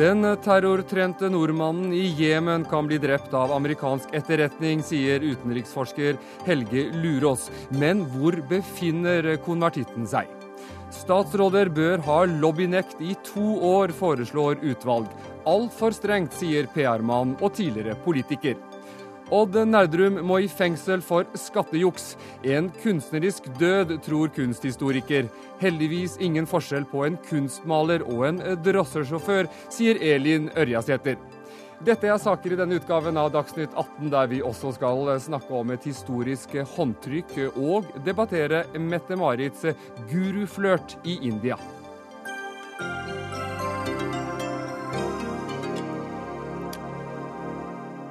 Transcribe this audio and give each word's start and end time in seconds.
Den 0.00 0.22
terrortrente 0.40 1.28
nordmannen 1.28 1.90
i 1.92 2.06
Jemen 2.16 2.62
kan 2.64 2.86
bli 2.86 2.96
drept 3.02 3.34
av 3.36 3.50
amerikansk 3.52 4.14
etterretning, 4.16 4.80
sier 4.86 5.20
utenriksforsker 5.20 6.16
Helge 6.46 6.86
Lurås. 7.02 7.48
Men 7.68 8.06
hvor 8.14 8.38
befinner 8.48 9.28
konvertitten 9.44 10.08
seg? 10.08 10.30
Statsråder 10.94 11.68
bør 11.74 12.00
ha 12.06 12.22
lobbynekt 12.30 13.02
i 13.04 13.12
to 13.28 13.58
år, 13.66 13.92
foreslår 13.92 14.62
utvalg. 14.72 15.10
Altfor 15.44 15.92
strengt, 15.92 16.38
sier 16.38 16.70
PR-mann 16.72 17.36
og 17.40 17.58
tidligere 17.58 17.98
politiker. 18.06 18.56
Odd 19.30 19.54
Nerdrum 19.70 20.16
må 20.26 20.40
i 20.42 20.48
fengsel 20.50 21.02
for 21.06 21.28
skattejuks. 21.38 22.16
En 22.42 22.66
kunstnerisk 22.82 23.46
død, 23.60 23.94
tror 24.02 24.32
kunsthistoriker. 24.34 25.28
Heldigvis 25.60 26.16
ingen 26.18 26.48
forskjell 26.50 26.86
på 26.90 27.04
en 27.06 27.18
kunstmaler 27.28 28.02
og 28.10 28.24
en 28.26 28.40
drosjesjåfør, 28.64 29.46
sier 29.70 30.02
Elin 30.02 30.50
Ørjasæter. 30.58 31.20
Dette 31.80 32.10
er 32.10 32.18
saker 32.20 32.52
i 32.52 32.58
denne 32.58 32.76
utgaven 32.76 33.16
av 33.16 33.30
Dagsnytt 33.32 33.72
18, 33.72 34.10
der 34.12 34.26
vi 34.28 34.42
også 34.44 34.74
skal 34.76 35.14
snakke 35.22 35.54
om 35.62 35.70
et 35.72 35.86
historisk 35.88 36.58
håndtrykk 36.74 37.36
og 37.54 37.88
debattere 38.04 38.66
Mette-Marits 38.76 39.62
guruflørt 40.10 40.98
i 41.08 41.20
India. 41.30 41.56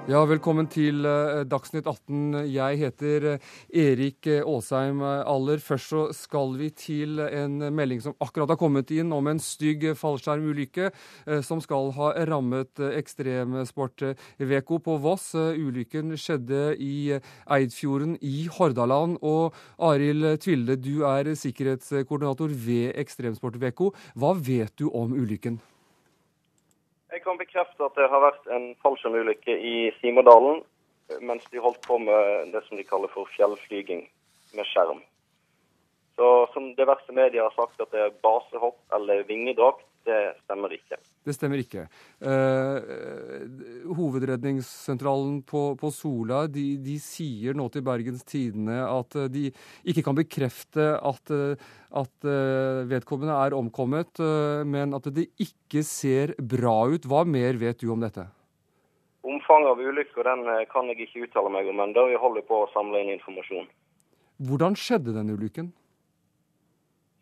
Ja, 0.09 0.23
velkommen 0.25 0.65
til 0.65 1.03
eh, 1.05 1.43
Dagsnytt 1.45 1.85
18. 1.85 2.47
Jeg 2.49 2.79
heter 2.79 3.27
eh, 3.35 3.43
Erik 3.77 4.25
eh, 4.25 4.39
Aasheim. 4.41 5.03
Aller 5.05 5.61
først 5.61 5.91
så 5.91 6.01
skal 6.17 6.55
vi 6.57 6.71
til 6.73 7.21
en 7.21 7.59
melding 7.77 8.01
som 8.01 8.15
akkurat 8.17 8.49
har 8.49 8.57
kommet 8.57 8.89
inn 8.95 9.13
om 9.13 9.29
en 9.29 9.37
stygg 9.43 9.85
fallskjermulykke 9.99 10.89
som 11.45 11.61
skal 11.61 11.93
ha 11.99 12.09
rammet 12.25 12.81
ekstremsport-VK 12.89 14.75
på 14.89 14.97
Voss. 15.05 15.29
Ulykken 15.37 16.17
skjedde 16.17 16.73
i 16.81 17.19
Eidfjorden 17.45 18.17
i 18.25 18.47
Hordaland. 18.57 19.19
Og 19.21 19.53
Arild 19.77 20.39
Tvilde, 20.41 20.81
du 20.81 21.03
er 21.05 21.35
sikkerhetskoordinator 21.37 22.49
ved 22.49 22.95
Ekstremsport-VK. 22.97 23.91
Hva 24.17 24.33
vet 24.33 24.73
du 24.81 24.89
om 24.89 25.13
ulykken? 25.13 25.61
Jeg 27.09 27.23
kan 27.23 27.37
bekrefte 27.37 27.85
at 27.85 27.95
det 27.97 28.09
har 28.11 28.21
vært 28.21 28.49
en 28.53 28.67
fallskjermulykke 28.83 29.55
i 29.65 29.75
Simodalen 29.97 30.61
mens 31.25 31.45
de 31.49 31.61
holdt 31.61 31.81
på 31.87 31.97
med 31.97 32.51
det 32.53 32.61
som 32.67 32.77
de 32.77 32.85
kaller 32.85 33.09
for 33.09 33.29
fjellflyging 33.33 34.03
med 34.53 34.67
skjerm. 34.69 35.01
Så 36.19 36.27
Som 36.53 36.75
diverse 36.77 37.13
medier 37.15 37.47
har 37.47 37.55
sagt 37.55 37.81
at 37.81 37.89
det 37.95 38.01
er 38.03 38.17
basehopp 38.21 38.77
eller 38.93 39.23
vingedrakt, 39.23 39.88
det 40.07 40.19
stemmer 40.43 40.73
ikke. 40.73 40.97
Det 41.27 41.35
stemmer 41.35 41.61
ikke. 41.61 41.83
Eh, 42.23 42.87
hovedredningssentralen 43.97 45.41
på, 45.47 45.63
på 45.79 45.91
Sola 45.93 46.45
de, 46.51 46.65
de, 46.83 46.95
sier 47.03 47.57
nå 47.57 47.67
til 47.73 47.83
Bergens 47.85 48.23
Tidende 48.27 48.79
at 48.85 49.17
de 49.33 49.49
ikke 49.83 50.05
kan 50.07 50.17
bekrefte 50.17 50.91
at, 50.95 51.33
at 51.33 52.29
eh, 52.29 52.81
vedkommende 52.89 53.35
er 53.35 53.57
omkommet, 53.57 54.21
eh, 54.23 54.63
men 54.65 54.95
at 54.97 55.11
det 55.13 55.29
ikke 55.41 55.83
ser 55.87 56.35
bra 56.39 56.81
ut. 56.89 57.07
Hva 57.09 57.25
mer 57.27 57.59
vet 57.61 57.83
du 57.83 57.91
om 57.93 58.03
dette? 58.03 58.25
Omfanget 59.27 59.73
av 59.73 59.83
ulykka 59.83 60.23
den 60.25 60.47
kan 60.71 60.87
jeg 60.89 61.09
ikke 61.09 61.27
uttale 61.27 61.51
meg 61.53 61.67
om 61.69 61.83
ennå. 61.83 62.07
Vi 62.13 62.23
holder 62.23 62.47
på 62.47 62.63
å 62.63 62.71
samle 62.71 63.03
inn 63.03 63.13
informasjon. 63.17 63.67
Hvordan 64.47 64.77
skjedde 64.79 65.11
den 65.17 65.35
ulykken? 65.35 65.73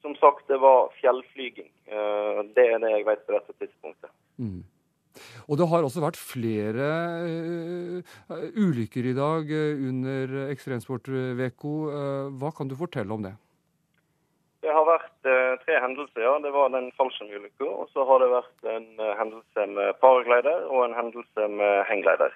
Som 0.07 0.15
sagt, 0.15 0.45
det 0.47 0.55
var 0.63 0.87
fjellflyging. 1.01 1.67
Eh, 1.91 2.37
det 2.55 2.63
er 2.71 2.77
det 2.79 2.91
jeg 2.93 3.03
vet 3.03 3.25
på 3.27 3.33
dette 3.35 3.55
tidspunktet. 3.59 4.11
Mm. 4.39 4.61
Og 5.49 5.57
det 5.59 5.67
har 5.67 5.83
også 5.83 5.99
vært 5.99 6.19
flere 6.21 6.87
uh, 7.27 8.13
ulykker 8.55 9.09
i 9.09 9.15
dag 9.17 9.51
uh, 9.51 9.81
under 9.89 10.35
Ekstremsportveko. 10.53 11.73
Hva 12.39 12.53
kan 12.55 12.71
du 12.71 12.77
fortelle 12.79 13.11
om 13.17 13.25
det? 13.25 13.33
Det 14.63 14.71
har 14.71 14.87
vært 14.87 15.27
tre 15.65 15.81
hendelser. 15.83 16.23
ja. 16.23 16.37
Det 16.39 16.55
var 16.55 16.71
den 16.71 16.87
fallskjermulykka. 16.95 17.67
Og 17.67 17.91
så 17.91 18.07
har 18.07 18.23
det 18.23 18.31
vært 18.31 18.71
en 18.77 18.87
hendelse 19.19 19.67
med 19.75 19.99
paraglider 19.99 20.69
og 20.71 20.85
en 20.85 20.95
hendelse 21.01 21.51
med 21.59 21.83
hengglider. 21.91 22.31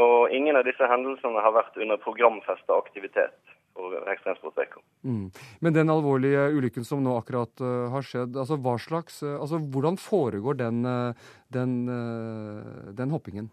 Og 0.00 0.34
ingen 0.34 0.58
av 0.58 0.66
disse 0.66 0.90
hendelsene 0.90 1.42
har 1.46 1.54
vært 1.54 1.78
under 1.78 2.02
programfesta 2.02 2.82
aktivitet 2.82 3.53
for 3.74 4.08
ekstremsportveka. 4.10 4.80
Mm. 5.04 5.30
Men 5.60 5.74
den 5.74 5.90
alvorlige 5.90 6.46
ulykken 6.54 6.86
som 6.86 7.02
nå 7.04 7.16
akkurat 7.18 7.60
uh, 7.60 7.90
har 7.92 8.06
skjedd, 8.06 8.38
altså 8.38 8.58
slags, 8.78 9.22
uh, 9.22 9.36
altså 9.40 9.58
hvordan 9.58 9.98
foregår 10.00 10.54
den, 10.62 10.84
uh, 10.86 11.12
den, 11.48 11.86
den, 12.94 13.10
hoppingen? 13.10 13.50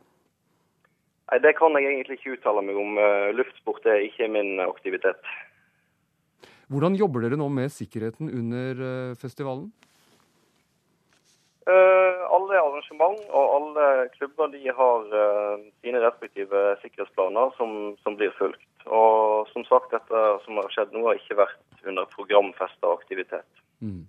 Nei, 1.31 1.39
Det 1.39 1.55
kan 1.57 1.75
jeg 1.75 1.89
egentlig 1.89 2.19
ikke 2.19 2.37
uttale 2.37 2.61
meg 2.61 2.75
om. 2.75 2.97
Luftsport 3.35 3.85
er 3.85 4.05
ikke 4.05 4.27
min 4.27 4.59
aktivitet. 4.59 5.21
Hvordan 6.71 6.95
jobber 6.95 7.21
dere 7.23 7.39
nå 7.39 7.47
med 7.51 7.71
sikkerheten 7.71 8.29
under 8.29 9.15
festivalen? 9.19 9.71
alle 11.71 12.57
arrangement 12.57 13.19
og 13.37 13.51
alle 13.55 14.07
klubber 14.15 14.49
de 14.51 14.73
har 14.75 15.03
sine 15.83 16.01
respektive 16.03 16.63
sikkerhetsplaner 16.81 17.53
som, 17.55 17.93
som 18.01 18.17
blir 18.17 18.33
fulgt. 18.35 18.65
Og 18.87 19.49
som 19.53 19.65
sagt, 19.69 19.93
dette 19.93 20.21
som 20.45 20.59
har 20.61 20.71
skjedd 20.73 20.93
nå, 20.95 21.05
har 21.07 21.19
ikke 21.19 21.41
vært 21.41 21.87
under 21.87 22.07
programfesta 22.13 22.93
aktivitet. 22.93 23.61
Mm. 23.81 24.05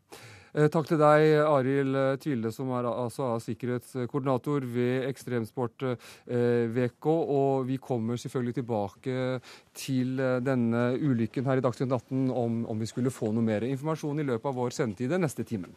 Eh, 0.52 0.68
takk 0.68 0.84
til 0.84 0.98
deg, 1.00 1.30
Arild 1.48 1.96
Tvilde, 2.20 2.50
som 2.52 2.68
er 2.76 2.84
altså 2.90 3.30
sikkerhetskoordinator 3.40 4.66
ved 4.74 5.06
Ekstremsport 5.08 5.86
eh, 5.88 6.68
VK. 6.68 7.08
Og 7.08 7.64
vi 7.70 7.78
kommer 7.80 8.20
selvfølgelig 8.20 8.58
tilbake 8.60 9.38
til 9.72 10.20
eh, 10.20 10.42
denne 10.44 10.90
ulykken 11.00 11.48
her 11.48 11.62
i 11.62 11.64
Dagsnytt 11.64 11.88
18 11.88 12.28
om, 12.28 12.60
om 12.68 12.84
vi 12.84 12.90
skulle 12.90 13.14
få 13.14 13.32
noe 13.32 13.46
mer 13.46 13.64
informasjon 13.64 14.20
i 14.20 14.28
løpet 14.28 14.52
av 14.52 14.60
vår 14.60 14.76
sendetid 14.76 15.14
den 15.14 15.24
neste 15.24 15.48
timen. 15.48 15.72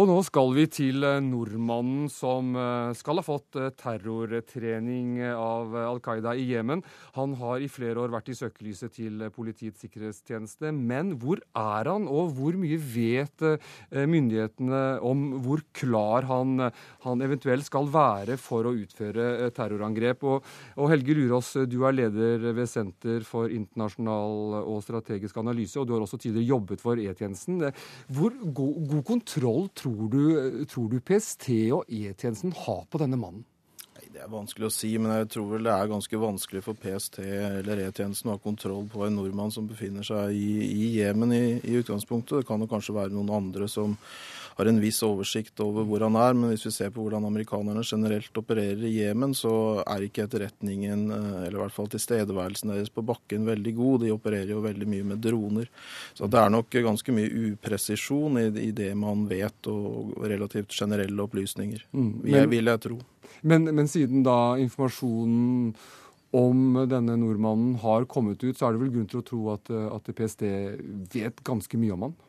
Og 0.00 0.06
nå 0.08 0.14
skal 0.24 0.54
vi 0.56 0.62
til 0.72 1.04
eh, 1.04 1.18
nordmannen 1.20 2.06
som 2.08 2.54
eh, 2.56 2.92
skal 2.96 3.18
ha 3.20 3.24
fått 3.26 3.56
eh, 3.60 3.66
terrortrening 3.76 5.18
av 5.28 5.74
Al 5.76 5.98
Qaida 6.00 6.32
i 6.40 6.46
Jemen. 6.54 6.80
Han 7.18 7.34
har 7.36 7.60
i 7.60 7.68
flere 7.68 8.00
år 8.00 8.14
vært 8.14 8.30
i 8.32 8.36
søkelyset 8.38 8.94
til 8.96 9.26
Politiets 9.34 9.82
sikkerhetstjeneste. 9.84 10.70
Men 10.72 11.10
hvor 11.20 11.42
er 11.52 11.90
han, 11.90 12.06
og 12.08 12.32
hvor 12.38 12.56
mye 12.56 12.78
vet 12.80 13.44
myndighetene 13.90 14.80
om 15.04 15.26
hvor 15.44 15.60
klar 15.76 16.24
han, 16.30 16.70
han 17.04 17.26
eventuelt 17.26 17.68
skal 17.68 17.90
være 17.92 18.38
for 18.40 18.70
å 18.70 18.74
utføre 18.80 19.50
terrorangrep? 19.56 20.24
Og, 20.24 20.48
og 20.80 20.90
Helge 20.94 21.18
Lurås, 21.18 21.52
du 21.68 21.80
er 21.84 21.98
leder 21.98 22.48
ved 22.56 22.70
Senter 22.70 23.26
for 23.28 23.52
internasjonal 23.52 24.62
og 24.62 24.80
strategisk 24.86 25.42
analyse, 25.44 25.76
og 25.76 25.90
du 25.90 25.96
har 25.98 26.08
også 26.08 26.22
tidligere 26.24 26.54
jobbet 26.54 26.84
for 26.86 27.04
E-tjenesten. 27.04 27.68
Hvor 28.08 28.40
god, 28.48 28.80
god 28.94 29.06
kontroll 29.12 29.68
tror 29.76 29.89
du, 30.12 30.22
tror 30.70 30.90
du 30.90 31.00
PST 31.00 31.48
og 31.76 31.88
E-tjenesten 31.88 32.54
har 32.66 32.84
på 32.90 33.00
denne 33.02 33.18
mannen? 33.20 33.46
Det 34.10 34.24
er 34.24 34.30
vanskelig 34.32 34.66
å 34.66 34.72
si, 34.74 34.90
men 34.98 35.12
jeg 35.12 35.28
tror 35.36 35.46
vel 35.52 35.66
det 35.68 35.72
er 35.72 35.90
ganske 35.90 36.18
vanskelig 36.18 36.62
for 36.64 36.78
PST 36.78 37.20
eller 37.22 37.84
E-tjenesten 37.84 38.32
å 38.32 38.34
ha 38.34 38.42
kontroll 38.42 38.88
på 38.90 39.04
en 39.06 39.14
nordmann 39.16 39.52
som 39.54 39.68
befinner 39.70 40.06
seg 40.06 40.34
i 40.34 40.88
Jemen 40.96 41.34
i, 41.36 41.44
i, 41.60 41.76
utgangspunktet. 41.78 42.40
Det 42.40 42.48
kan 42.48 42.64
jo 42.64 42.68
kanskje 42.70 42.96
være 42.96 43.14
noen 43.14 43.30
andre 43.36 43.68
som 43.70 43.94
har 44.60 44.68
en 44.68 44.80
viss 44.80 45.00
oversikt 45.06 45.60
over 45.64 45.86
hvor 45.88 46.02
han 46.04 46.16
er, 46.20 46.34
men 46.36 46.52
hvis 46.52 46.66
vi 46.68 46.72
ser 46.74 46.90
på 46.92 47.04
hvordan 47.04 47.24
amerikanerne 47.24 47.82
generelt 47.86 48.36
opererer 48.36 48.82
i 48.84 48.92
Jemen, 48.98 49.32
så 49.36 49.52
er 49.82 50.04
ikke 50.04 50.26
etterretningen, 50.26 51.06
eh, 51.16 51.38
eller 51.46 51.56
i 51.56 51.62
hvert 51.62 51.76
fall 51.76 51.88
tilstedeværelsen 51.92 52.74
deres 52.74 52.92
på 52.92 53.04
bakken, 53.08 53.48
veldig 53.48 53.74
god. 53.78 54.04
De 54.04 54.12
opererer 54.12 54.52
jo 54.52 54.60
veldig 54.64 54.88
mye 54.92 55.06
med 55.12 55.22
droner. 55.24 55.70
Så 56.18 56.28
det 56.28 56.42
er 56.42 56.52
nok 56.52 56.76
ganske 56.90 57.14
mye 57.16 57.46
upresisjon 57.54 58.36
i, 58.42 58.46
i 58.66 58.70
det 58.76 58.90
man 59.00 59.24
vet, 59.30 59.70
og 59.72 60.12
relativt 60.20 60.76
generelle 60.76 61.24
opplysninger. 61.24 61.86
Mm, 61.96 62.12
men, 62.26 62.52
vil 62.52 62.72
jeg 62.74 62.84
tro. 62.84 63.00
Men, 63.40 63.70
men 63.72 63.88
siden 63.88 64.26
da 64.26 64.38
informasjonen 64.60 65.72
om 66.36 66.82
denne 66.86 67.16
nordmannen 67.18 67.78
har 67.82 68.04
kommet 68.10 68.42
ut, 68.44 68.58
så 68.58 68.68
er 68.68 68.76
det 68.76 68.84
vel 68.84 68.92
grunn 68.94 69.08
til 69.10 69.22
å 69.22 69.26
tro 69.26 69.46
at, 69.56 69.70
at 69.70 70.10
PST 70.14 70.44
vet 71.16 71.40
ganske 71.46 71.80
mye 71.80 71.96
om 71.96 72.10
han? 72.10 72.20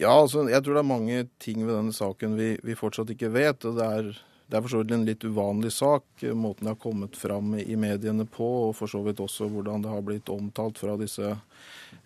Ja, 0.00 0.10
altså, 0.10 0.42
jeg 0.50 0.62
tror 0.64 0.74
det 0.74 0.82
er 0.82 0.90
mange 0.90 1.24
ting 1.42 1.60
ved 1.66 1.76
denne 1.76 1.94
saken 1.94 2.38
vi, 2.38 2.54
vi 2.66 2.74
fortsatt 2.78 3.12
ikke 3.14 3.30
vet. 3.34 3.64
og 3.64 3.76
det 3.78 3.90
er 3.98 4.14
det 4.46 4.58
er 4.58 4.62
for 4.62 4.74
så 4.74 4.80
vidt 4.82 4.92
en 4.92 5.06
litt 5.08 5.24
uvanlig 5.24 5.70
sak, 5.72 6.04
måten 6.36 6.66
det 6.66 6.74
har 6.74 6.80
kommet 6.82 7.16
fram 7.16 7.54
i 7.56 7.76
mediene 7.80 8.26
på, 8.28 8.44
og 8.68 8.74
for 8.76 8.90
så 8.92 9.00
vidt 9.06 9.22
også 9.24 9.48
hvordan 9.48 9.82
det 9.82 9.92
har 9.92 10.04
blitt 10.04 10.28
omtalt 10.28 10.76
fra 10.78 10.98
disse 11.00 11.30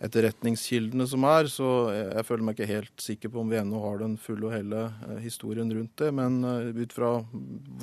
etterretningskildene 0.04 1.06
som 1.10 1.24
er. 1.28 1.48
Så 1.50 1.68
jeg 1.94 2.26
føler 2.28 2.46
meg 2.46 2.56
ikke 2.56 2.70
helt 2.70 3.02
sikker 3.02 3.32
på 3.32 3.42
om 3.42 3.52
vi 3.52 3.58
ennå 3.60 3.80
har 3.82 4.02
den 4.02 4.16
fulle 4.20 4.48
og 4.48 4.54
hele 4.54 4.84
eh, 5.08 5.18
historien 5.24 5.70
rundt 5.74 5.94
det. 6.00 6.10
Men 6.14 6.38
eh, 6.46 6.82
ut 6.82 6.94
fra 6.94 7.12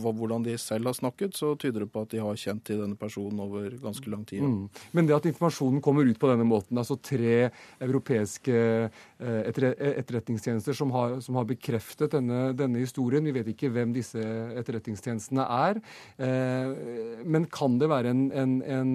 hvordan 0.01 0.45
de 0.47 0.57
selv 0.61 0.91
har 0.91 0.97
snakket, 0.97 1.35
så 1.37 1.53
tyder 1.59 1.85
det 1.85 1.91
på 1.93 2.05
at 2.05 2.13
de 2.13 2.23
har 2.23 2.39
kjent 2.39 2.65
til 2.67 2.81
denne 2.83 2.99
personen 2.99 3.41
over 3.43 3.69
ganske 3.83 4.11
lang 4.11 4.25
tid. 4.27 4.45
Mm. 4.45 4.69
Men 4.95 5.09
det 5.09 5.17
at 5.17 5.29
informasjonen 5.31 5.83
kommer 5.85 6.07
ut 6.07 6.19
på 6.21 6.31
denne 6.31 6.47
måten, 6.47 6.79
altså 6.79 6.97
tre 7.01 7.49
europeiske 7.83 8.55
etterretningstjenester 9.19 10.75
som 10.75 10.91
har, 10.95 11.19
som 11.23 11.37
har 11.39 11.47
bekreftet 11.49 12.13
denne, 12.15 12.49
denne 12.57 12.81
historien, 12.83 13.25
vi 13.25 13.33
vet 13.35 13.49
ikke 13.51 13.71
hvem 13.73 13.93
disse 13.95 14.21
etterretningstjenestene 14.59 15.45
er. 15.45 15.81
Eh, 16.17 17.23
men 17.25 17.47
kan 17.51 17.79
det 17.81 17.89
være 17.91 18.13
en, 18.13 18.27
en, 18.31 18.57
en, 18.63 18.91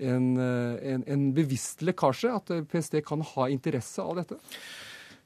en, 0.00 1.02
en 1.06 1.26
bevisst 1.36 1.84
lekkasje? 1.86 2.32
At 2.40 2.52
PST 2.70 3.00
kan 3.06 3.24
ha 3.34 3.48
interesse 3.52 4.02
av 4.02 4.20
dette? 4.20 4.40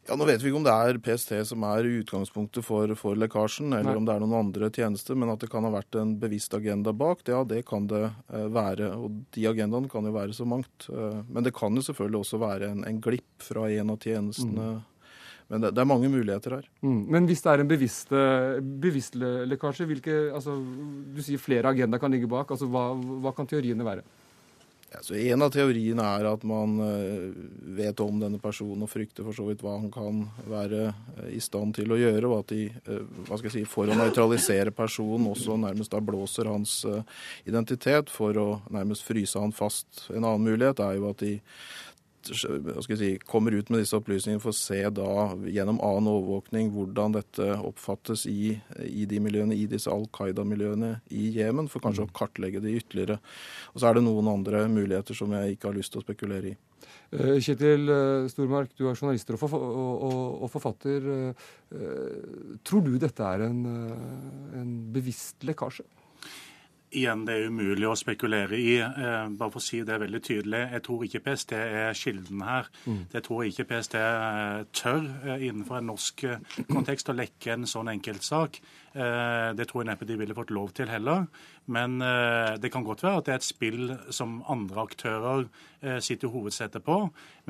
Ja, 0.05 0.17
Nå 0.21 0.27
vet 0.29 0.43
vi 0.43 0.51
ikke 0.51 0.59
om 0.59 0.67
det 0.67 0.73
er 0.75 0.99
PST 1.01 1.33
som 1.49 1.65
er 1.65 1.87
utgangspunktet 1.89 2.67
for, 2.67 2.91
for 3.01 3.17
lekkasjen, 3.17 3.73
eller 3.73 3.95
Nei. 3.95 4.01
om 4.01 4.09
det 4.09 4.13
er 4.13 4.21
noen 4.21 4.37
andre 4.37 4.69
tjenester, 4.69 5.17
men 5.17 5.33
at 5.33 5.41
det 5.41 5.49
kan 5.53 5.65
ha 5.65 5.71
vært 5.73 5.97
en 5.97 6.13
bevisst 6.21 6.53
agenda 6.57 6.93
bak, 6.93 7.23
ja, 7.31 7.41
det 7.49 7.63
kan 7.69 7.87
det 7.89 8.03
eh, 8.11 8.49
være. 8.53 8.91
Og 9.01 9.23
de 9.33 9.47
agendaene 9.49 9.89
kan 9.89 10.05
jo 10.05 10.13
være 10.13 10.37
så 10.37 10.45
mangt. 10.49 10.91
Eh, 10.93 11.23
men 11.25 11.47
det 11.47 11.55
kan 11.57 11.73
jo 11.73 11.85
selvfølgelig 11.87 12.21
også 12.21 12.43
være 12.43 12.75
en, 12.75 12.85
en 12.85 13.01
glipp 13.05 13.47
fra 13.49 13.71
en 13.73 13.95
av 13.95 14.03
tjenestene. 14.05 14.75
Mm 14.75 14.83
men 15.49 15.61
det, 15.61 15.75
det, 15.77 15.83
er 15.83 15.89
mange 15.89 16.09
muligheter 16.09 16.57
her. 16.57 16.69
Mm. 16.85 17.01
Men 17.13 17.27
hvis 17.29 17.43
det 17.45 17.51
er 17.53 17.63
en 17.63 17.69
bevisst, 17.71 18.13
bevisst 18.81 19.19
lekkasje, 19.21 19.87
hvilke, 19.91 20.15
altså, 20.35 20.57
du 21.15 21.21
sier 21.25 21.43
flere 21.43 21.71
agendaer 21.75 22.01
kan 22.03 22.15
ligge 22.15 22.31
bak. 22.31 22.51
altså 22.55 22.69
Hva, 22.73 22.87
hva 22.97 23.35
kan 23.37 23.49
teoriene 23.51 23.85
være? 23.85 24.07
Ja, 24.95 25.03
så 25.03 25.15
En 25.15 25.43
av 25.43 25.51
teoriene 25.51 26.05
er 26.07 26.27
at 26.31 26.45
man 26.47 26.77
uh, 26.79 27.33
vet 27.75 27.99
om 28.05 28.21
denne 28.23 28.39
personen 28.39 28.85
og 28.87 28.91
frykter 28.93 29.27
for 29.27 29.35
så 29.35 29.49
vidt 29.49 29.65
hva 29.65 29.73
han 29.81 29.89
kan 29.95 30.21
være 30.47 30.93
uh, 30.93 31.25
i 31.35 31.41
stand 31.43 31.75
til 31.81 31.91
å 31.91 31.99
gjøre, 31.99 32.29
og 32.29 32.45
at 32.45 32.53
de 32.55 32.69
uh, 32.71 33.01
hva 33.27 33.41
skal 33.41 33.51
jeg 33.51 33.57
si, 33.57 33.65
for 33.73 33.91
å 33.91 33.97
nøytralisere 33.99 34.71
personen 34.77 35.27
også 35.33 35.59
nærmest 35.59 35.91
da 35.91 36.03
blåser 36.05 36.47
hans 36.51 36.77
identitet 37.43 38.13
for 38.13 38.39
å 38.39 38.49
nærmest 38.75 39.03
fryse 39.07 39.41
han 39.41 39.55
fast. 39.57 40.07
En 40.13 40.23
annen 40.23 40.47
mulighet 40.47 40.83
er 40.85 41.01
jo 41.01 41.11
at 41.11 41.25
de 41.25 41.35
si, 42.33 43.11
kommer 43.29 43.55
ut 43.57 43.71
med 43.73 43.83
disse 43.83 43.97
opplysningene 43.99 44.43
for 44.43 44.55
å 44.55 44.57
se 44.59 44.81
da 44.95 45.09
gjennom 45.51 45.81
annen 45.85 46.11
overvåkning 46.13 46.71
hvordan 46.75 47.17
dette 47.17 47.49
oppfattes 47.61 48.27
i, 48.31 48.55
i 48.89 49.07
de 49.11 49.21
miljøene, 49.23 49.57
i 49.57 49.69
disse 49.71 49.93
Al 49.93 50.07
Qaida-miljøene 50.15 50.97
i 51.15 51.31
Jemen, 51.37 51.71
for 51.73 51.85
kanskje 51.85 52.07
å 52.07 52.11
mm. 52.11 52.15
kartlegge 52.17 52.63
det 52.65 52.77
ytterligere. 52.81 53.19
Og 53.73 53.81
så 53.81 53.91
er 53.91 53.99
det 53.99 54.07
noen 54.07 54.31
andre 54.33 54.67
muligheter 54.73 55.17
som 55.19 55.33
jeg 55.37 55.57
ikke 55.57 55.71
har 55.71 55.79
lyst 55.79 55.95
til 55.95 56.03
å 56.03 56.07
spekulere 56.07 56.55
i. 56.55 56.57
Eh, 57.15 57.39
Kjetil 57.45 57.89
eh, 57.93 58.29
Stormark, 58.33 58.73
du 58.77 58.89
er 58.89 58.97
journalist 58.97 59.31
og, 59.35 59.45
og, 59.55 60.47
forfatter. 60.53 61.11
Eh, 61.71 62.59
tror 62.67 62.87
du 62.87 62.97
dette 63.01 63.29
er 63.35 63.47
en, 63.49 63.61
en 64.61 64.73
bevisst 64.95 65.47
lekkasje? 65.47 65.87
Igjen, 66.95 67.25
det 67.27 67.35
er 67.35 67.49
umulig 67.51 67.89
å 67.91 67.97
spekulere 67.99 68.59
i. 68.59 68.77
Eh, 68.79 69.29
bare 69.35 69.51
for 69.51 69.59
å 69.59 69.65
si 69.65 69.81
det 69.87 69.99
veldig 70.01 70.21
tydelig. 70.23 70.63
Jeg 70.77 70.85
tror 70.87 71.05
ikke 71.07 71.23
PST 71.27 71.55
er 71.59 71.99
kilden 71.99 72.45
her. 72.47 72.71
Mm. 72.87 73.01
Det 73.13 73.25
tror 73.27 73.43
jeg 73.43 73.55
ikke 73.55 73.69
PST 73.73 73.99
eh, 73.99 74.61
tør 74.79 75.09
eh, 75.25 75.47
innenfor 75.49 75.81
en 75.81 75.91
norsk 75.91 76.25
kontekst 76.71 77.11
å 77.11 77.17
lekke 77.19 77.57
en 77.57 77.67
sånn 77.71 77.91
enkeltsak. 77.97 78.61
Eh, 78.95 79.51
det 79.59 79.67
tror 79.67 79.83
jeg 79.83 79.89
neppe 79.91 80.07
de 80.07 80.17
ville 80.19 80.37
fått 80.37 80.53
lov 80.55 80.71
til 80.77 80.87
heller. 80.87 81.27
Men 81.67 81.99
eh, 82.05 82.55
det 82.63 82.71
kan 82.71 82.85
godt 82.87 83.03
være 83.03 83.19
at 83.19 83.27
det 83.27 83.33
er 83.35 83.41
et 83.41 83.47
spill 83.47 83.95
som 84.15 84.37
andre 84.53 84.85
aktører 84.85 85.47
eh, 85.83 85.99
sitter 85.99 86.31
hovedsetet 86.31 86.85
på. 86.87 86.99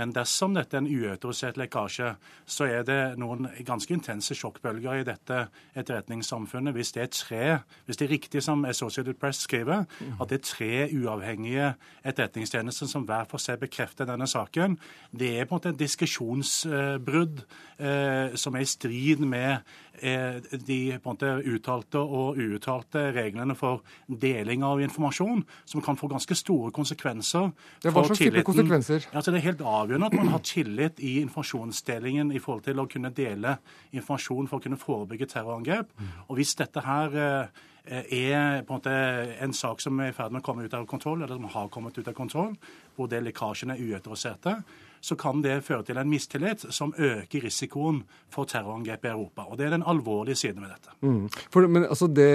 Men 0.00 0.14
dersom 0.16 0.54
dette 0.56 0.78
er 0.78 0.84
en 0.84 0.88
uautorisert 0.88 1.58
lekkasje, 1.60 2.14
så 2.46 2.68
er 2.70 2.86
det 2.88 2.98
noen 3.20 3.50
ganske 3.66 3.92
intense 3.92 4.34
sjokkbølger 4.38 5.02
i 5.02 5.06
dette 5.06 5.42
etterretningssamfunnet 5.76 6.74
hvis 6.74 6.94
det 6.96 7.02
er 7.02 7.12
tre, 7.12 7.42
hvis 7.84 8.00
det 8.00 8.08
er 8.08 8.14
riktig 8.14 8.42
som 8.46 8.64
Associated 8.64 9.20
Press 9.20 9.44
skriver, 9.44 9.84
at 9.84 10.30
det 10.30 10.40
er 10.40 10.48
tre 10.48 10.72
uavhengige 10.96 11.74
etterretningstjenester 12.02 12.88
som 12.90 13.04
hver 13.04 13.28
for 13.30 13.42
seg 13.42 13.60
bekrefter 13.60 14.08
denne 14.08 14.26
saken. 14.30 14.78
Det 15.12 15.34
er 15.36 15.44
på 15.44 15.54
en 15.54 15.60
måte 15.60 15.74
et 15.74 15.84
diskusjonsbrudd 15.84 17.44
som 18.38 18.56
er 18.56 18.62
i 18.62 18.68
strid 18.70 19.22
med 19.26 19.62
de 20.00 20.78
på 20.98 21.10
en 21.10 21.14
måte 21.14 21.30
uttalte 21.46 22.00
og 22.02 22.38
uuttalte 22.40 23.06
reglene 23.14 23.54
for 23.56 23.84
deling 24.08 24.64
av 24.66 24.82
informasjon, 24.82 25.44
som 25.64 25.84
kan 25.84 25.96
få 25.96 26.10
ganske 26.10 26.36
store 26.36 26.72
konsekvenser 26.74 27.52
det 27.82 27.92
slags 27.92 28.18
type 28.18 28.42
Konsekvenser? 28.44 29.06
Altså, 29.12 29.30
det 29.30 29.40
er 29.40 29.48
helt 29.50 29.62
avgjørende 29.64 30.10
at 30.10 30.16
man 30.18 30.32
har 30.32 30.42
tillit 30.44 31.00
i 31.00 31.18
informasjonsdelingen 31.22 32.32
i 32.34 32.42
forhold 32.42 32.66
til 32.66 32.80
å 32.82 32.88
kunne 32.90 33.12
dele 33.14 33.56
informasjon 33.92 34.50
for 34.50 34.58
å 34.58 34.64
kunne 34.64 34.80
forebygge 34.80 35.30
terrorangrep. 35.30 35.92
Og 36.28 36.38
hvis 36.38 36.54
dette 36.58 36.82
her 36.84 37.18
eh, 37.20 37.62
er 37.84 38.64
på 38.64 38.74
en 38.74 38.78
måte 38.78 38.96
en 39.44 39.52
sak 39.56 39.82
som 39.84 40.00
er 40.00 40.12
i 40.12 40.16
ferd 40.16 40.32
med 40.32 40.42
å 40.42 40.46
komme 40.46 40.64
ut 40.64 40.74
av 40.74 40.86
kontroll, 40.90 41.22
eller 41.22 41.36
som 41.36 41.50
har 41.52 41.70
kommet 41.72 41.98
ut 41.98 42.08
av 42.08 42.16
kontroll, 42.16 42.54
hvor 42.96 43.10
det 43.10 43.22
lekkasjene 43.24 43.76
er 43.76 43.94
uautoriserte, 43.94 44.58
så 45.04 45.16
kan 45.20 45.42
det 45.44 45.58
føre 45.66 45.84
til 45.84 45.98
en 46.00 46.08
mistillit 46.08 46.62
som 46.72 46.94
øker 46.96 47.44
risikoen 47.44 48.00
for 48.32 48.48
terrorangrep 48.48 49.04
i 49.04 49.10
Europa. 49.10 49.44
Og 49.50 49.58
Det 49.58 49.66
er 49.66 49.74
den 49.76 49.84
alvorlige 49.86 50.38
siden 50.40 50.64
ved 50.64 50.72
dette. 50.72 50.94
Mm. 51.04 51.28
For, 51.52 51.68
men 51.68 51.84
altså 51.84 52.08
det, 52.08 52.30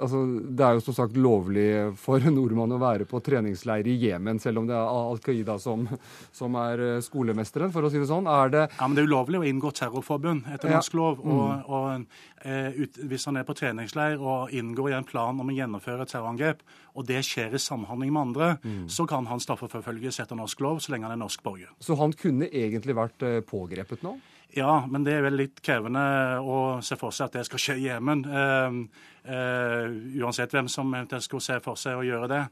altså 0.00 0.22
det, 0.48 0.64
er 0.64 0.78
jo 0.78 0.84
som 0.86 0.96
sagt 0.96 1.18
lovlig 1.20 1.68
for 2.00 2.24
nordmann 2.38 2.72
å 2.72 2.80
være 2.80 3.08
på 3.08 3.20
treningsleir 3.20 3.86
i 3.86 3.98
Jemen, 4.00 4.40
selv 4.40 4.62
om 4.62 4.70
det 4.70 4.76
er 4.78 4.88
Al 4.96 5.20
Qaida 5.20 5.58
som, 5.60 5.84
som, 6.32 6.56
er 6.62 6.84
eh, 6.86 7.02
skolemesteren, 7.04 7.74
for 7.74 7.84
å 7.84 7.92
si 7.92 8.00
det 8.00 8.08
sånn. 8.08 8.30
Er 8.30 8.54
det 8.54 8.64
Ja, 8.70 8.86
men 8.86 8.96
det 8.96 9.04
er 9.04 9.12
ulovlig 9.12 9.42
å 9.42 9.46
inngå 9.52 9.74
terrorforbund 9.76 10.48
etter 10.54 10.72
norsk 10.72 10.96
ja. 10.96 11.02
lov. 11.02 11.20
og, 11.20 11.44
mm. 11.52 11.68
og 11.68 12.35
ut, 12.46 12.98
hvis 13.10 13.26
han 13.26 13.40
er 13.40 13.46
på 13.48 13.56
treningsleir 13.58 14.20
og 14.22 14.52
inngår 14.54 14.92
i 14.92 14.96
en 14.98 15.08
plan 15.08 15.40
om 15.40 15.50
å 15.50 15.56
gjennomføre 15.56 16.06
et 16.06 16.12
terrorangrep, 16.14 16.62
og 16.96 17.08
det 17.08 17.20
skjer 17.26 17.56
i 17.56 17.60
samhandling 17.62 18.12
med 18.14 18.22
andre, 18.28 18.52
mm. 18.62 18.86
så 18.92 19.06
kan 19.10 19.26
han 19.30 19.42
straffeforfølges 19.42 20.20
etter 20.22 20.38
norsk 20.38 20.62
lov 20.64 20.80
så 20.84 20.94
lenge 20.94 21.08
han 21.08 21.16
er 21.16 21.22
norsk 21.24 21.42
borger. 21.44 21.74
Så 21.82 21.98
han 22.00 22.14
kunne 22.16 22.48
egentlig 22.48 22.96
vært 22.96 23.26
eh, 23.26 23.42
pågrepet 23.46 24.06
nå? 24.06 24.16
Ja, 24.56 24.86
men 24.88 25.04
det 25.04 25.16
er 25.16 25.24
vel 25.26 25.36
litt 25.40 25.60
krevende 25.64 26.00
å 26.40 26.78
se 26.84 26.96
for 26.96 27.12
seg 27.12 27.28
at 27.28 27.40
det 27.40 27.44
skal 27.48 27.60
skje 27.60 27.74
i 27.80 27.88
Jemen. 27.90 28.22
Uh, 29.26 29.90
uansett 30.22 30.52
hvem 30.54 30.68
som 30.70 30.92
eventuelt 30.94 31.24
skulle 31.26 31.42
se 31.42 31.58
for 31.64 31.78
seg 31.80 31.98
å 31.98 32.04
gjøre 32.06 32.30
det. 32.30 32.42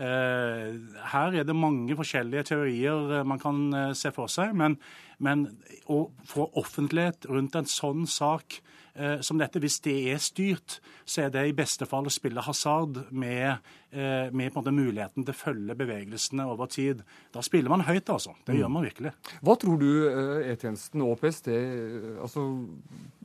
Uh, 0.00 0.78
her 1.12 1.40
er 1.40 1.46
det 1.48 1.56
mange 1.58 1.96
forskjellige 1.98 2.52
teorier 2.52 3.24
man 3.26 3.42
kan 3.42 3.94
se 3.98 4.12
for 4.14 4.30
seg. 4.30 4.54
Men, 4.56 4.78
men 5.18 5.48
å 5.90 6.04
få 6.30 6.46
offentlighet 6.60 7.26
rundt 7.30 7.58
en 7.58 7.68
sånn 7.70 8.06
sak 8.10 8.60
Eh, 8.94 9.20
som 9.20 9.38
dette, 9.38 9.60
hvis 9.62 9.78
det 9.84 9.94
er 10.12 10.18
styrt, 10.20 10.78
så 11.08 11.24
er 11.24 11.30
det 11.32 11.44
i 11.48 11.54
beste 11.56 11.86
fall 11.88 12.08
å 12.08 12.12
spille 12.12 12.42
hasard 12.42 12.98
med, 13.10 13.62
eh, 13.92 14.30
med 14.34 14.56
muligheten 14.56 15.24
til 15.24 15.32
å 15.32 15.38
følge 15.38 15.76
bevegelsene 15.78 16.46
over 16.46 16.66
tid. 16.66 17.02
Da 17.32 17.40
spiller 17.40 17.70
man 17.70 17.86
høyt, 17.86 18.10
altså. 18.10 18.34
Det 18.44 18.54
mm. 18.54 18.60
gjør 18.60 18.68
man 18.74 18.84
virkelig. 18.84 19.12
Hva 19.40 19.56
tror 19.56 19.78
du 19.78 19.90
eh, 20.08 20.50
E-tjenesten 20.50 21.02
og 21.06 21.18
PST 21.20 21.48
altså, 22.20 22.44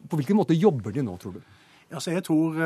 På 0.09 0.19
hvilken 0.19 0.37
måte 0.37 0.53
jobber 0.53 0.93
de 0.93 1.01
nå, 1.01 1.17
tror 1.17 1.39
du? 1.39 1.41
Altså, 1.95 2.11
jeg 2.11 2.25
tror 2.27 2.57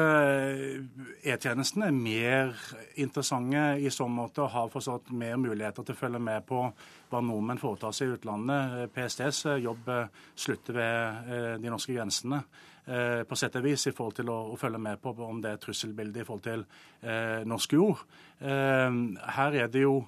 E-tjenesten 1.21 1.83
er 1.85 1.93
mer 1.93 2.55
interessante 2.97 3.61
i 3.77 3.91
så 3.93 4.07
måte 4.09 4.41
og 4.41 4.53
har 4.55 4.71
forstått 4.73 5.11
mer 5.13 5.35
muligheter 5.37 5.85
til 5.85 5.93
å 5.93 5.99
følge 5.99 6.21
med 6.23 6.47
på 6.49 6.63
hva 7.11 7.21
nordmenn 7.21 7.61
foretar 7.61 7.93
seg 7.93 8.09
i 8.09 8.15
utlandet. 8.17 8.89
PSTs 8.95 9.43
jobb 9.61 9.91
slutter 10.33 10.79
ved 10.79 11.29
de 11.61 11.69
norske 11.69 11.93
grensene. 11.93 12.41
Eh, 12.89 13.21
på 13.27 13.37
sett 13.37 13.53
og 13.59 13.65
vis 13.67 13.85
i 13.85 13.93
forhold 13.93 14.15
til 14.17 14.31
å, 14.33 14.55
følge 14.57 14.79
med 14.81 14.97
på 15.03 15.11
om 15.21 15.41
det 15.43 15.51
er 15.53 15.59
trusselbildet 15.61 16.23
i 16.23 16.25
forhold 16.25 16.45
til 16.47 16.63
eh, 17.03 17.43
norsk 17.45 17.75
jord. 17.75 18.01
Eh, 18.41 18.95
her 19.35 19.57
er 19.61 19.69
det 19.69 19.83
jo 19.83 19.99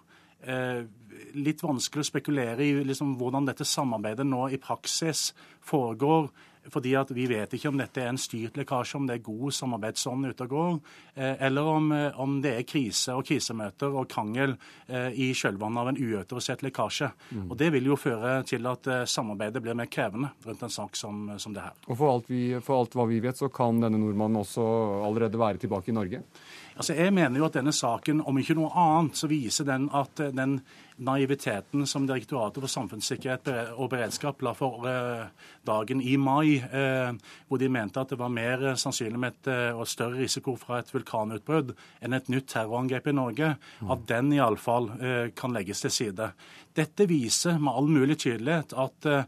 eh, 0.42 0.82
litt 1.38 1.62
vanskelig 1.62 2.02
å 2.02 2.10
spekulere 2.10 2.66
i 2.66 2.80
liksom, 2.88 3.14
hvordan 3.20 3.52
dette 3.52 3.68
samarbeidet 3.68 4.26
nå 4.26 4.48
i 4.50 4.62
praksis 4.62 5.30
foregår 5.62 6.32
fordi 6.70 6.94
at 6.96 7.12
Vi 7.12 7.26
vet 7.28 7.54
ikke 7.54 7.70
om 7.72 7.80
dette 7.80 8.02
er 8.02 8.12
en 8.12 8.20
styrt 8.20 8.58
lekkasje, 8.60 9.00
om 9.00 9.08
det 9.08 9.18
er 9.18 9.26
god 9.26 9.54
samarbeidsånd 9.56 10.30
ute 10.30 10.46
og 10.46 10.54
går, 10.54 10.80
eh, 11.16 11.36
eller 11.48 11.68
om, 11.68 11.92
eh, 11.92 12.20
om, 12.20 12.40
det 12.42 12.54
er 12.56 12.68
krise 12.68 13.16
og 13.18 13.26
krisemøter 13.26 13.92
og 13.92 14.08
krangel 14.10 14.56
eh, 14.88 15.10
i 15.12 15.32
kjølvannet 15.34 15.82
av 15.82 15.92
en 15.92 16.00
uautorisert 16.00 16.64
lekkasje. 16.64 17.12
Mm. 17.32 17.50
Og 17.50 17.58
Det 17.58 17.72
vil 17.72 17.86
jo 17.86 17.96
føre 17.96 18.44
til 18.48 18.66
at 18.68 18.88
samarbeidet 19.08 19.62
blir 19.62 19.78
mer 19.78 19.90
krevende 19.92 20.32
rundt 20.46 20.64
en 20.64 20.70
sak 20.74 20.96
som, 20.96 21.38
som 21.38 21.54
det 21.54 21.62
her. 21.62 21.76
Og 21.88 21.98
for 21.98 22.14
alt, 22.14 22.30
vi, 22.30 22.60
for 22.62 22.82
alt 22.82 22.96
hva 22.96 23.08
vi 23.10 23.20
vet, 23.20 23.38
så 23.38 23.50
kan 23.50 23.82
denne 23.82 24.00
nordmannen 24.02 24.42
også 24.42 24.66
allerede 25.06 25.40
være 25.40 25.62
tilbake 25.62 25.92
i 25.92 25.98
Norge? 25.98 26.24
Altså, 26.76 26.94
Jeg 26.94 27.14
mener 27.14 27.40
jo 27.40 27.46
at 27.46 27.58
denne 27.58 27.74
saken, 27.74 28.22
om 28.26 28.38
ikke 28.38 28.56
noe 28.58 28.72
annet, 28.78 29.18
så 29.20 29.28
viser 29.28 29.68
den 29.68 29.90
at 29.94 30.22
den 30.36 30.62
naiviteten 31.02 31.88
som 31.90 32.06
Direktoratet 32.06 32.62
for 32.62 32.70
samfunnssikkerhet 32.70 33.50
og 33.74 33.90
beredskap 33.90 34.42
la 34.46 34.54
for 34.54 34.86
eh, 34.90 35.30
dagen 35.66 36.02
i 36.02 36.16
mai, 36.22 36.62
eh, 36.62 37.14
hvor 37.48 37.62
de 37.62 37.70
mente 37.70 38.00
at 38.00 38.14
det 38.14 38.20
var 38.22 38.30
mer 38.30 38.76
sannsynlig 38.78 39.20
med 39.20 39.34
et, 39.34 39.52
og 39.74 39.88
større 39.90 40.22
risiko 40.22 40.56
fra 40.60 40.80
et 40.80 40.94
vulkanutbrudd 40.94 41.74
enn 42.02 42.14
et 42.14 42.30
nytt 42.30 42.52
terrorangrep 42.54 43.10
i 43.10 43.16
Norge, 43.18 43.54
at 43.82 44.08
den 44.08 44.34
iallfall 44.36 44.92
kan 45.36 45.56
legges 45.56 45.82
til 45.82 45.94
side. 45.94 46.32
Dette 46.78 47.08
viser 47.10 47.58
med 47.60 47.74
all 47.74 47.90
mulig 47.90 48.20
tydelighet 48.22 48.76
at 48.78 49.10
Eh, 49.12 49.24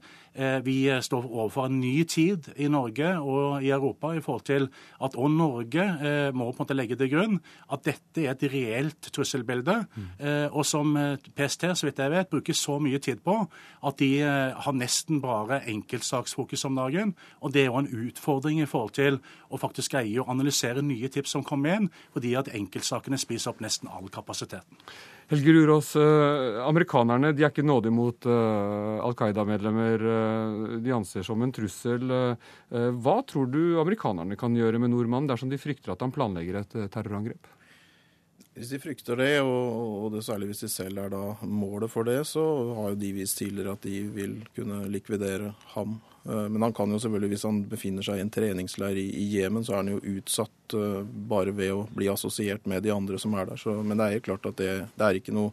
vi 0.65 0.77
står 1.05 1.25
overfor 1.27 1.67
en 1.69 1.79
ny 1.79 2.03
tid 2.09 2.47
i 2.57 2.65
Norge 2.71 3.09
og 3.21 3.63
i 3.63 3.69
Europa 3.69 4.13
i 4.17 4.21
forhold 4.23 4.45
til 4.47 4.67
at 5.03 5.13
òg 5.13 5.29
Norge 5.29 5.83
eh, 5.83 6.29
må 6.33 6.47
på 6.49 6.55
en 6.55 6.63
måte 6.63 6.77
legge 6.77 6.97
til 6.97 7.11
grunn 7.11 7.37
at 7.69 7.83
dette 7.85 8.23
er 8.23 8.33
et 8.33 8.45
reelt 8.49 9.11
trusselbilde. 9.13 9.75
Mm. 9.93 10.09
Og 10.57 10.65
som 10.65 10.95
PST, 11.35 11.67
så 11.77 11.87
vidt 11.87 12.01
jeg 12.01 12.11
vet, 12.13 12.29
bruker 12.31 12.57
så 12.57 12.79
mye 12.81 12.99
tid 13.03 13.21
på 13.25 13.35
at 13.85 13.99
de 13.99 14.09
har 14.23 14.75
nesten 14.77 15.21
bare 15.21 15.61
enkeltsaksfokus 15.69 16.65
om 16.69 16.77
dagen. 16.81 17.15
Og 17.41 17.53
det 17.53 17.63
er 17.63 17.71
jo 17.71 17.81
en 17.81 17.91
utfordring 18.07 18.61
i 18.61 18.69
forhold 18.69 18.95
til 18.97 19.19
å 19.53 19.59
faktisk 19.61 19.93
greie 19.95 20.21
å 20.21 20.29
analysere 20.31 20.83
nye 20.85 21.09
tips 21.13 21.35
som 21.35 21.45
kommer 21.45 21.77
inn, 21.77 21.89
fordi 22.13 22.33
at 22.39 22.51
enkeltsakene 22.53 23.19
spiser 23.21 23.53
opp 23.53 23.61
nesten 23.63 23.91
all 23.91 24.09
kapasiteten. 24.13 24.81
Helge 25.31 25.53
Lurås, 25.55 25.95
eh, 25.95 26.59
amerikanerne 26.67 27.31
de 27.33 27.45
er 27.45 27.51
ikke 27.53 27.65
nådige 27.65 27.95
mot 27.95 28.27
uh, 28.27 28.99
Al 29.05 29.15
Qaida-medlemmer. 29.17 30.03
Uh, 30.03 30.77
de 30.83 30.93
anser 30.93 31.23
som 31.25 31.41
en 31.41 31.53
trussel. 31.53 32.11
Hva 32.69 33.17
tror 33.29 33.49
du 33.51 33.79
amerikanerne 33.81 34.37
kan 34.39 34.55
gjøre 34.57 34.81
med 34.83 34.91
nordmannen 34.93 35.29
dersom 35.31 35.51
de 35.51 35.61
frykter 35.61 35.93
at 35.93 36.03
han 36.03 36.13
planlegger 36.13 36.61
et 36.61 36.79
terrorangrep? 36.93 37.51
Hvis 38.53 38.69
de 38.69 38.77
frykter 38.81 39.17
det, 39.17 39.33
og, 39.41 40.11
det 40.13 40.21
særlig 40.27 40.51
hvis 40.51 40.65
de 40.65 40.69
selv 40.69 40.99
er 41.01 41.13
da 41.13 41.23
målet 41.49 41.89
for 41.89 42.05
det, 42.05 42.19
så 42.29 42.43
har 42.77 42.93
jo 42.93 42.99
de 43.01 43.13
vist 43.15 43.39
tidligere 43.39 43.73
at 43.73 43.87
de 43.87 44.03
vil 44.13 44.41
kunne 44.53 44.83
likvidere 44.93 45.55
ham 45.73 45.97
Eh, 45.97 46.12
men 46.23 46.61
han 46.61 46.73
kan 46.73 46.91
jo 46.91 46.99
selvfølgelig, 47.03 47.33
hvis 47.33 47.43
han 47.47 47.63
befinner 47.67 48.05
seg 48.05 48.19
i 48.19 48.23
en 48.23 48.31
treningsleir 48.31 48.99
i 49.01 49.25
Jemen, 49.33 49.65
så 49.65 49.75
er 49.75 49.81
han 49.81 49.91
jo 49.91 50.19
utsatt 50.19 50.77
eh, 50.77 51.01
bare 51.03 51.51
ved 51.55 51.73
å 51.75 51.81
bli 51.91 52.07
assosiert 52.11 52.69
med 52.69 52.85
de 52.85 52.93
andre 52.95 53.19
som 53.19 53.35
er 53.35 53.49
der. 53.49 53.59
Så, 53.59 53.75
men 53.83 53.99
det 53.99 54.05
er 54.05 54.17
helt 54.17 54.29
klart 54.29 54.47
at 54.47 54.57
det, 54.61 54.71
det, 54.95 55.03
er 55.03 55.19
ikke 55.19 55.35
noe 55.35 55.51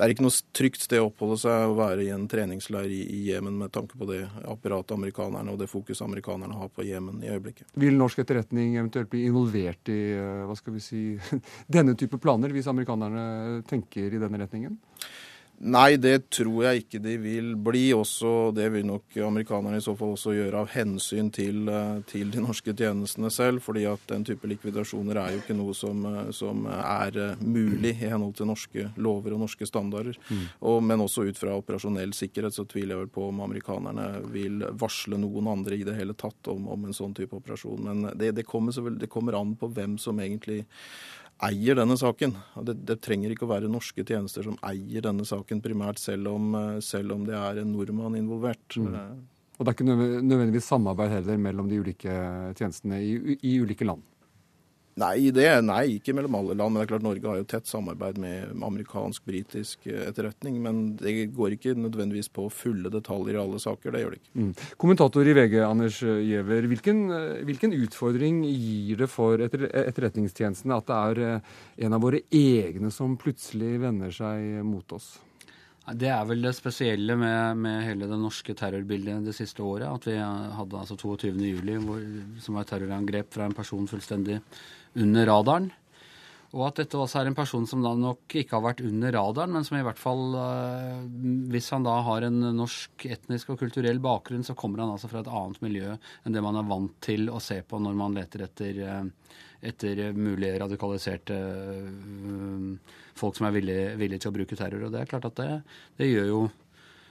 det 0.00 0.06
er 0.06 0.14
ikke 0.14 0.24
noe 0.24 0.32
trygt 0.56 0.80
sted 0.80 1.02
å 1.02 1.10
oppholde 1.10 1.36
seg 1.42 1.68
å 1.68 1.76
være 1.76 2.06
i 2.06 2.12
en 2.14 2.24
treningsleir 2.32 2.88
i 2.88 3.18
Jemen 3.26 3.58
med 3.60 3.74
tanke 3.74 3.98
på 4.00 4.08
det 4.08 4.22
apparatet 4.48 4.94
amerikanerne 4.96 5.52
og 5.52 5.60
det 5.60 5.68
fokuset 5.68 6.06
amerikanerne 6.06 6.56
har 6.56 6.70
på 6.72 6.86
Jemen 6.88 7.18
i 7.20 7.28
øyeblikket. 7.28 7.68
Vil 7.84 8.00
norsk 8.00 8.22
etterretning 8.22 8.78
eventuelt 8.78 9.10
bli 9.12 9.26
involvert 9.28 9.92
i 9.92 10.00
eh, 10.16 10.46
hva 10.48 10.56
skal 10.56 10.78
vi 10.78 10.86
si, 10.86 11.02
denne 11.76 11.92
type 12.00 12.16
planer, 12.22 12.56
hvis 12.56 12.70
amerikanerne 12.72 13.60
tenker 13.68 14.08
i 14.08 14.22
denne 14.22 14.40
retningen? 14.40 14.80
Nei, 15.60 15.98
det 16.00 16.30
tror 16.32 16.62
jeg 16.64 16.86
ikke 16.86 16.98
de 17.04 17.14
vil 17.20 17.50
bli. 17.60 17.90
Også, 17.92 18.48
det 18.56 18.70
vil 18.72 18.86
nok 18.88 19.16
amerikanerne 19.26 19.76
i 19.76 19.84
så 19.84 19.92
fall 19.98 20.14
også 20.14 20.32
gjøre 20.32 20.62
av 20.62 20.70
hensyn 20.72 21.28
til, 21.36 21.68
eh, 21.68 21.98
til 22.08 22.30
de 22.32 22.40
norske 22.40 22.72
tjenestene 22.72 23.28
selv. 23.30 23.60
fordi 23.60 23.84
at 23.84 24.00
den 24.08 24.24
type 24.24 24.46
likvidasjoner 24.48 25.16
er 25.16 25.32
jo 25.32 25.42
ikke 25.42 25.56
noe 25.56 25.74
som, 25.74 26.06
eh, 26.06 26.30
som 26.32 26.64
er 26.66 27.12
eh, 27.18 27.36
mulig 27.44 27.90
i 27.90 28.08
henhold 28.08 28.36
til 28.36 28.46
norske 28.46 28.90
lover 28.96 29.34
og 29.34 29.40
norske 29.40 29.66
standarder. 29.66 30.16
Mm. 30.30 30.46
Og, 30.62 30.82
men 30.82 31.00
også 31.00 31.28
ut 31.28 31.36
fra 31.36 31.52
operasjonell 31.52 32.14
sikkerhet 32.14 32.54
så 32.54 32.64
tviler 32.64 32.96
jeg 32.96 33.04
vel 33.04 33.12
på 33.12 33.28
om 33.28 33.40
amerikanerne 33.40 34.32
vil 34.32 34.64
varsle 34.72 35.18
noen 35.20 35.46
andre 35.46 35.76
i 35.76 35.84
det 35.84 35.98
hele 35.98 36.14
tatt 36.14 36.48
om, 36.48 36.68
om 36.68 36.84
en 36.86 36.96
sånn 36.96 37.12
type 37.12 37.36
operasjon. 37.36 37.84
Men 37.84 38.16
det, 38.16 38.32
det, 38.32 38.48
kommer, 38.48 38.72
det 38.72 39.12
kommer 39.12 39.36
an 39.36 39.56
på 39.56 39.68
hvem 39.68 39.98
som 39.98 40.18
egentlig 40.20 40.64
eier 41.46 41.78
denne 41.78 41.96
saken. 41.98 42.34
Det, 42.66 42.76
det, 42.88 42.98
trenger 43.04 43.32
ikke 43.32 43.46
å 43.46 43.52
være 43.52 43.70
norske 43.72 44.04
tjenester 44.06 44.46
som 44.46 44.58
eier 44.66 45.04
denne 45.04 45.26
saken 45.28 45.62
primært, 45.64 46.00
selv 46.02 46.32
om, 46.34 46.54
eh, 46.58 46.78
selv 46.84 47.16
om 47.16 47.26
det 47.28 47.36
er 47.38 47.62
en 47.62 47.72
nordmann 47.74 48.18
involvert. 48.18 48.76
Mm. 48.76 48.96
Og 49.56 49.66
det 49.66 49.72
er 49.72 49.76
ikke 49.76 49.88
nødvendigvis 49.90 50.70
samarbeid 50.72 51.12
heller 51.18 51.40
mellom 51.40 51.68
de 51.68 51.80
ulike 51.82 52.14
tjenestene 52.56 53.00
i, 53.04 53.36
i 53.44 53.58
ulike 53.60 53.84
land? 53.88 54.04
Nei, 55.00 55.30
det, 55.32 55.46
nei, 55.64 55.96
ikke 55.96 56.12
mellom 56.16 56.36
alle 56.40 56.56
land. 56.58 56.74
Men 56.74 56.80
det 56.80 56.86
er 56.86 56.90
klart 56.92 57.06
Norge 57.06 57.30
har 57.30 57.38
jo 57.40 57.46
tett 57.48 57.70
samarbeid 57.70 58.18
med 58.20 58.52
amerikansk-britisk 58.66 59.88
eh, 59.88 60.02
etterretning. 60.10 60.58
Men 60.64 60.82
det 61.00 61.30
går 61.36 61.56
ikke 61.56 61.76
nødvendigvis 61.78 62.30
på 62.34 62.48
fulle 62.52 62.92
detaljer 62.92 63.38
i 63.38 63.42
alle 63.42 63.62
saker. 63.62 63.94
Det 63.94 64.02
gjør 64.04 64.16
det 64.16 64.20
ikke. 64.20 64.34
Mm. 64.42 64.52
Kommentator 64.84 65.30
i 65.30 65.36
VG, 65.38 65.56
Anders 65.64 66.02
Giæver. 66.02 66.68
Hvilken, 66.74 67.02
eh, 67.16 67.40
hvilken, 67.48 67.76
utfordring 67.80 68.42
gir 68.50 69.00
det 69.00 69.08
for 69.12 69.40
etter, 69.40 69.68
etterretningstjenestene 69.86 70.76
at 70.76 70.90
det 70.90 71.00
er 71.00 71.24
eh, 71.24 71.56
en 71.86 71.96
av 71.96 72.04
våre 72.04 72.22
egne 72.34 72.92
som 72.94 73.16
plutselig 73.20 73.78
vender 73.80 74.12
seg 74.14 74.60
mot 74.66 74.96
oss? 74.96 75.14
Det 75.96 76.10
er 76.12 76.26
vel 76.28 76.44
det 76.44 76.52
spesielle 76.54 77.16
med, 77.18 77.56
med, 77.58 77.80
hele 77.82 78.06
det 78.06 78.18
norske 78.20 78.54
terrorbildet 78.54 79.24
det 79.26 79.34
siste 79.34 79.64
året. 79.64 79.88
At 79.88 80.06
vi 80.06 80.18
hadde 80.20 80.82
altså 80.82 80.94
22.07, 81.00 82.36
som 82.44 82.58
var 82.58 82.66
et 82.66 82.70
terrorangrep 82.74 83.32
fra 83.34 83.48
en 83.48 83.56
person 83.56 83.88
fullstendig 83.90 84.38
under 84.98 85.28
radaren. 85.30 85.70
Og 86.50 86.64
at 86.66 86.80
dette 86.80 86.98
også 86.98 87.20
er 87.20 87.28
en 87.30 87.36
person 87.38 87.66
som 87.68 87.82
da 87.84 87.92
nok 87.94 88.34
ikke 88.40 88.56
har 88.56 88.64
vært 88.64 88.80
under 88.82 89.12
radaren, 89.14 89.52
men 89.54 89.66
som 89.66 89.76
i 89.78 89.84
hvert 89.86 90.00
fall 90.00 90.34
eh, 90.34 91.04
Hvis 91.52 91.68
han 91.70 91.86
da 91.86 91.94
har 92.06 92.26
en 92.26 92.40
norsk 92.56 93.04
etnisk 93.06 93.52
og 93.54 93.60
kulturell 93.60 94.02
bakgrunn, 94.02 94.42
så 94.46 94.56
kommer 94.58 94.82
han 94.82 94.90
altså 94.90 95.10
fra 95.12 95.22
et 95.22 95.30
annet 95.30 95.62
miljø 95.62 95.94
enn 95.94 96.34
det 96.34 96.42
man 96.42 96.58
er 96.58 96.66
vant 96.66 96.96
til 97.06 97.30
å 97.30 97.38
se 97.42 97.60
på 97.62 97.78
når 97.78 97.94
man 98.02 98.18
leter 98.18 98.48
etter, 98.48 98.82
eh, 98.82 99.36
etter 99.70 100.02
mulige 100.16 100.58
radikaliserte 100.64 101.38
eh, 101.38 102.98
folk 103.20 103.38
som 103.38 103.46
er 103.46 103.54
villige, 103.54 103.94
villige, 104.00 104.24
til 104.24 104.34
å 104.34 104.38
bruke 104.40 104.58
terror. 104.58 104.88
Og 104.88 104.94
det 104.96 105.04
er 105.04 105.12
klart 105.12 105.30
at 105.30 105.38
det, 105.38 105.50
det 106.02 106.10
gjør 106.10 106.32
jo 106.32 106.44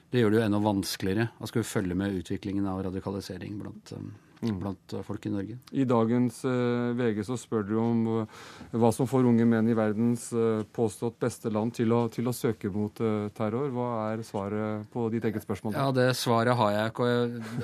det 0.09 0.23
gjør 0.23 0.33
det 0.33 0.39
jo 0.39 0.45
enda 0.47 0.59
vanskeligere 0.65 1.29
å 1.37 1.47
skulle 1.47 1.69
følge 1.69 1.95
med 1.95 2.15
utviklingen 2.17 2.65
av 2.67 2.81
radikalisering 2.87 3.59
blant. 3.61 3.93
Blant 4.39 4.93
eh, 4.93 5.01
folk 5.03 5.25
i 5.25 5.29
Norge. 5.33 5.57
I 5.75 5.83
dagens 5.87 6.45
uh, 6.47 6.97
VG 6.97 7.23
så 7.27 7.35
spør 7.39 7.63
du 7.67 7.77
om 7.81 8.07
uh, 8.07 8.25
hva 8.71 8.91
som 8.95 9.07
får 9.09 9.25
unge 9.27 9.45
menn 9.49 9.69
i 9.69 9.75
verdens 9.77 10.29
påstått 10.75 11.19
beste 11.19 11.49
land 11.51 11.73
til 11.75 11.91
å, 11.95 12.09
til 12.11 12.27
å 12.29 12.33
søke 12.35 12.69
mot 12.71 12.95
terror. 13.35 13.69
Hva 13.73 14.11
er 14.11 14.23
svaret 14.27 14.85
på 14.93 15.09
ditt 15.13 15.25
eget 15.27 15.43
spørsmål? 15.43 15.73
Ja, 15.75 15.91
Det 15.95 16.15
svaret 16.17 16.57
har 16.59 16.71
jeg 16.75 16.85
ikke. 16.91 17.07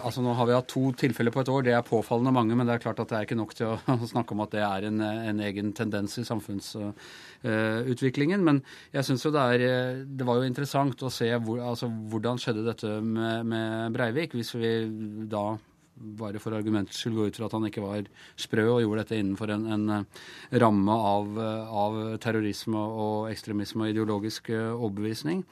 Altså, 0.01 0.19
nå 0.25 0.31
har 0.37 0.45
vi 0.49 0.57
hatt 0.57 0.69
to 0.71 0.83
tilfeller 0.97 1.31
på 1.33 1.41
et 1.43 1.51
år. 1.51 1.61
Det 1.67 1.75
er 1.75 1.83
påfallende 1.85 2.31
mange, 2.35 2.55
men 2.57 2.65
det 2.67 2.73
er 2.75 2.85
klart 2.85 3.01
at 3.03 3.09
det 3.11 3.17
er 3.19 3.25
ikke 3.27 3.39
nok 3.39 3.53
til 3.57 3.65
å, 3.71 3.73
å 3.95 4.11
snakke 4.11 4.31
om 4.35 4.43
at 4.45 4.53
det 4.55 4.63
er 4.65 4.81
en, 4.89 4.99
en 5.03 5.39
egen 5.45 5.67
tendens 5.77 6.11
i 6.19 6.27
samfunnsutviklingen. 6.27 8.41
men 8.45 8.57
jeg 8.95 9.03
syns 9.07 9.25
jo 9.25 9.35
det 9.35 9.43
er 9.55 9.61
Det 10.05 10.25
var 10.27 10.35
jo 10.39 10.49
interessant 10.49 10.97
å 11.03 11.13
se 11.13 11.29
hvor, 11.37 11.57
altså, 11.61 11.85
hvordan 11.87 12.37
skjedde 12.41 12.67
dette 12.67 12.89
med, 13.01 13.45
med 13.51 13.67
Breivik. 13.95 14.31
Hvis 14.35 14.51
vi 14.57 14.71
da 15.31 15.45
bare 15.95 16.39
for 16.43 16.55
argumentets 16.55 16.99
skyld 16.99 17.15
gå 17.15 17.27
ut 17.29 17.37
fra 17.39 17.47
at 17.47 17.55
han 17.55 17.67
ikke 17.69 17.83
var 17.83 18.07
sprø 18.39 18.65
og 18.67 18.81
gjorde 18.83 19.03
dette 19.03 19.19
innenfor 19.19 19.51
en, 19.53 19.67
en 19.71 19.93
eh, 19.97 20.23
ramme 20.59 20.95
av, 21.11 21.29
eh, 21.39 21.75
av, 21.83 21.99
terrorisme 22.23 22.79
og 22.79 23.29
ekstremisme 23.31 23.85
og 23.85 23.93
ideologisk 23.93 24.51
eh, 24.53 24.73
overbevisning, 24.75 25.43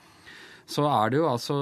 så 0.67 0.85
er 0.87 1.11
det 1.11 1.19
jo 1.19 1.27
altså 1.27 1.55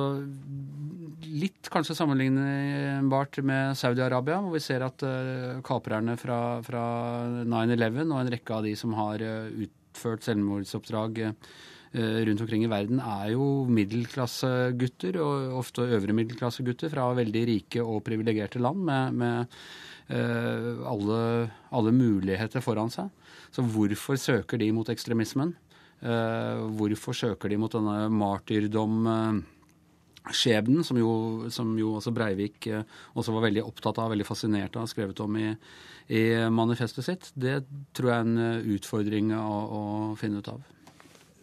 litt 1.26 1.70
kanskje 1.74 1.96
sammenlignbart 1.98 3.40
med 3.46 3.78
Saudi-Arabia, 3.80 4.38
hvor 4.44 4.54
vi 4.54 4.62
ser 4.62 4.86
at 4.86 5.02
kaprerne 5.66 6.14
fra, 6.22 6.38
fra 6.62 6.84
9-11 7.42 8.04
og 8.04 8.20
en 8.20 8.30
rekke 8.36 8.60
av 8.60 8.68
de 8.68 8.76
som 8.78 8.94
har 9.00 9.24
utført 9.26 10.28
selvmordsoppdrag 10.28 11.18
rundt 11.94 12.42
omkring 12.46 12.64
i 12.64 12.70
verden 12.72 13.02
er 13.04 13.34
jo 13.34 13.46
middelklassegutter, 13.68 15.18
og 15.20 15.58
ofte 15.60 15.84
øvre 15.84 16.16
middelklassegutter 16.16 16.92
fra 16.94 17.10
veldig 17.18 17.42
rike 17.50 17.84
og 17.84 18.04
privilegerte 18.06 18.62
land 18.64 18.86
med, 18.88 19.18
med 19.20 19.58
uh, 20.14 20.86
alle, 20.88 21.20
alle, 21.72 21.92
muligheter 21.92 22.64
foran 22.64 22.94
seg. 22.94 23.12
Så 23.52 23.66
hvorfor 23.68 24.16
søker 24.16 24.62
de 24.62 24.72
mot 24.76 24.88
ekstremismen? 24.92 25.52
Uh, 26.02 26.64
hvorfor 26.80 27.18
søker 27.18 27.52
de 27.52 27.60
mot 27.60 27.74
denne 27.76 28.06
martyrdom? 28.14 29.10
skjebnen, 30.22 30.84
som 30.86 31.00
som 31.50 31.70
jo 31.80 31.96
også 31.98 32.12
Breivik 32.14 32.68
også 33.18 33.34
var 33.34 33.48
veldig 33.48 33.64
opptatt 33.66 33.98
av, 33.98 34.12
veldig 34.14 34.28
fascinert 34.28 34.76
av, 34.78 34.86
skrevet 34.86 35.18
om 35.24 35.34
i, 35.40 35.48
i 36.14 36.22
manifestet 36.54 37.08
sitt, 37.08 37.32
det 37.34 37.64
tror 37.98 38.12
jeg 38.12 38.20
er 38.20 38.28
en 38.28 38.76
utfordring 38.76 39.34
å, 39.34 39.48
å 39.66 39.82
finne 40.22 40.44
ut 40.44 40.52
av. 40.54 40.62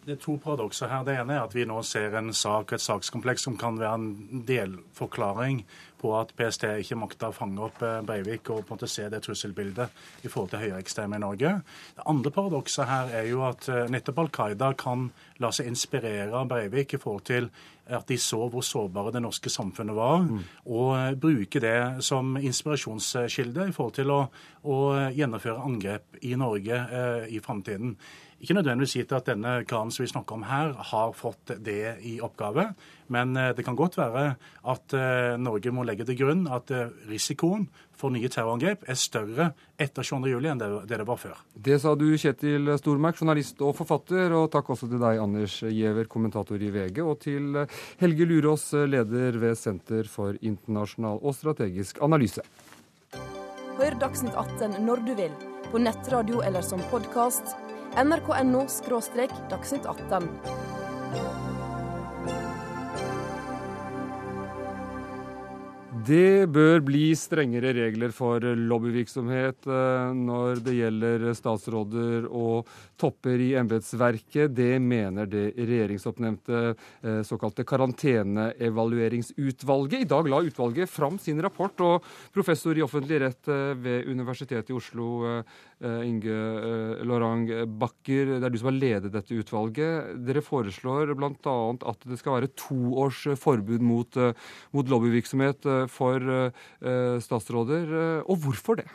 Det 0.09 0.15
er 0.15 0.21
to 0.23 0.39
paradokser 0.41 0.89
her. 0.89 1.03
Det 1.05 1.13
ene 1.21 1.35
er 1.35 1.43
at 1.45 1.53
vi 1.53 1.67
nå 1.69 1.83
ser 1.85 2.15
en 2.17 2.31
sak, 2.33 2.71
et 2.73 2.81
sakskompleks 2.81 3.43
som 3.45 3.53
kan 3.61 3.75
være 3.77 3.99
en 3.99 4.41
delforklaring 4.47 5.59
på 6.01 6.15
at 6.17 6.31
PST 6.33 6.63
ikke 6.81 6.97
makta 6.97 7.29
å 7.29 7.35
fange 7.35 7.61
opp 7.61 7.83
eh, 7.85 7.99
Breivik 8.07 8.49
og 8.49 8.63
på 8.63 8.73
en 8.73 8.79
måte 8.79 8.89
se 8.89 9.05
det 9.11 9.19
trusselbildet 9.21 10.25
i 10.25 10.31
forhold 10.31 10.49
til 10.55 10.63
høyreekstreme 10.63 11.19
i 11.19 11.21
Norge. 11.21 11.51
Det 11.99 12.07
andre 12.09 12.31
paradokset 12.33 12.89
her 12.89 13.13
er 13.19 13.27
jo 13.29 13.43
at 13.45 13.67
eh, 13.69 13.85
nettopp 13.93 14.23
Al 14.23 14.31
Qaida 14.33 14.71
kan 14.79 15.11
la 15.43 15.51
seg 15.53 15.69
inspirere 15.69 16.33
av 16.39 16.49
Breivik 16.49 16.95
i 16.97 17.01
forhold 17.03 17.27
til 17.29 17.51
at 17.89 18.07
de 18.09 18.17
så 18.21 18.39
hvor 18.49 18.65
sårbare 18.65 19.13
det 19.13 19.21
norske 19.21 19.49
samfunnet 19.49 19.97
var, 19.97 20.23
mm. 20.25 20.39
og 20.69 20.89
eh, 20.95 21.11
bruke 21.21 21.61
det 21.61 22.05
som 22.05 22.33
inspirasjonskilde 22.37 23.69
i 23.69 23.75
forhold 23.75 23.99
til 23.99 24.15
å, 24.15 24.23
å 24.65 24.79
gjennomføre 25.13 25.69
angrep 25.69 26.17
i 26.25 26.33
Norge 26.39 26.81
eh, 26.81 27.29
i 27.35 27.43
framtiden. 27.45 27.93
Ikke 28.39 28.55
nødvendigvis 28.55 28.95
gitt 28.95 29.11
at 29.11 29.27
denne 29.27 29.57
karen 29.67 29.89
som 29.91 30.05
vi 30.05 30.11
snakker 30.13 30.37
om 30.37 30.45
her, 30.47 30.71
har 30.91 31.11
fått 31.17 31.51
det 31.59 31.97
i 32.07 32.19
oppgave. 32.23 32.69
Men 33.11 33.35
eh, 33.35 33.51
det 33.57 33.65
kan 33.67 33.75
godt 33.75 33.97
være 33.99 34.37
at 34.71 34.95
eh, 34.95 35.35
Norge 35.41 35.73
må 35.75 35.83
legge 35.83 36.07
til 36.07 36.15
grunn 36.21 36.45
at 36.47 36.71
eh, 36.71 36.93
risikoen 37.09 37.67
for 37.99 38.15
nye 38.15 38.31
terrorangrep 38.31 38.85
er 38.87 38.99
større 38.99 39.49
etter 39.75 40.07
22.07 40.07 40.47
enn 40.53 40.61
det 40.61 40.87
det 40.87 41.07
var 41.07 41.19
før. 41.19 41.43
Det 41.51 41.81
sa 41.83 41.95
du, 41.99 42.07
Kjetil 42.15 42.71
Stormæk, 42.79 43.19
journalist 43.19 43.59
og 43.65 43.75
forfatter. 43.75 44.31
Og 44.39 44.47
takk 44.53 44.71
også 44.71 44.87
til 44.87 45.03
deg, 45.03 45.19
Anders 45.19 45.59
Giæver, 45.65 46.07
kommentator 46.07 46.63
i 46.63 46.71
VG, 46.71 47.03
og 47.03 47.19
til 47.25 47.63
Helge 47.99 48.29
Lurås, 48.29 48.69
leder 48.87 49.35
ved 49.41 49.59
Senter 49.59 50.07
for 50.07 50.39
internasjonal 50.39 51.19
og 51.19 51.35
strategisk 51.35 51.99
analyse. 52.05 52.45
Hør 53.79 53.95
Dagsnytt 53.99 54.35
18 54.35 54.79
når 54.87 55.03
du 55.07 55.17
vil, 55.19 55.35
på 55.71 55.81
nettradio 55.81 56.43
eller 56.43 56.63
som 56.65 56.83
podkast 56.91 57.68
nrk.no– 57.99 58.65
dagsnytt 59.51 59.85
18. 59.85 60.29
Det 66.09 66.47
bør 66.49 66.79
bli 66.87 67.11
strengere 67.17 67.73
regler 67.75 68.13
for 68.15 68.41
lobbyvirksomhet 68.41 69.67
eh, 69.67 70.13
når 70.15 70.61
det 70.65 70.77
gjelder 70.77 71.25
statsråder 71.37 72.25
og 72.29 72.69
topper 72.99 73.39
i 73.39 73.55
embetsverket. 73.57 74.55
Det 74.55 74.79
mener 74.83 75.25
det 75.29 75.53
regjeringsoppnevnte 75.57 76.75
eh, 76.75 77.21
såkalte 77.27 77.63
karanteneevalueringsutvalget. 77.67 79.99
I 80.03 80.09
dag 80.09 80.29
la 80.29 80.41
utvalget 80.45 80.89
fram 80.91 81.19
sin 81.19 81.41
rapport, 81.41 81.81
og 81.81 82.03
professor 82.35 82.77
i 82.77 82.81
offentlig 82.85 83.21
rett 83.23 83.47
eh, 83.47 83.73
ved 83.79 84.07
Universitetet 84.11 84.69
i 84.69 84.73
Oslo, 84.77 85.07
Inge 85.79 86.35
Lorang 87.07 87.47
Bakker, 87.79 88.35
det 88.41 88.43
er 88.43 88.51
du 88.51 88.59
som 88.59 88.67
har 88.67 88.81
ledet 88.81 89.13
dette 89.13 89.31
utvalget. 89.31 90.11
Dere 90.27 90.43
foreslår 90.43 91.15
bl.a. 91.15 91.55
at 91.87 92.03
det 92.03 92.19
skal 92.19 92.35
være 92.35 92.51
to 92.59 92.99
års 92.99 93.23
forbud 93.39 93.79
mot, 93.87 94.11
mot 94.75 94.91
lobbyvirksomhet 94.91 95.63
for 95.93 96.19
statsråder. 97.23 97.87
Og 98.27 98.35
hvorfor 98.43 98.75
det? 98.81 98.89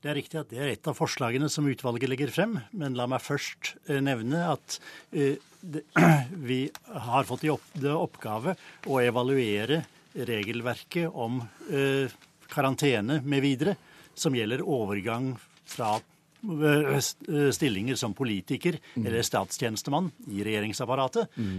Det 0.00 0.08
er 0.08 0.16
riktig 0.16 0.38
at 0.40 0.48
det 0.48 0.60
er 0.60 0.70
et 0.72 0.88
av 0.88 0.96
forslagene 0.96 1.50
som 1.52 1.66
utvalget 1.68 2.08
legger 2.08 2.30
frem. 2.32 2.56
Men 2.72 2.96
la 2.96 3.04
meg 3.10 3.20
først 3.20 3.74
eh, 3.84 4.00
nevne 4.00 4.46
at 4.48 4.78
eh, 5.12 5.36
vi 6.50 6.62
har 6.88 7.28
fått 7.28 7.44
i 7.44 7.52
oppgave 7.52 8.56
å 8.88 9.00
evaluere 9.04 9.82
regelverket 10.16 11.12
om 11.12 11.42
eh, 11.68 12.08
karantene 12.50 13.20
med 13.20 13.44
videre, 13.44 13.76
som 14.16 14.34
gjelder 14.34 14.64
overgang 14.64 15.34
fra 15.68 15.98
stillinger 16.40 17.98
som 18.00 18.14
politiker 18.16 18.78
mm. 18.94 19.06
eller 19.06 19.24
statstjenestemann 19.26 20.10
i 20.30 20.44
regjeringsapparatet 20.46 21.36
mm. 21.36 21.58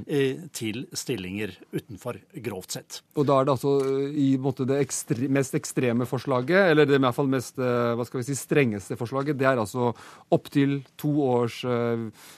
til 0.56 0.86
stillinger 0.98 1.54
utenfor, 1.72 2.18
grovt 2.44 2.78
sett. 2.78 3.02
Og 3.16 3.28
da 3.30 3.40
er 3.40 3.48
det 3.48 3.56
altså 3.56 3.76
i 4.12 4.32
måte, 4.42 4.66
det 4.70 4.80
ekstre, 4.82 5.30
mest 5.32 5.58
ekstreme 5.58 6.08
forslaget, 6.10 6.72
eller 6.72 6.90
det 6.90 6.98
i 6.98 7.04
hvert 7.04 7.18
fall 7.18 7.32
mest 7.32 7.60
hva 7.62 8.08
skal 8.08 8.22
vi 8.22 8.28
si, 8.30 8.38
strengeste 8.40 8.98
forslaget, 9.00 9.38
det 9.40 9.50
er 9.50 9.62
altså 9.62 9.92
opptil 10.34 10.80
to 11.00 11.14
års 11.28 11.62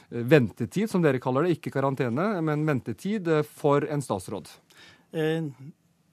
ventetid, 0.10 0.90
som 0.92 1.04
dere 1.04 1.22
kaller 1.24 1.48
det. 1.48 1.58
Ikke 1.58 1.74
karantene, 1.74 2.28
men 2.44 2.68
ventetid 2.68 3.30
for 3.56 3.88
en 3.88 4.04
statsråd. 4.04 4.52
Eh, 5.14 5.46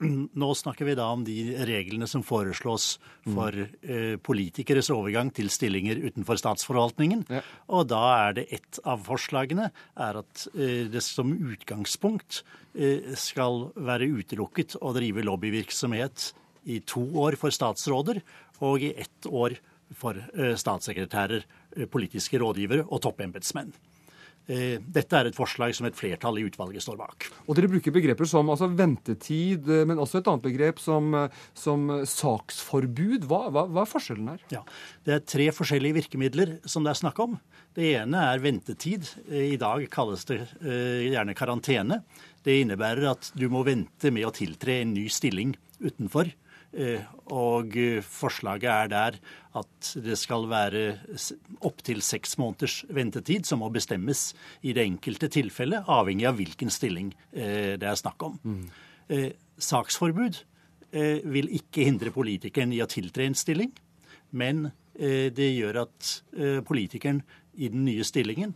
nå 0.01 0.49
snakker 0.57 0.87
vi 0.87 0.95
da 0.97 1.07
om 1.13 1.23
de 1.25 1.37
reglene 1.67 2.07
som 2.09 2.23
foreslås 2.25 2.95
for 3.27 3.55
eh, 3.55 4.17
politikeres 4.23 4.89
overgang 4.93 5.31
til 5.35 5.51
stillinger 5.53 6.01
utenfor 6.01 6.39
statsforvaltningen. 6.41 7.25
Ja. 7.29 7.43
Og 7.69 7.89
da 7.91 8.01
er 8.27 8.37
det 8.39 8.47
ett 8.57 8.81
av 8.87 9.03
forslagene 9.05 9.69
er 9.71 10.21
at 10.23 10.45
eh, 10.55 10.87
det 10.91 11.03
som 11.05 11.33
utgangspunkt 11.33 12.41
eh, 12.73 13.13
skal 13.19 13.69
være 13.75 14.09
utelukket 14.21 14.79
å 14.81 14.93
drive 14.97 15.25
lobbyvirksomhet 15.27 16.31
i 16.71 16.81
to 16.85 17.03
år 17.21 17.37
for 17.41 17.53
statsråder 17.53 18.21
og 18.61 18.83
i 18.85 18.93
ett 19.01 19.29
år 19.29 19.57
for 19.97 20.17
eh, 20.17 20.55
statssekretærer, 20.59 21.45
eh, 21.75 21.87
politiske 21.91 22.39
rådgivere 22.41 22.85
og 22.87 23.01
toppembetsmenn. 23.03 23.73
Eh, 24.49 24.79
dette 24.81 25.17
er 25.17 25.29
et 25.29 25.37
forslag 25.37 25.73
som 25.77 25.85
et 25.85 25.95
flertall 25.95 26.39
i 26.41 26.45
utvalget 26.47 26.83
står 26.83 26.97
bak. 26.99 27.27
Og 27.45 27.55
Dere 27.57 27.69
bruker 27.69 27.93
begreper 27.93 28.27
som 28.27 28.49
altså, 28.49 28.67
ventetid, 28.73 29.69
eh, 29.69 29.85
men 29.87 30.01
også 30.01 30.19
et 30.19 30.29
annet 30.31 30.45
begrep 30.47 30.81
som, 30.81 31.13
eh, 31.13 31.37
som 31.53 31.85
saksforbud. 32.09 33.27
Hva, 33.29 33.43
hva, 33.53 33.67
hva, 33.69 33.85
er 33.85 33.91
forskjellen 33.91 34.31
her? 34.33 34.43
Ja, 34.51 34.63
Det 35.05 35.13
er 35.13 35.25
tre 35.25 35.47
forskjellige 35.53 36.01
virkemidler 36.01 36.57
som 36.65 36.83
det 36.83 36.91
er 36.91 37.01
snakk 37.03 37.21
om. 37.21 37.39
Det 37.75 37.93
ene 38.01 38.25
er 38.33 38.43
ventetid. 38.43 39.07
I 39.31 39.55
dag 39.57 39.85
kalles 39.89 40.25
det 40.27 40.41
gjerne 40.59 41.35
karantene. 41.37 42.01
Det 42.43 42.57
innebærer 42.63 43.11
at 43.13 43.31
du 43.37 43.47
må 43.49 43.63
vente 43.63 44.11
med 44.11 44.27
å 44.27 44.33
tiltre 44.35 44.81
en 44.81 44.93
ny 44.93 45.07
stilling 45.07 45.55
utenfor 45.79 46.33
og 46.71 47.75
forslaget 48.07 48.69
er 48.71 48.87
der 48.91 49.17
at 49.59 49.89
det 50.05 50.15
skal 50.15 50.45
være 50.47 50.83
opptil 51.67 51.99
seks 52.05 52.37
måneders 52.39 52.77
ventetid, 52.87 53.43
som 53.43 53.59
må 53.59 53.67
bestemmes 53.73 54.29
i 54.63 54.71
det 54.77 54.85
enkelte 54.87 55.27
tilfellet, 55.27 55.83
avhengig 55.91 56.29
av 56.29 56.37
hvilken 56.39 56.71
stilling 56.71 57.11
eh, 57.33 57.75
det 57.75 57.89
er 57.89 57.99
snakk 57.99 58.23
om. 58.23 58.39
Mm. 58.43 58.69
Saksforbud 59.59 60.39
vil 60.91 61.49
ikke 61.55 61.83
hindre 61.87 62.11
politikeren 62.15 62.71
i 62.71 62.79
å 62.83 62.87
tiltre 62.87 63.25
en 63.27 63.35
stilling, 63.35 63.73
men 64.31 64.69
det 64.95 65.47
gjør 65.51 65.81
at 65.85 66.09
politikeren 66.67 67.21
i 67.59 67.69
den 67.71 67.83
nye 67.87 68.05
stillingen 68.07 68.53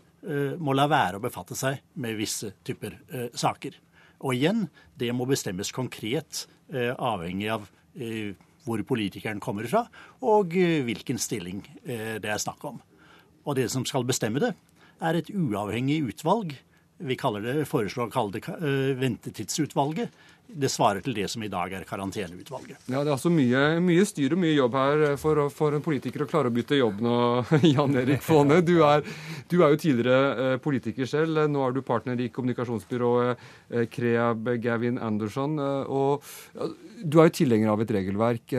må 0.59 0.75
la 0.75 0.87
være 0.91 1.19
å 1.19 1.23
befatte 1.23 1.55
seg 1.59 1.81
med 1.99 2.15
visse 2.19 2.53
typer 2.67 2.97
saker. 3.35 3.75
Og 4.23 4.35
igjen, 4.35 4.65
det 4.95 5.11
må 5.15 5.27
bestemmes 5.27 5.71
konkret, 5.75 6.45
avhengig 6.71 7.51
av 7.55 7.67
hvor 8.65 8.81
politikeren 8.87 9.41
kommer 9.43 9.67
fra, 9.69 9.85
og 10.25 10.55
eh, 10.57 10.81
hvilken 10.85 11.19
stilling 11.21 11.61
eh, 11.85 12.17
det 12.21 12.31
er 12.31 12.41
snakk 12.41 12.63
om. 12.67 12.79
Og 13.45 13.57
det 13.59 13.69
som 13.71 13.85
skal 13.85 14.07
bestemme 14.07 14.41
det, 14.41 14.55
er 15.03 15.19
et 15.19 15.29
uavhengig 15.29 16.01
utvalg. 16.09 16.55
Vi 16.97 17.17
det, 17.17 17.65
foreslår 17.67 18.07
å 18.07 18.13
kalle 18.13 18.37
det 18.37 18.45
eh, 18.55 18.95
Ventetidsutvalget 18.99 20.13
det 20.45 20.69
svarer 20.69 21.01
til 21.03 21.15
det 21.17 21.25
som 21.31 21.43
i 21.43 21.49
dag 21.49 21.73
er 21.73 21.85
karanteneutvalget. 21.87 22.77
Ja, 22.87 23.01
Det 23.01 23.09
er 23.09 23.15
altså 23.15 23.31
mye, 23.33 23.79
mye 23.83 24.05
styr 24.05 24.35
og 24.35 24.41
mye 24.41 24.53
jobb 24.53 24.77
her 24.77 25.03
for, 25.19 25.41
for, 25.53 25.75
en 25.75 25.83
politiker 25.85 26.23
å 26.23 26.29
klare 26.29 26.51
å 26.51 26.53
bytte 26.53 26.77
jobb 26.77 27.01
nå, 27.03 27.17
Jan 27.73 27.97
Erik 27.99 28.23
Faane. 28.23 28.61
Du, 28.61 28.75
du, 28.77 29.57
er 29.63 29.73
jo 29.73 29.81
tidligere 29.81 30.53
eh, 30.53 30.57
politiker 30.61 31.09
selv. 31.09 31.41
Nå 31.49 31.65
er 31.65 31.75
du 31.75 31.81
partner 31.85 32.21
i 32.21 32.29
kommunikasjonsbyrået 32.33 33.45
eh, 33.71 33.87
Kreab 33.91 34.53
Gavin 34.63 35.01
Anderson. 35.01 35.57
Eh, 35.59 35.89
og 35.89 36.23
Du 37.01 37.19
er 37.19 37.29
jo 37.29 37.37
tilhenger 37.41 37.73
av 37.73 37.81
et 37.81 37.91
regelverk, 37.91 38.53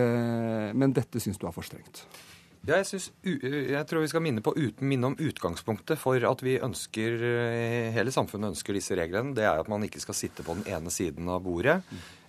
men 0.76 0.92
dette 0.94 1.20
syns 1.22 1.38
du 1.40 1.46
er 1.48 1.54
for 1.54 1.66
strengt? 1.66 2.04
Ja, 2.66 2.80
jeg, 2.80 2.86
synes, 2.88 3.04
jeg, 3.22 3.82
tror 3.86 4.02
vi 4.02 4.10
skal 4.10 4.22
minne, 4.24 4.42
på, 4.42 4.50
minne, 4.82 5.12
om 5.12 5.18
utgangspunktet 5.22 6.00
for 6.02 6.18
at 6.18 6.40
vi 6.42 6.56
ønsker, 6.58 7.20
eh, 7.22 7.92
hele 7.94 8.10
samfunnet 8.14 8.56
ønsker 8.56 8.74
disse 8.74 8.96
reglene. 8.98 9.36
Det 9.38 9.44
er 9.46 9.62
at 9.62 9.70
man 9.70 9.86
ikke 9.86 10.02
skal 10.02 10.18
sitte 10.18 10.42
på 10.46 10.56
den 10.58 10.66
ene 10.74 10.90
siden 10.90 11.30
av 11.30 11.44
bordet 11.46 11.78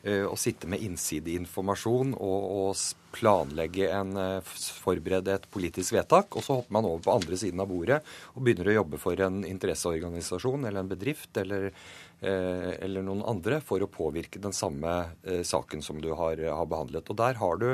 uh, 0.05 0.25
og 0.27 0.37
sitte 0.41 0.69
med 0.69 0.83
innsideinformasjon 0.85 2.13
og, 2.17 2.47
og 2.61 3.13
planlegge 3.17 3.87
en 3.95 4.13
uh, 4.19 4.55
forberede 4.83 5.37
et 5.37 5.47
politisk 5.53 5.95
vedtak. 5.97 6.35
Og 6.37 6.45
så 6.45 6.59
hopper 6.59 6.77
man 6.77 6.89
over 6.89 7.05
på 7.05 7.15
andre 7.15 7.39
siden 7.39 7.63
av 7.63 7.71
bordet 7.71 8.01
og 8.35 8.43
begynner 8.45 8.73
å 8.73 8.77
jobbe 8.81 9.01
for 9.01 9.25
en 9.27 9.41
interesseorganisasjon 9.47 10.67
eller 10.67 10.83
en 10.83 10.91
bedrift 10.91 11.41
eller 11.41 11.71
Eh, 12.17 12.71
eller 12.81 13.03
noen 13.05 13.19
andre 13.29 13.59
for 13.61 13.83
å 13.83 13.89
påvirke 13.93 14.39
den 14.41 14.55
samme 14.55 14.93
eh, 15.21 15.43
saken 15.45 15.83
som 15.85 15.99
du 16.01 16.09
har, 16.17 16.39
har, 16.41 16.65
behandlet. 16.69 17.11
Og 17.13 17.19
Der 17.19 17.37
har 17.37 17.59
du, 17.61 17.67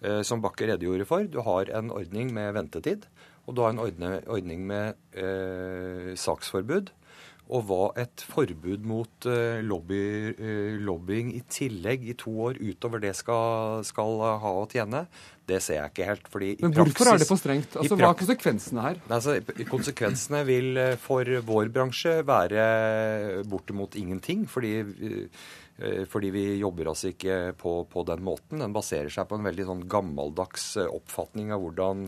eh, 0.00 0.22
som 0.24 0.40
Bakke 0.40 0.70
redegjorde 0.70 1.04
for, 1.08 1.28
du 1.28 1.42
har 1.44 1.68
en 1.68 1.92
ordning 1.92 2.32
med 2.32 2.54
ventetid. 2.56 3.04
Og 3.44 3.56
du 3.56 3.60
har 3.60 3.74
en 3.74 3.82
ordning 3.82 4.64
med 4.64 4.96
eh, 5.12 6.14
saksforbud. 6.16 6.92
Og 7.52 7.66
hva 7.68 7.90
et 8.00 8.22
forbud 8.32 8.84
mot 8.86 9.26
uh, 9.28 9.58
lobby, 9.66 10.02
uh, 10.38 10.78
lobbying 10.80 11.34
i 11.36 11.42
tillegg 11.52 12.06
i 12.08 12.16
to 12.18 12.32
år 12.46 12.60
utover 12.62 13.02
det 13.02 13.12
skal, 13.18 13.82
skal 13.84 14.22
ha 14.42 14.52
å 14.60 14.64
tjene, 14.70 15.06
det 15.50 15.58
ser 15.64 15.80
jeg 15.80 15.90
ikke 15.90 16.06
helt. 16.06 16.28
fordi 16.30 16.50
Men 16.62 16.74
hvorfor 16.76 16.94
praksis, 16.94 17.12
er 17.12 17.18
det 17.18 17.28
for 17.28 17.40
strengt? 17.40 17.76
Altså, 17.76 17.98
Hva 17.98 18.12
er 18.12 18.18
konsekvensene 18.20 18.84
her? 18.86 19.00
Altså, 19.18 19.34
konsekvensene 19.68 20.42
vil 20.48 20.78
eh, 20.78 20.94
for 21.02 21.28
vår 21.48 21.72
bransje 21.74 22.14
være 22.28 23.42
bortimot 23.50 23.98
ingenting. 23.98 24.46
Fordi 24.48 24.72
Eh, 24.82 25.26
fordi 26.08 26.30
vi 26.30 26.44
jobber 26.60 26.90
oss 26.92 27.06
ikke 27.08 27.54
på, 27.58 27.72
på, 27.90 28.04
den 28.06 28.22
måten. 28.24 28.60
Den 28.60 28.74
baserer 28.74 29.10
seg 29.12 29.26
på 29.28 29.38
en 29.38 29.46
veldig 29.48 29.66
sånn 29.66 29.86
gammeldags 29.90 30.76
eh, 30.78 30.90
oppfatning 30.90 31.52
av 31.54 31.62
hvordan 31.64 32.04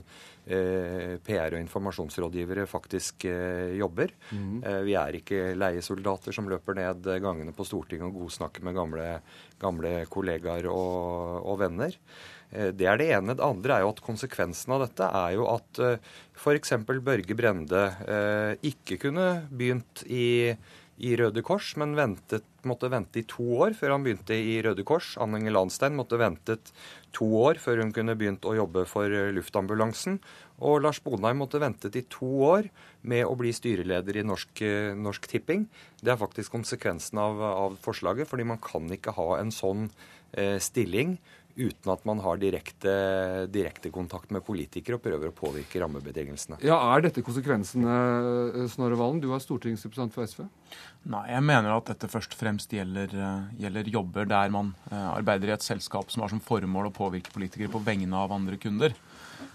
eh, 0.47 1.17
PR- 1.25 1.57
og 1.57 1.63
informasjonsrådgivere 1.63 2.67
faktisk 2.71 3.27
eh, 3.31 3.75
jobber. 3.81 4.13
Mm. 4.31 4.61
Eh, 4.61 4.79
vi 4.87 4.99
er 5.01 5.19
ikke 5.19 5.55
leiesoldater 5.57 6.37
som 6.37 6.51
løper 6.51 6.79
ned 6.79 7.09
gangene 7.25 7.57
på 7.57 7.67
Stortinget 7.67 8.11
og 8.11 8.21
godsnakker 8.27 8.69
med 8.69 8.79
gamle, 8.79 9.09
gamle 9.63 9.97
kollegaer 10.13 10.71
og, 10.71 11.43
og 11.43 11.59
venner. 11.65 11.99
Eh, 12.53 12.71
det 12.77 12.89
er 12.91 13.01
det 13.01 13.11
ene. 13.17 13.35
Det 13.35 13.49
andre 13.49 13.79
er 13.79 13.87
jo 13.87 13.95
at 13.97 14.05
konsekvensen 14.05 14.77
av 14.77 14.87
dette 14.87 15.11
er 15.25 15.35
jo 15.39 15.49
at 15.57 15.83
f.eks. 16.37 16.77
Børge 16.85 17.37
Brende 17.39 17.85
ikke 18.63 19.01
kunne 19.09 19.29
begynt 19.51 20.05
i 20.07 20.53
i 21.03 21.15
Røde 21.19 21.43
Kors, 21.43 21.73
men 21.81 21.97
ventet, 21.99 22.45
måtte 22.65 22.89
vente 22.93 23.19
i 23.21 23.27
to 23.29 23.45
år 23.65 23.75
før 23.77 23.97
han 23.97 24.05
begynte 24.05 24.37
i 24.39 24.61
Røde 24.63 24.85
Kors. 24.87 25.15
Anne 25.21 25.41
Inger 25.41 25.57
Landstein 25.57 25.97
måtte 25.99 26.21
ventet 26.21 26.71
to 27.15 27.27
år 27.43 27.59
før 27.63 27.83
hun 27.83 27.93
kunne 27.95 28.15
begynt 28.19 28.47
å 28.47 28.55
jobbe 28.55 28.85
for 28.89 29.11
eh, 29.11 29.33
luftambulansen. 29.35 30.21
Og 30.63 30.79
Lars 30.85 31.01
Bonheim 31.03 31.43
måtte 31.43 31.61
ventet 31.63 31.99
i 31.99 32.05
to 32.11 32.31
år 32.47 32.71
med 33.11 33.27
å 33.27 33.35
bli 33.39 33.51
styreleder 33.55 34.21
i 34.21 34.27
Norsk, 34.27 34.63
eh, 34.63 34.95
Norsk 34.95 35.27
Tipping. 35.31 35.67
Det 36.01 36.15
er 36.15 36.21
faktisk 36.21 36.55
konsekvensen 36.55 37.19
av, 37.21 37.43
av, 37.51 37.79
forslaget, 37.85 38.31
fordi 38.31 38.47
man 38.55 38.63
kan 38.63 38.87
ikke 38.95 39.17
ha 39.19 39.41
en 39.41 39.51
sånn 39.55 39.89
eh, 40.33 40.61
stilling 40.63 41.19
uten 41.57 41.93
at 41.93 42.05
man 42.09 42.21
har 42.25 42.39
direkte, 42.43 42.93
direkte, 43.53 43.91
kontakt 43.95 44.33
med 44.35 44.45
politikere 44.47 44.99
og 44.99 45.05
prøver 45.05 45.31
å 45.31 45.37
påvirke 45.37 45.81
rammebetingelsene. 45.83 46.59
Ja, 46.67 46.79
Er 46.95 47.05
dette 47.07 47.23
konsekvensene, 47.23 47.95
eh, 48.55 48.67
Snorre 48.69 48.99
Valen? 48.99 49.21
Du 49.21 49.33
er 49.33 49.43
stortingsrepresentant 49.43 50.13
for 50.13 50.27
SV. 50.27 50.49
Nei, 51.07 51.29
jeg 51.31 51.43
mener 51.43 51.77
at 51.77 51.87
dette 51.87 52.11
først 52.11 52.33
og 52.35 52.39
fremst 52.39 52.71
gjelder, 52.71 53.15
eh, 53.15 53.45
gjelder 53.61 53.91
jobber 53.91 54.27
der 54.27 54.51
man 54.51 54.75
eh, 54.91 54.97
arbeider 55.15 55.49
i 55.49 55.55
et 55.55 55.63
selskap 55.63 56.11
som 56.11 56.23
har 56.23 56.29
som 56.31 56.41
formål 56.41 56.91
å 56.91 56.95
påvirke 56.95 57.33
politikere 57.33 57.71
på 57.71 57.83
vegne 57.85 58.15
av 58.15 58.33
andre 58.33 58.57
kunder. 58.57 58.95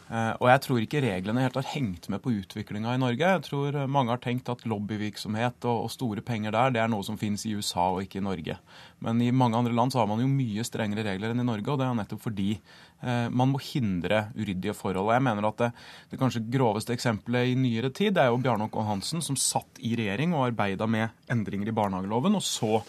Eh, 0.10 0.32
og 0.42 0.48
jeg 0.50 0.62
tror 0.66 0.82
ikke 0.82 1.02
reglene 1.04 1.44
helt 1.44 1.58
har 1.60 1.68
hengt 1.70 2.08
med 2.10 2.22
på 2.24 2.34
utviklinga 2.34 2.96
i 2.96 3.02
Norge. 3.02 3.32
Jeg 3.36 3.44
tror 3.46 3.76
mange 3.92 4.10
har 4.16 4.22
tenkt 4.24 4.50
at 4.50 4.66
lobbyvirksomhet 4.66 5.68
og, 5.70 5.84
og, 5.86 5.92
store 5.94 6.24
penger 6.26 6.56
der, 6.56 6.74
det 6.74 6.82
er 6.82 6.90
noe 6.90 7.06
som 7.06 7.20
finnes 7.22 7.46
i 7.46 7.54
USA 7.54 7.92
og 7.94 8.02
ikke 8.06 8.18
i 8.18 8.26
Norge. 8.26 8.58
Men 9.06 9.22
i 9.22 9.30
mange 9.30 9.60
andre 9.60 9.76
land 9.76 9.94
så 9.94 10.02
har 10.02 10.10
man 10.10 10.24
jo 10.24 10.30
mye 10.32 10.66
strengere 10.66 11.06
regler 11.06 11.34
enn 11.34 11.44
i 11.44 11.46
Norge, 11.46 11.70
og 11.70 11.78
det 11.82 11.86
er 11.86 12.00
nettopp 12.00 12.24
fordi 12.26 12.48
eh, 12.56 13.28
man 13.30 13.54
må 13.54 13.62
hindre 13.62 14.26
uryddige 14.34 14.74
forhold. 14.78 15.06
Og 15.06 15.14
jeg 15.14 15.26
mener 15.30 15.50
at 15.52 15.62
det, 15.62 15.70
det 16.10 16.22
kanskje 16.22 16.46
groveste 16.58 16.96
eksempelet 16.98 17.52
i 17.52 17.60
nyere 17.60 17.94
tid 17.94 18.18
det 18.18 18.26
er 18.26 18.34
jo 18.34 18.42
Bjarne 18.42 18.66
Håkon 18.66 18.90
Hansen, 18.90 19.22
som 19.26 19.38
satt 19.38 19.78
i 19.86 19.94
regjering 20.00 20.34
og 20.34 20.48
arbeida 20.50 20.90
med 20.90 21.14
endringer 21.30 21.70
i 21.70 21.78
barnehageloven, 21.84 22.40
og 22.40 22.46
så 22.46 22.82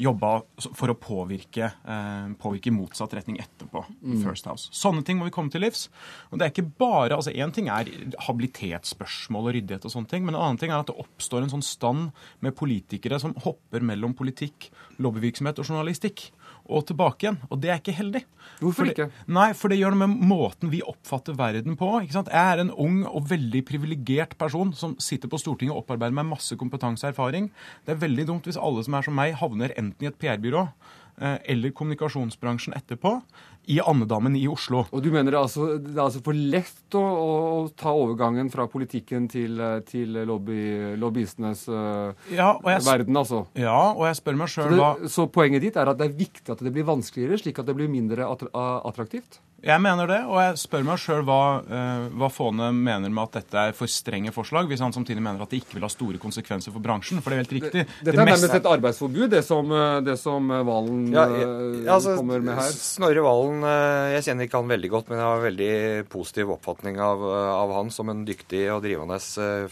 jobba 0.00 0.30
for 0.76 0.92
å 0.92 0.96
påvirke, 0.98 1.70
eh, 1.72 2.28
påvirke, 2.40 2.72
motsatt 2.74 3.14
retning 3.16 3.38
etterpå. 3.42 3.84
mm. 4.02 4.22
First 4.22 4.46
House. 4.46 4.68
Sånne 4.72 5.04
ting 5.04 5.18
må 5.18 5.28
vi 5.28 5.34
komme 5.34 5.50
til 5.50 5.64
livs. 5.64 5.88
Og 6.30 6.38
det 6.38 6.46
er 6.46 6.54
ikke 6.54 6.72
bare, 6.78 7.16
altså 7.16 7.34
Én 7.36 7.52
ting 7.52 7.68
er 7.68 7.88
habilitetsspørsmål 8.26 9.50
og 9.50 9.54
ryddighet, 9.56 9.84
og 9.84 9.92
sånne 9.92 10.08
ting, 10.08 10.24
men 10.24 10.34
en 10.34 10.42
annen 10.42 10.60
ting 10.60 10.70
er 10.70 10.80
at 10.80 10.86
det 10.90 10.96
oppstår 10.96 11.42
en 11.44 11.54
sånn 11.56 11.64
stand 11.64 12.12
med 12.40 12.56
politikere 12.56 13.20
som 13.20 13.34
hopper 13.44 13.80
mellom 13.80 14.14
politikk, 14.14 14.70
lobbyvirksomhet 14.98 15.58
og 15.60 15.68
journalistikk 15.68 16.30
og 16.66 16.86
tilbake 16.88 17.26
igjen. 17.26 17.38
Og 17.50 17.60
det 17.62 17.70
er 17.70 17.80
ikke 17.80 17.94
heldig. 17.96 18.22
Hvorfor 18.60 18.76
for 18.78 18.88
det, 18.88 18.94
ikke? 18.96 19.24
Nei, 19.36 19.46
for 19.58 19.72
det 19.72 19.78
gjør 19.80 19.94
noe 19.94 20.06
med 20.06 20.26
måten 20.30 20.72
vi 20.72 20.82
oppfatter 20.86 21.36
verden 21.38 21.78
på. 21.78 21.90
ikke 22.02 22.16
sant? 22.16 22.30
Jeg 22.32 22.56
er 22.56 22.62
en 22.62 22.72
ung 22.72 23.00
og 23.08 23.28
veldig 23.30 23.62
privilegert 23.68 24.36
person 24.40 24.72
som 24.76 24.96
sitter 25.02 25.30
på 25.32 25.40
Stortinget 25.40 25.74
og 25.74 25.84
opparbeider 25.84 26.16
meg 26.18 26.30
masse 26.30 26.58
kompetanse 26.58 27.06
og 27.06 27.14
erfaring. 27.14 27.50
Det 27.86 27.96
er 27.96 28.04
veldig 28.04 28.28
dumt 28.30 28.48
hvis 28.48 28.60
alle 28.60 28.84
som 28.86 28.98
er 28.98 29.06
som 29.06 29.18
meg, 29.18 29.36
havner 29.40 29.74
enten 29.76 30.06
i 30.06 30.10
et 30.10 30.18
PR-byrå 30.20 30.62
eh, 30.66 31.38
eller 31.54 31.74
kommunikasjonsbransjen 31.76 32.76
etterpå, 32.78 33.18
i 33.66 33.80
andedammen 33.80 34.36
i 34.38 34.44
Oslo. 34.48 34.84
Og 34.94 35.02
du 35.02 35.10
mener 35.10 35.34
det, 35.34 35.40
altså, 35.40 35.66
det 35.82 35.96
er 35.96 36.04
altså 36.04 36.22
for 36.24 36.38
lett 36.54 36.96
å, 36.96 37.02
å, 37.02 37.56
ta 37.74 37.90
overgangen 37.90 38.50
fra 38.52 38.68
politikken 38.70 39.26
til, 39.30 39.58
til 39.88 40.20
lobby, 40.28 40.94
lobbyistenes 41.00 41.66
uh, 41.72 42.14
ja, 42.30 42.52
verden, 42.62 43.18
altså? 43.18 43.42
Ja, 43.58 43.78
og 43.90 44.06
jeg 44.06 44.20
spør 44.20 44.38
meg 44.38 44.52
sjøl 44.52 44.76
hva 44.78 44.92
Så 45.10 45.26
poenget 45.32 45.64
ditt 45.66 45.80
er 45.80 45.90
at 45.90 45.98
det 45.98 46.10
er 46.10 46.16
viktig 46.16 46.54
at 46.54 46.62
det 46.62 46.72
blir 46.74 46.86
vanskeligere, 46.86 47.40
slik 47.42 47.58
at 47.62 47.68
det 47.68 47.76
blir 47.78 47.90
mindre 47.90 48.28
attraktivt? 48.30 49.40
Jeg 49.66 49.80
mener 49.82 50.06
det, 50.06 50.18
og 50.28 50.36
jeg 50.36 50.58
spør 50.60 50.84
meg 50.84 51.00
sjøl 51.00 51.22
hva, 51.26 51.40
uh, 51.64 52.06
hva 52.20 52.28
Fåne 52.30 52.68
mener 52.76 53.10
med 53.10 53.22
at 53.24 53.38
dette 53.40 53.62
er 53.70 53.72
for 53.74 53.90
strenge 53.90 54.30
forslag, 54.34 54.68
hvis 54.70 54.82
han 54.84 54.92
samtidig 54.94 55.24
mener 55.24 55.42
at 55.42 55.50
det 55.50 55.62
ikke 55.62 55.78
vil 55.78 55.86
ha 55.86 55.90
store 55.90 56.20
konsekvenser 56.22 56.74
for 56.74 56.84
bransjen. 56.84 57.22
For 57.24 57.32
det 57.32 57.38
er 57.38 57.42
helt 57.42 57.54
riktig. 57.56 57.82
Det, 57.88 58.04
dette 58.04 58.14
er 58.14 58.28
nærmest 58.28 58.54
et 58.60 58.68
arbeidsforbud, 58.68 59.26
det 59.32 59.42
som, 59.46 59.72
eh, 59.72 59.96
det 60.06 60.18
som 60.20 60.52
Valen 60.68 61.06
ja, 61.14 61.24
jeg, 61.32 61.48
altså, 61.96 62.14
kommer 62.20 62.44
med 62.44 62.60
her. 62.60 62.76
Snorre 62.76 63.24
Valen 63.24 63.55
jeg 63.64 64.24
kjenner 64.26 64.48
ikke 64.48 64.60
han 64.60 64.72
veldig 64.72 64.90
godt, 64.92 65.08
men 65.10 65.20
jeg 65.20 65.26
har 65.26 65.38
en 65.38 65.46
veldig 65.46 65.70
positiv 66.12 66.52
oppfatning 66.56 66.98
av, 67.02 67.22
av 67.30 67.72
han 67.76 67.92
som 67.94 68.10
en 68.12 68.24
dyktig 68.28 68.64
og 68.74 68.82
drivende 68.84 69.18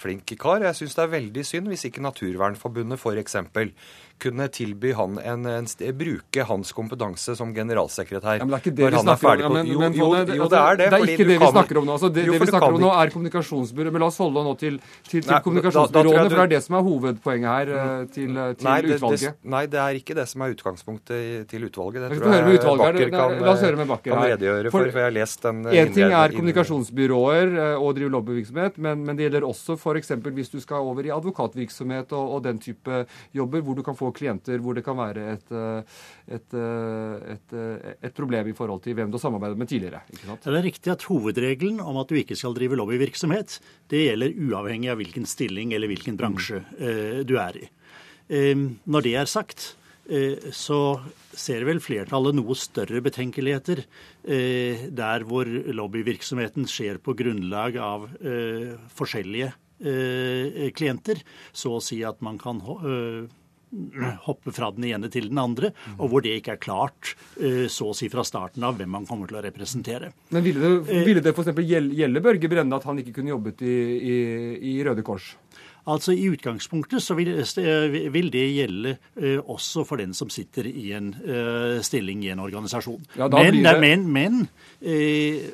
flink 0.01 0.35
kar. 0.41 0.65
Jeg 0.65 0.79
syns 0.79 0.97
det 0.97 1.05
er 1.05 1.15
veldig 1.19 1.45
synd 1.49 1.73
hvis 1.73 1.87
ikke 1.91 2.05
Naturvernforbundet 2.05 3.01
f.eks 3.01 3.39
kunne 4.23 4.49
tilby 4.49 4.93
han 4.97 5.19
en, 5.19 5.47
en 5.47 5.67
bruke 5.99 6.45
hans 6.49 6.73
kompetanse 6.73 7.35
som 7.37 7.55
generalsekretær. 7.55 8.39
Ja, 8.41 8.47
men 8.47 8.55
det 8.55 8.59
er 8.59 8.65
ikke 8.65 8.77
det 8.79 8.91
vi 8.95 9.03
snakker 9.03 9.33
om. 9.35 9.43
Ja, 9.45 9.51
men, 9.53 9.71
jo, 9.71 9.79
men, 9.81 9.97
jo, 9.97 10.09
jo, 10.15 10.37
jo, 10.39 10.49
det 10.51 10.61
er 10.61 10.79
det. 10.81 10.89
Det 10.93 10.99
er 10.99 11.13
ikke 11.15 11.27
det 11.29 11.39
vi 11.43 11.51
snakker 11.55 11.81
om 11.81 11.89
nå. 11.89 11.97
Altså, 11.97 12.11
det, 12.15 12.25
det 12.29 12.41
vi 12.41 12.49
snakker 12.51 12.79
om 12.79 12.85
nå, 12.85 12.93
er 13.03 13.13
kommunikasjonsbyrået. 13.15 13.95
Men 13.95 14.05
la 14.05 14.09
oss 14.11 14.21
holde 14.23 14.45
nå 14.47 14.55
til, 14.61 14.79
til, 15.09 15.21
til 15.21 15.31
nei, 15.31 15.41
kommunikasjonsbyråene, 15.47 16.25
for 16.29 16.37
det 16.37 16.45
er 16.45 16.53
det 16.55 16.63
som 16.67 16.79
er 16.79 16.87
hovedpoenget 16.89 17.51
her 17.51 17.73
eh, 17.75 18.07
til, 18.15 18.31
eh, 18.33 18.55
til 18.59 18.69
nei, 18.69 18.79
utvalget. 18.89 19.27
Det, 19.27 19.51
nei, 19.57 19.65
det 19.75 19.81
er 19.85 20.01
ikke 20.01 20.19
det 20.21 20.27
som 20.31 20.45
er 20.47 20.55
utgangspunktet 20.55 21.51
til 21.51 21.69
utvalget. 21.69 22.09
Det 22.09 22.21
tror 22.23 22.39
jeg 22.39 22.63
Bakker 22.85 23.13
kan, 23.13 23.37
la 23.45 23.53
oss 23.53 23.63
høre 23.65 23.79
med 23.79 23.91
Bakker 23.91 24.15
kan 24.15 24.25
redegjøre 24.25 24.73
for, 24.73 24.89
for 24.89 25.03
jeg 25.03 25.09
har 25.09 25.15
lest 25.15 25.45
den. 25.45 25.63
En 25.71 25.95
ting 25.95 26.15
er 26.15 26.35
kommunikasjonsbyråer 26.35 27.55
eh, 27.55 27.77
og 27.79 27.95
drive 27.99 28.13
lobbyvirksomhet, 28.15 28.81
men, 28.83 29.05
men 29.07 29.19
det 29.19 29.29
gjelder 29.29 29.47
også 29.49 29.79
f.eks. 29.79 30.15
hvis 30.25 30.53
du 30.53 30.59
skal 30.63 30.85
over 30.85 31.07
i 31.07 31.13
advokatvirksomhet 31.15 32.13
og, 32.17 32.37
og 32.39 32.45
den 32.47 32.61
type 32.63 33.05
jobber, 33.35 33.65
hvor 33.65 33.79
du 33.79 33.85
kan 33.87 33.97
få 33.99 34.04
klienter 34.15 34.61
hvor 34.63 34.77
det 34.77 34.85
kan 34.87 34.99
være 34.99 35.27
et, 35.35 35.53
eh, 35.55 36.01
et, 36.37 36.57
eh, 36.57 37.35
et, 37.35 37.55
eh, 37.55 37.95
et 38.09 38.17
problem 38.17 38.49
i 38.51 38.57
forhold 38.57 38.83
til 38.85 38.97
hvem 38.99 39.11
du 39.11 39.19
har 39.19 39.25
samarbeidet 39.25 39.59
med 39.59 39.71
tidligere. 39.71 40.03
Det 40.11 40.51
er 40.51 40.67
riktig 40.67 40.93
at 40.93 41.07
hovedregelen 41.09 41.81
om 41.81 41.97
at 42.03 42.09
du 42.09 42.19
ikke 42.19 42.37
skal 42.37 42.55
drive 42.57 42.77
lobbyvirksomhet, 42.77 43.59
det 43.89 44.05
gjelder 44.09 44.37
uavhengig 44.49 44.91
av 44.93 45.01
hvilken 45.01 45.27
stilling 45.27 45.73
eller 45.75 45.91
hvilken 45.91 46.19
bransje 46.19 46.61
mm. 46.65 47.25
du 47.29 47.37
er 47.41 47.59
i. 47.63 47.67
Når 48.85 49.05
det 49.05 49.15
er 49.21 49.29
sagt, 49.29 49.75
så 50.53 50.79
ser 51.33 51.65
vel 51.65 51.81
flertallet 51.81 52.37
noe 52.37 52.57
større 52.57 53.01
betenkeligheter 53.05 53.85
der 54.25 55.25
hvor 55.29 55.49
lobbyvirksomheten 55.49 56.69
skjer 56.69 57.01
på 57.05 57.17
grunnlag 57.17 57.77
av 57.81 58.09
forskjellige 58.97 59.53
klienter. 60.77 61.21
Så 61.53 61.77
å 61.77 61.83
si 61.85 62.03
at 62.05 62.21
man 62.25 62.41
kan 62.41 62.61
hoppe 64.27 64.53
fra 64.55 64.71
den 64.75 64.87
ene 64.89 65.11
til 65.13 65.29
den 65.31 65.41
andre, 65.41 65.73
og 65.99 66.11
hvor 66.13 66.25
det 66.25 66.37
ikke 66.39 66.57
er 66.57 66.63
klart 66.63 67.15
eh, 67.41 67.67
så 67.73 67.91
å 67.91 67.97
si 67.97 68.11
fra 68.13 68.25
starten 68.27 68.65
av 68.67 68.79
hvem 68.79 68.93
man 68.95 69.09
kommer 69.09 69.31
til 69.31 69.41
å 69.41 69.45
representere. 69.45 70.13
Men 70.35 70.47
Ville 70.47 70.63
det, 70.63 70.73
eh, 70.89 71.07
ville 71.07 71.25
det 71.25 71.35
f.eks. 71.35 71.55
gjelde 71.65 72.25
Børge 72.25 72.51
Brende 72.51 72.79
at 72.79 72.87
han 72.89 73.01
ikke 73.03 73.17
kunne 73.19 73.35
jobbet 73.35 73.65
i, 73.67 73.77
i, 73.99 74.19
i 74.75 74.77
Røde 74.87 75.05
Kors? 75.07 75.35
Altså 75.85 76.15
I 76.17 76.31
utgangspunktet 76.33 77.03
så 77.05 77.17
vil, 77.19 77.35
eh, 77.37 77.99
vil 78.13 78.31
det 78.33 78.45
gjelde 78.55 78.95
uh, 79.21 79.41
også 79.53 79.85
for 79.85 80.01
den 80.01 80.15
som 80.17 80.31
sitter 80.33 80.65
i 80.71 80.95
en 80.97 81.11
uh, 81.13 81.83
stilling 81.85 82.23
i 82.25 82.31
en 82.33 82.41
organisasjon. 82.41 83.03
Ja, 83.19 83.29
men, 83.29 83.61
det... 83.61 83.75
men, 83.83 84.07
men 84.09 84.39
uh, 84.81 85.45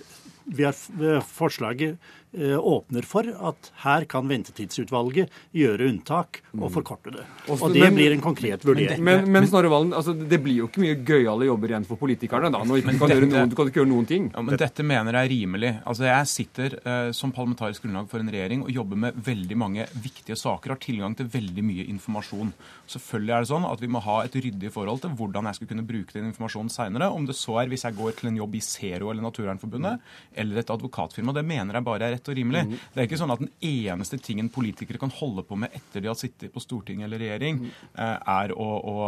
vi 0.50 0.66
har 0.66 1.26
forslaget 1.26 1.98
åpner 2.32 3.06
for 3.06 3.26
at 3.26 3.70
her 3.82 4.04
kan 4.10 4.28
Ventetidsutvalget 4.30 5.32
gjøre 5.56 5.88
unntak 5.90 6.40
og 6.54 6.68
mm. 6.68 6.72
forkorte 6.74 7.12
det. 7.14 7.24
Og 7.50 7.64
det 7.74 7.88
blir 7.94 8.14
en 8.14 8.22
konkret 8.22 8.64
vurdering. 8.66 9.02
Men, 9.02 9.24
men, 9.24 9.32
men 9.40 9.48
Snorre 9.50 9.70
Valen, 9.72 9.94
altså, 9.96 10.14
det 10.14 10.38
blir 10.42 10.60
jo 10.60 10.68
ikke 10.70 10.84
mye 10.84 10.98
gøyale 11.06 11.48
jobber 11.48 11.74
igjen 11.74 11.86
for 11.88 12.00
politikerne 12.00 12.52
da, 12.52 12.62
når 12.66 12.80
du 12.80 12.90
kan, 13.00 13.10
gjøre 13.14 13.30
noen, 13.30 13.50
du 13.50 13.56
kan 13.58 13.70
ikke 13.70 13.82
gjøre 13.82 13.90
noen 13.90 14.08
ting. 14.08 14.28
Ja, 14.30 14.44
men 14.46 14.60
dette 14.60 14.86
mener 14.86 15.18
jeg 15.18 15.28
er 15.28 15.32
rimelig. 15.34 15.72
Altså, 15.90 16.06
Jeg 16.06 16.30
sitter 16.30 16.76
eh, 16.80 17.10
som 17.16 17.34
parlamentarisk 17.34 17.86
grunnlag 17.86 18.10
for 18.12 18.22
en 18.22 18.32
regjering 18.32 18.64
og 18.66 18.72
jobber 18.74 19.02
med 19.06 19.18
veldig 19.30 19.58
mange 19.58 19.88
viktige 19.98 20.38
saker, 20.38 20.76
har 20.76 20.82
tilgang 20.82 21.16
til 21.18 21.30
veldig 21.32 21.66
mye 21.66 21.88
informasjon. 21.90 22.54
Selvfølgelig 22.94 23.34
er 23.36 23.44
det 23.46 23.50
sånn 23.52 23.68
at 23.68 23.82
vi 23.82 23.90
må 23.90 24.02
ha 24.06 24.20
et 24.24 24.38
ryddig 24.38 24.72
forhold 24.74 25.02
til 25.04 25.14
hvordan 25.18 25.50
jeg 25.50 25.60
skal 25.60 25.72
kunne 25.72 25.86
bruke 25.88 26.14
den 26.16 26.30
informasjonen 26.30 26.72
seinere. 26.72 27.10
Om 27.10 27.26
det 27.28 27.38
så 27.38 27.58
er 27.62 27.70
hvis 27.72 27.86
jeg 27.88 27.98
går 27.98 28.16
til 28.20 28.30
en 28.30 28.40
jobb 28.40 28.56
i 28.56 28.62
Zero 28.64 29.10
eller 29.10 29.26
Naturvernforbundet 29.26 30.10
eller 30.40 30.62
et 30.62 30.72
advokatfirma. 30.72 31.34
Det 31.36 31.46
mener 31.46 31.78
jeg 31.78 31.86
bare 31.86 32.10
er 32.10 32.19
rett 32.20 32.30
og 32.30 32.36
rimelig. 32.38 32.64
Mm. 32.68 32.78
Det 32.94 33.00
er 33.02 33.08
ikke 33.08 33.20
sånn 33.20 33.34
at 33.34 33.42
den 33.42 33.52
eneste 33.64 34.20
tingen 34.20 34.52
politikere 34.52 35.00
kan 35.00 35.12
holde 35.18 35.44
på 35.48 35.58
med 35.58 35.72
etter 35.74 36.04
de 36.04 36.12
har 36.12 36.18
sittet 36.18 36.52
på 36.52 36.62
Stortinget 36.62 37.08
eller 37.08 37.24
regjering, 37.24 37.64
mm. 37.64 37.70
er 37.96 38.54
å, 38.54 38.68
å 38.78 38.98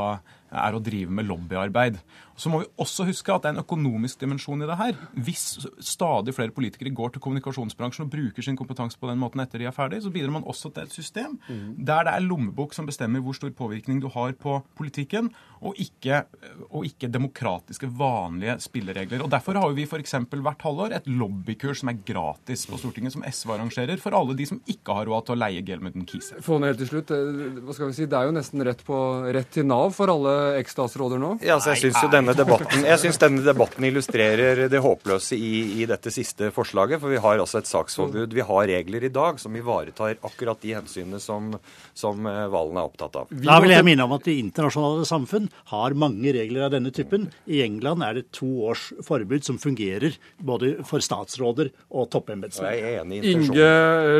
er 0.53 0.77
å 0.77 0.83
drive 0.85 1.13
med 1.13 1.29
lobbyarbeid. 1.29 1.99
Så 2.37 2.51
må 2.51 2.63
vi 2.63 2.71
også 2.81 3.07
huske 3.07 3.33
at 3.35 3.45
det 3.45 3.51
er 3.51 3.57
en 3.57 3.63
økonomisk 3.63 4.23
dimensjon 4.23 4.65
i 4.65 4.69
det 4.69 4.79
her. 4.79 4.97
Hvis 5.27 5.45
stadig 5.85 6.35
flere 6.37 6.55
politikere 6.55 6.93
går 6.95 7.15
til 7.15 7.25
kommunikasjonsbransjen 7.25 8.07
og 8.07 8.13
bruker 8.13 8.45
sin 8.45 8.59
kompetanse 8.59 8.99
på 9.01 9.11
den 9.11 9.21
måten 9.21 9.43
etter 9.45 9.63
de 9.63 9.69
er 9.69 9.77
ferdig, 9.77 10.03
så 10.05 10.13
bidrar 10.13 10.35
man 10.39 10.49
også 10.49 10.73
til 10.73 10.87
et 10.87 10.97
system 10.97 11.39
der 11.77 12.07
det 12.07 12.15
er 12.17 12.25
lommebok 12.25 12.75
som 12.75 12.89
bestemmer 12.89 13.23
hvor 13.23 13.37
stor 13.37 13.53
påvirkning 13.57 14.01
du 14.03 14.09
har 14.13 14.35
på 14.39 14.59
politikken, 14.79 15.31
og 15.63 15.79
ikke, 15.79 16.25
og 16.73 16.87
ikke 16.89 17.11
demokratiske, 17.13 17.87
vanlige 17.99 18.57
spilleregler. 18.65 19.23
Og 19.23 19.31
Derfor 19.31 19.61
har 19.61 19.75
vi 19.77 19.87
f.eks. 19.87 20.17
hvert 20.33 20.65
halvår 20.67 20.97
et 20.97 21.07
lobbykurs 21.07 21.83
som 21.83 21.93
er 21.93 22.01
gratis 22.07 22.65
på 22.67 22.81
Stortinget, 22.81 23.15
som 23.15 23.23
SV 23.23 23.55
arrangerer 23.55 24.03
for 24.03 24.17
alle 24.19 24.35
de 24.39 24.49
som 24.49 24.59
ikke 24.67 24.97
har 24.99 25.07
råd 25.07 25.29
til 25.29 25.37
å 25.37 25.41
leie 25.45 25.63
Gelmuden 25.67 26.07
Kise. 26.09 26.41
Få 26.43 26.59
ned 26.59 26.73
helt 26.73 26.83
til 26.83 26.91
slutt. 26.91 27.15
Hva 27.63 27.77
skal 27.77 27.93
vi 27.93 27.97
si? 28.01 28.09
Det 28.11 28.19
er 28.19 28.29
jo 28.29 28.35
nesten 28.35 28.67
rett, 28.67 28.83
på, 28.87 28.99
rett 29.37 29.53
til 29.55 29.69
Nav 29.69 29.95
for 29.95 30.11
alle 30.11 30.35
eksstatsråder 30.61 31.21
nå? 31.23 31.33
Ja, 31.45 31.57
altså, 31.57 31.73
jeg 31.73 31.87
syns 31.87 32.01
jo 32.03 32.11
denne 32.13 32.35
debatten, 32.37 32.85
denne 33.23 33.45
debatten 33.47 33.87
illustrerer 33.89 34.65
det 34.71 34.81
håpløse 34.83 35.37
i, 35.37 35.83
i, 35.83 35.87
dette 35.89 36.13
siste 36.15 36.51
forslaget. 36.55 37.01
For 37.03 37.13
vi 37.13 37.21
har 37.23 37.41
altså 37.43 37.61
et 37.63 37.71
saksforbud. 37.71 38.35
Vi 38.35 38.47
har 38.47 38.69
regler 38.71 39.07
i 39.07 39.13
dag 39.13 39.41
som 39.43 39.57
ivaretar 39.57 40.19
akkurat 40.23 40.61
de 40.63 40.75
hensynene 40.77 41.21
som, 41.23 41.53
som 41.95 42.27
eh, 42.29 42.45
Valen 42.53 42.79
er 42.81 42.89
opptatt 42.89 43.19
av. 43.23 43.33
Da 43.33 43.59
vil 43.63 43.75
jeg 43.75 43.87
minne 43.87 44.07
om 44.07 44.15
at 44.17 44.27
det 44.29 44.37
internasjonale 44.41 45.07
samfunn 45.09 45.49
har 45.73 45.97
mange 45.99 46.35
regler 46.35 46.67
av 46.67 46.75
denne 46.77 46.93
typen. 46.95 47.29
I 47.47 47.63
England 47.67 48.07
er 48.07 48.21
det 48.21 48.27
to 48.37 48.49
års 48.69 48.89
forbud 49.07 49.47
som 49.47 49.61
fungerer 49.63 50.17
både 50.43 50.75
for 50.89 51.05
statsråder 51.05 51.73
og 51.91 52.11
toppembetsmenn. 52.13 53.17
Inge 53.23 53.71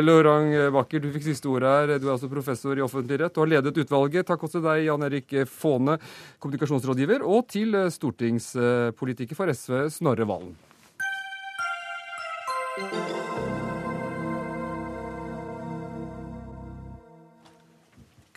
Lorang 0.03 0.51
Bakker, 0.73 1.03
du 1.03 1.11
fikk 1.13 1.27
siste 1.29 1.49
ord 1.51 1.65
her. 1.67 1.95
Du 1.97 2.07
er 2.07 2.15
altså 2.15 2.31
professor 2.31 2.77
i 2.77 2.85
offentlig 2.85 3.19
rett 3.21 3.37
og 3.37 3.45
har 3.45 3.53
ledet 3.57 3.83
utvalget. 3.83 4.27
Takk 4.27 4.45
også 4.47 4.59
til 4.59 4.67
deg, 4.67 4.85
Jan 4.87 5.07
Erik 5.07 5.35
Fåne 5.49 5.97
kommunikasjonsrådgiver, 6.39 7.23
og 7.23 7.47
til 7.53 7.75
stortingspolitiker 7.91 9.35
for 9.35 9.53
SV, 9.53 9.89
Snorre 9.93 10.27
Valen. 10.27 10.55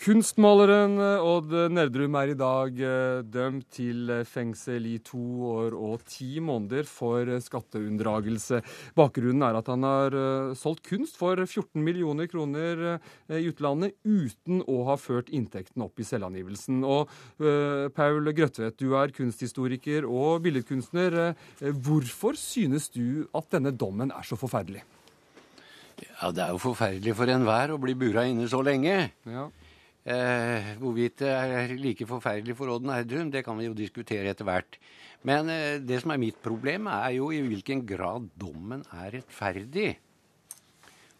Kunstmaleren 0.06 1.00
eh, 1.02 1.24
Odd 1.26 1.50
Nerdrum 1.74 2.14
er 2.20 2.30
i 2.30 2.36
dag 2.38 2.76
eh, 2.78 3.24
dømt 3.26 3.64
til 3.74 4.12
eh, 4.14 4.20
fengsel 4.22 4.84
i 4.86 5.00
to 5.02 5.18
år 5.48 5.74
og 5.74 6.04
ti 6.06 6.38
måneder 6.38 6.86
for 6.86 7.26
skatteunndragelse. 7.42 8.60
Bakgrunnen 8.94 9.42
er 9.42 9.58
at 9.58 9.72
han 9.72 9.82
har 9.82 10.14
solgt 10.54 10.84
kunst 10.86 11.18
for 11.18 11.42
14 11.42 11.82
millioner 11.82 12.30
kroner 12.30 13.00
i 13.34 13.42
utlandet 13.50 13.96
uten 14.06 14.62
å 14.70 14.78
ha 14.92 14.98
ført 15.00 15.32
inntekten 15.34 15.82
opp 15.82 15.98
i 15.98 16.06
selvangivelsen. 16.06 16.84
Og 16.86 17.10
Paul 17.96 18.30
Grøtvedt, 18.36 18.78
du 18.78 18.94
er 18.98 19.14
kunsthistoriker 19.16 20.06
og 20.06 20.44
billedkunstner. 20.46 21.34
Hvorfor 21.82 22.38
synes 22.38 22.92
du 22.94 23.26
at 23.34 23.50
denne 23.58 23.74
dommen 23.74 24.14
er 24.14 24.26
så 24.28 24.38
forferdelig? 24.38 24.86
Ja, 25.98 26.30
Det 26.30 26.46
er 26.46 26.54
jo 26.54 26.62
forferdelig 26.62 27.16
for 27.18 27.32
enhver 27.32 27.74
å 27.74 27.80
bli 27.82 27.98
bura 27.98 28.28
inne 28.28 28.46
så 28.50 28.62
lenge. 28.62 29.08
Ja. 29.26 29.48
Eh, 30.06 30.76
hvorvidt 30.78 31.24
det 31.24 31.30
er 31.34 31.72
like 31.82 32.06
forferdelig 32.06 32.54
for 32.54 32.70
Odd 32.70 32.84
Nerdrum, 32.86 33.30
det 33.34 33.42
kan 33.42 33.56
vi 33.58 33.66
jo 33.66 33.74
diskutere 33.74 34.30
etter 34.30 34.46
hvert. 34.46 34.76
Men 35.26 35.48
eh, 35.50 35.80
det 35.82 35.98
som 36.02 36.12
er 36.14 36.20
mitt 36.22 36.38
problem, 36.42 36.86
er 36.86 37.16
jo 37.16 37.32
i 37.34 37.40
hvilken 37.42 37.82
grad 37.88 38.28
dommen 38.38 38.84
er 38.94 39.16
rettferdig. 39.16 39.96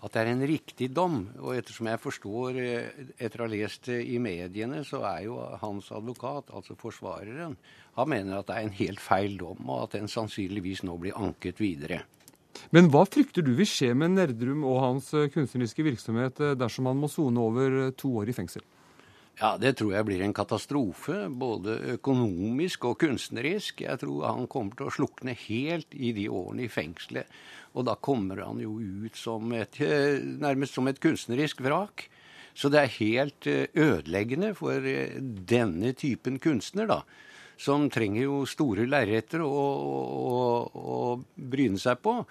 At 0.06 0.14
det 0.14 0.20
er 0.20 0.30
en 0.30 0.44
riktig 0.46 0.90
dom. 0.94 1.16
Og 1.40 1.56
ettersom 1.56 1.88
jeg 1.90 2.02
forstår, 2.04 2.60
eh, 2.62 3.00
etter 3.18 3.42
å 3.42 3.48
ha 3.48 3.50
lest 3.56 3.90
det 3.90 3.98
i 4.06 4.20
mediene, 4.22 4.84
så 4.86 5.02
er 5.10 5.24
jo 5.26 5.40
hans 5.64 5.90
advokat, 5.90 6.54
altså 6.54 6.78
forsvareren, 6.78 7.58
han 7.96 8.12
mener 8.12 8.38
at 8.38 8.46
det 8.46 8.54
er 8.54 8.68
en 8.68 8.78
helt 8.84 9.02
feil 9.02 9.34
dom, 9.40 9.66
og 9.66 9.88
at 9.88 9.98
den 9.98 10.06
sannsynligvis 10.06 10.84
nå 10.86 10.94
blir 11.02 11.18
anket 11.18 11.58
videre. 11.58 12.04
Men 12.70 12.86
hva 12.92 13.02
frykter 13.08 13.42
du 13.42 13.50
vil 13.58 13.66
skje 13.66 13.90
med 13.98 14.14
Nerdrum 14.14 14.62
og 14.62 14.78
hans 14.84 15.10
eh, 15.10 15.26
kunstneriske 15.34 15.90
virksomhet 15.90 16.46
dersom 16.54 16.86
han 16.86 17.02
må 17.02 17.10
sone 17.10 17.42
over 17.42 17.80
to 17.98 18.14
år 18.22 18.30
i 18.30 18.38
fengsel? 18.38 18.62
Ja, 19.36 19.50
det 19.60 19.74
tror 19.76 19.90
jeg 19.92 20.06
blir 20.08 20.22
en 20.24 20.32
katastrofe, 20.32 21.26
både 21.28 21.74
økonomisk 21.98 22.86
og 22.88 22.94
kunstnerisk. 23.02 23.82
Jeg 23.84 24.00
tror 24.00 24.24
han 24.24 24.46
kommer 24.48 24.78
til 24.78 24.88
å 24.88 24.94
slukne 24.94 25.34
helt 25.36 25.92
i 25.92 26.14
de 26.16 26.24
årene 26.32 26.64
i 26.64 26.72
fengselet. 26.72 27.28
Og 27.76 27.84
da 27.84 27.98
kommer 28.00 28.40
han 28.40 28.62
jo 28.64 28.78
ut 28.80 29.20
som 29.20 29.52
et, 29.52 29.76
eh, 29.84 30.24
nærmest 30.40 30.72
som 30.72 30.88
et 30.88 31.00
kunstnerisk 31.00 31.60
vrak. 31.60 32.08
Så 32.56 32.70
det 32.72 32.80
er 32.80 32.96
helt 32.96 33.46
eh, 33.46 33.68
ødeleggende 33.76 34.54
for 34.56 34.80
eh, 34.80 35.20
denne 35.20 35.92
typen 35.92 36.40
kunstner, 36.40 36.88
da. 36.88 37.02
Som 37.60 37.90
trenger 37.90 38.22
jo 38.22 38.46
store 38.48 38.88
lerreter 38.88 39.44
å, 39.44 39.52
å, 39.52 40.40
å 40.72 41.24
bryne 41.36 41.76
seg 41.76 42.00
på 42.00 42.22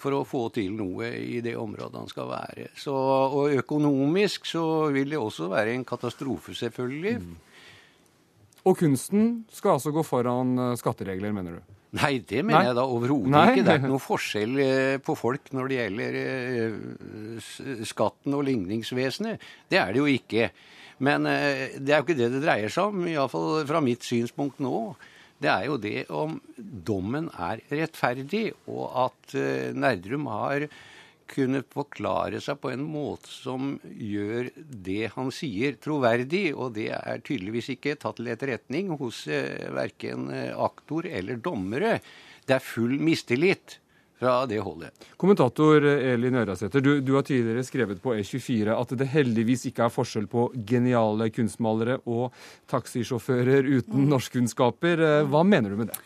for 0.00 0.16
å 0.16 0.24
få 0.28 0.48
til 0.54 0.74
noe 0.76 1.08
i 1.16 1.40
det 1.44 1.54
området 1.56 2.02
han 2.02 2.10
skal 2.10 2.28
være. 2.30 2.68
Så, 2.78 2.94
og 2.94 3.54
økonomisk 3.54 4.48
så 4.50 4.64
vil 4.94 5.14
det 5.14 5.20
også 5.20 5.48
være 5.52 5.76
en 5.76 5.86
katastrofe, 5.88 6.56
selvfølgelig. 6.58 7.14
Mm. 7.22 7.54
Og 8.64 8.76
kunsten 8.80 9.30
skal 9.52 9.76
altså 9.76 9.92
gå 9.94 10.04
foran 10.06 10.56
eh, 10.70 10.74
skatteregler, 10.80 11.32
mener 11.36 11.58
du? 11.58 11.72
Nei, 11.94 12.16
det 12.26 12.40
mener 12.42 12.58
Nei. 12.58 12.68
jeg 12.70 12.76
da 12.80 12.84
overhodet 12.90 13.30
ikke. 13.30 13.64
Det 13.64 13.70
er 13.70 13.80
ikke 13.82 13.92
noe 13.92 14.02
forskjell 14.02 14.62
eh, 14.64 14.94
på 15.04 15.14
folk 15.18 15.52
når 15.54 15.70
det 15.70 15.80
gjelder 15.80 16.16
eh, 16.20 17.50
skatten 17.86 18.34
og 18.34 18.46
ligningsvesenet. 18.48 19.44
Det 19.70 19.78
er 19.78 19.92
det 19.94 20.02
jo 20.02 20.08
ikke. 20.10 20.48
Men 21.04 21.26
det 21.26 21.90
er 21.90 21.98
jo 21.98 22.04
ikke 22.04 22.16
det 22.16 22.28
det 22.30 22.40
dreier 22.44 22.70
seg 22.70 22.92
om, 22.92 23.02
iallfall 23.10 23.64
fra 23.66 23.80
mitt 23.82 24.06
synspunkt 24.06 24.60
nå 24.62 24.94
det 25.44 25.52
er 25.52 25.68
jo 25.68 25.78
det 25.80 25.98
om 26.14 26.38
dommen 26.56 27.28
er 27.36 27.62
rettferdig, 27.68 28.48
og 28.70 28.84
at 29.04 29.36
uh, 29.36 29.70
Nerdrum 29.76 30.28
har 30.32 30.68
kunnet 31.30 31.70
forklare 31.72 32.40
seg 32.44 32.58
på 32.60 32.70
en 32.74 32.82
måte 32.84 33.30
som 33.32 33.78
gjør 33.82 34.50
det 34.56 35.08
han 35.14 35.30
sier, 35.32 35.78
troverdig. 35.80 36.50
Og 36.52 36.74
det 36.76 36.90
er 36.96 37.22
tydeligvis 37.24 37.72
ikke 37.76 37.96
tatt 38.00 38.20
til 38.20 38.28
etterretning 38.34 38.92
hos 39.00 39.24
eh, 39.32 39.68
verken 39.74 40.28
uh, 40.32 40.52
aktor 40.66 41.08
eller 41.08 41.40
dommere. 41.40 41.98
Det 42.44 42.58
er 42.58 42.64
full 42.64 42.98
mistillit 43.00 43.78
fra 44.18 44.46
det 44.46 44.60
holdet. 44.64 45.06
Kommentator 45.20 45.84
Elin 45.84 46.40
Ørasæter, 46.42 46.80
du, 46.84 46.98
du, 47.00 47.14
har 47.18 47.26
tidligere 47.26 47.64
skrevet 47.66 48.02
på 48.02 48.14
E24 48.16 48.74
at 48.74 48.96
det 48.98 49.10
heldigvis 49.12 49.66
ikke 49.70 49.88
er 49.88 49.94
forskjell 49.94 50.28
på 50.30 50.48
geniale 50.66 51.30
kunstmalere 51.34 52.00
og 52.04 52.34
taxisjåfører 52.70 53.66
uten 53.66 54.04
mm. 54.04 54.10
norskkunnskaper. 54.12 55.08
Eh, 55.08 55.22
hva 55.30 55.42
mener 55.46 55.74
du 55.74 55.82
med 55.82 55.92
det? 55.92 55.98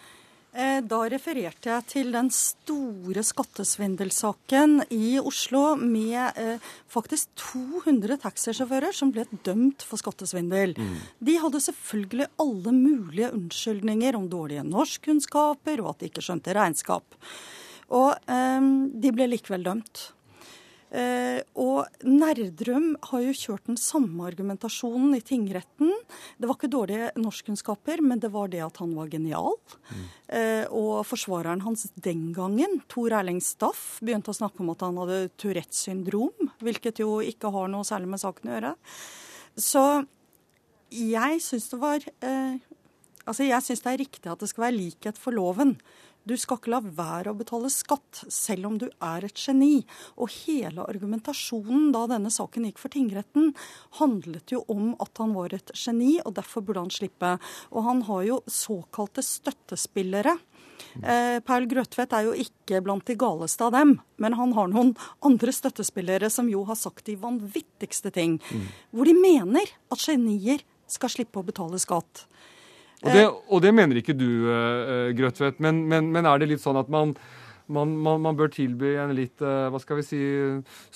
Eh, 0.58 0.80
da 0.82 1.02
refererte 1.06 1.68
jeg 1.70 1.84
til 1.92 2.08
den 2.10 2.30
store 2.34 3.22
skattesvindelsaken 3.22 4.80
i 4.90 5.18
Oslo 5.20 5.76
med 5.78 6.40
eh, 6.40 6.64
faktisk 6.90 7.30
200 7.52 8.18
taxisjåfører 8.24 8.96
som 8.96 9.12
ble 9.14 9.26
dømt 9.46 9.84
for 9.86 10.00
skattesvindel. 10.00 10.74
Mm. 10.74 10.96
De 11.28 11.36
hadde 11.44 11.62
selvfølgelig 11.68 12.30
alle 12.42 12.74
mulige 12.74 13.30
unnskyldninger 13.36 14.18
om 14.18 14.26
dårlige 14.32 14.66
norskkunnskaper 14.66 15.84
og 15.84 15.92
at 15.92 16.02
de 16.02 16.10
ikke 16.10 16.24
skjønte 16.26 16.56
regnskap. 16.58 17.20
Og 17.94 18.14
eh, 18.28 18.70
de 19.02 19.12
ble 19.14 19.30
likevel 19.32 19.66
dømt. 19.66 20.08
Eh, 20.88 21.42
og 21.60 21.84
Nerdrum 22.08 22.94
har 23.10 23.20
jo 23.20 23.34
kjørt 23.36 23.66
den 23.68 23.76
samme 23.80 24.24
argumentasjonen 24.30 25.12
i 25.18 25.20
tingretten. 25.24 25.90
Det 26.40 26.48
var 26.48 26.56
ikke 26.56 26.70
dårlige 26.72 27.10
norskkunnskaper, 27.20 28.00
men 28.04 28.22
det 28.22 28.30
var 28.32 28.48
det 28.52 28.62
at 28.64 28.80
han 28.80 28.94
var 28.96 29.10
genial. 29.12 29.58
Mm. 29.90 30.06
Eh, 30.38 30.64
og 30.72 31.04
forsvareren 31.08 31.64
hans 31.66 31.90
den 31.94 32.30
gangen, 32.36 32.80
Tor 32.88 33.18
Erling 33.20 33.42
Staff, 33.44 33.98
begynte 34.00 34.32
å 34.32 34.38
snakke 34.40 34.64
om 34.64 34.72
at 34.72 34.86
han 34.86 35.00
hadde 35.02 35.26
Tourettes 35.40 35.84
syndrom, 35.88 36.52
hvilket 36.64 37.04
jo 37.04 37.18
ikke 37.24 37.52
har 37.52 37.68
noe 37.72 37.88
særlig 37.88 38.14
med 38.14 38.24
saken 38.24 38.48
å 38.48 38.56
gjøre. 38.56 38.74
Så 39.58 39.84
jeg 40.94 41.44
syns 41.44 41.68
det 41.68 41.82
var 41.82 42.10
eh, 42.24 42.56
Altså, 43.28 43.44
jeg 43.44 43.60
syns 43.60 43.82
det 43.84 43.90
er 43.90 43.98
riktig 44.00 44.30
at 44.32 44.40
det 44.40 44.46
skal 44.48 44.62
være 44.62 44.78
likhet 44.78 45.18
for 45.20 45.36
loven. 45.36 45.74
Du 46.28 46.34
skal 46.36 46.58
ikke 46.58 46.72
la 46.74 46.80
være 46.82 47.32
å 47.32 47.38
betale 47.38 47.70
skatt, 47.72 48.22
selv 48.32 48.68
om 48.68 48.76
du 48.80 48.86
er 49.00 49.24
et 49.24 49.40
geni. 49.40 49.86
Og 50.20 50.32
hele 50.44 50.84
argumentasjonen 50.84 51.88
da 51.94 52.04
denne 52.10 52.32
saken 52.32 52.66
gikk 52.68 52.82
for 52.82 52.92
tingretten, 52.92 53.54
handlet 54.00 54.52
jo 54.52 54.60
om 54.68 54.92
at 55.00 55.22
han 55.22 55.32
var 55.36 55.54
et 55.56 55.72
geni, 55.78 56.18
og 56.24 56.36
derfor 56.36 56.66
burde 56.66 56.84
han 56.84 56.92
slippe. 56.92 57.36
Og 57.72 57.86
han 57.86 58.04
har 58.10 58.26
jo 58.28 58.42
såkalte 58.44 59.24
støttespillere. 59.24 60.36
Eh, 61.02 61.38
Paul 61.46 61.66
Grøtvedt 61.70 62.12
er 62.14 62.28
jo 62.28 62.36
ikke 62.36 62.82
blant 62.84 63.06
de 63.08 63.16
galeste 63.18 63.64
av 63.64 63.72
dem, 63.74 63.96
men 64.20 64.36
han 64.38 64.52
har 64.56 64.68
noen 64.72 64.94
andre 65.24 65.54
støttespillere 65.54 66.28
som 66.32 66.50
jo 66.50 66.64
har 66.68 66.78
sagt 66.78 67.06
de 67.08 67.16
vanvittigste 67.18 68.12
ting. 68.14 68.36
Mm. 68.52 68.68
Hvor 68.92 69.08
de 69.08 69.16
mener 69.16 69.74
at 69.88 70.04
genier 70.04 70.64
skal 70.88 71.12
slippe 71.12 71.40
å 71.40 71.46
betale 71.46 71.80
skatt. 71.80 72.26
Og 73.04 73.12
det, 73.14 73.26
og 73.28 73.60
det 73.62 73.74
mener 73.74 74.00
ikke 74.00 74.16
du, 74.16 74.30
uh, 74.48 75.10
Grøtvedt. 75.14 75.60
Men, 75.62 75.84
men, 75.90 76.08
men, 76.14 76.26
er 76.26 76.40
det 76.40 76.50
litt 76.50 76.64
sånn 76.64 76.80
at 76.80 76.90
man 76.92 77.14
man, 77.68 77.90
man, 78.00 78.22
man, 78.24 78.32
bør 78.32 78.48
tilby 78.48 78.94
en 78.96 79.10
litt 79.12 79.42
hva 79.44 79.76
skal 79.76 79.98
vi 79.98 80.04
si, 80.06 80.18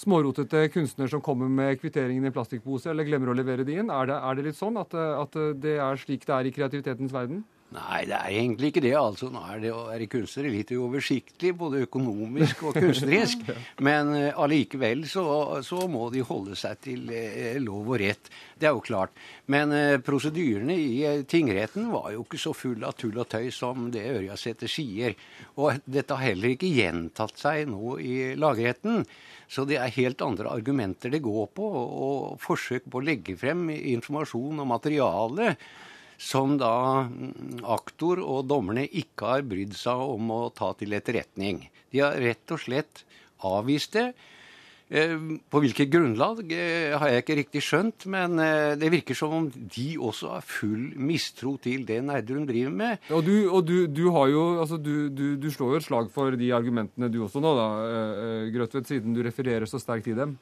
smårotete 0.01 0.63
kunstner 0.73 1.11
som 1.13 1.21
kommer 1.21 1.51
med 1.53 1.77
kvitteringen 1.83 2.25
i 2.25 2.31
en 2.31 2.33
plastikkpose, 2.33 2.89
eller 2.89 3.05
glemmer 3.05 3.29
å 3.29 3.35
levere 3.37 3.67
det 3.69 3.77
inn? 3.77 3.91
Er 3.93 4.09
det, 4.09 4.17
er 4.17 4.39
det 4.39 4.47
litt 4.47 4.57
sånn 4.57 4.81
at, 4.81 4.97
at, 4.97 5.37
det 5.61 5.75
er 5.77 6.01
slik 6.01 6.25
det 6.25 6.33
er 6.33 6.49
i 6.49 6.55
kreativitetens 6.57 7.13
verden? 7.13 7.43
Nei, 7.73 8.03
det 8.05 8.17
er 8.19 8.35
egentlig 8.37 8.73
ikke 8.73 8.83
det. 8.85 8.93
altså. 8.99 9.31
Nå 9.33 9.41
er 9.49 9.61
det 9.63 9.71
å 9.73 9.87
være 9.87 10.09
kunstner 10.13 10.49
litt 10.53 10.73
uoversiktlig, 10.75 11.53
både 11.57 11.85
økonomisk 11.87 12.67
og 12.69 12.77
kunstnerisk. 12.77 13.47
Men 13.87 14.13
uh, 14.13 14.43
allikevel 14.45 15.07
så, 15.09 15.25
så, 15.65 15.87
må 15.89 16.09
de 16.13 16.25
holde 16.27 16.57
seg 16.59 16.83
til 16.85 17.09
uh, 17.09 17.57
lov 17.65 17.95
og 17.95 18.01
rett. 18.03 18.29
Det 18.61 18.69
er 18.69 18.77
jo 18.77 18.85
klart. 18.85 19.17
Men 19.53 19.73
uh, 19.73 19.97
prosedyrene 20.05 20.77
i 20.77 21.23
tingretten 21.29 21.89
var 21.95 22.11
jo 22.13 22.27
ikke 22.27 22.41
så 22.41 22.53
full 22.57 22.85
av 22.85 22.97
tull 23.01 23.17
og 23.23 23.31
tøy 23.33 23.49
som 23.55 23.89
det 23.95 24.05
Ørjasæter 24.11 24.71
sier. 24.71 25.17
Og 25.57 25.81
dette 25.85 26.19
har 26.19 26.35
heller 26.35 26.53
ikke 26.53 26.73
gjentatt 26.73 27.41
seg 27.41 27.71
nå 27.73 27.97
i 28.05 28.17
lagretten. 28.37 29.07
Så 29.53 29.65
det 29.69 29.79
er 29.81 29.97
helt 29.97 30.21
andre 30.25 30.53
argumenter 30.53 31.13
det 31.13 31.25
går 31.25 31.49
på, 31.57 31.65
og 31.73 32.37
forsøk 32.41 32.87
på 32.93 33.01
å 33.01 33.05
legge 33.05 33.37
frem 33.41 33.67
informasjon 33.73 34.61
og 34.61 34.71
materiale 34.71 35.55
som 36.23 36.55
da 36.61 37.09
mm, 37.09 37.63
aktor 37.75 38.23
og 38.23 38.47
dommerne 38.51 38.87
ikke 38.87 39.35
har 39.35 39.47
brydd 39.49 39.75
seg 39.79 40.05
om 40.15 40.31
å 40.35 40.43
ta 40.55 40.71
til 40.79 40.95
etterretning. 40.95 41.65
De 41.93 42.05
har 42.05 42.19
rett 42.23 42.55
og 42.55 42.63
slett 42.63 43.03
avvist 43.43 43.99
det. 43.99 44.13
Eh, 44.93 45.15
på 45.49 45.61
hvilket 45.65 45.89
grunnlag 45.89 46.43
eh, 46.53 46.93
har 47.01 47.09
jeg 47.09 47.23
ikke 47.23 47.37
riktig 47.39 47.63
skjønt, 47.65 48.05
men 48.13 48.37
eh, 48.45 48.75
det 48.77 48.91
virker 48.93 49.17
som 49.17 49.33
om 49.39 49.47
de 49.49 49.87
også 49.97 50.35
har 50.35 50.45
full 50.45 50.91
mistro 51.01 51.55
til 51.65 51.87
det 51.89 52.03
Nerdrum 52.05 52.45
driver 52.49 52.75
med. 52.77 53.07
Og 53.17 53.25
du, 53.25 53.35
og 53.49 53.65
du, 53.65 53.87
du 53.89 54.05
har 54.13 54.29
jo, 54.29 54.43
altså 54.61 54.77
du, 54.77 55.09
du, 55.11 55.49
slår 55.55 55.75
jo 55.75 55.81
et 55.81 55.87
slag 55.89 56.13
for 56.13 56.37
de 56.37 56.53
argumentene 56.53 57.09
du 57.13 57.23
også 57.25 57.41
nå, 57.41 57.55
da, 57.57 57.69
Grøtvedt, 58.53 58.91
siden 58.93 59.17
du 59.17 59.23
refererer 59.25 59.67
så 59.71 59.81
sterkt 59.81 60.11
til 60.11 60.19
dem. 60.19 60.37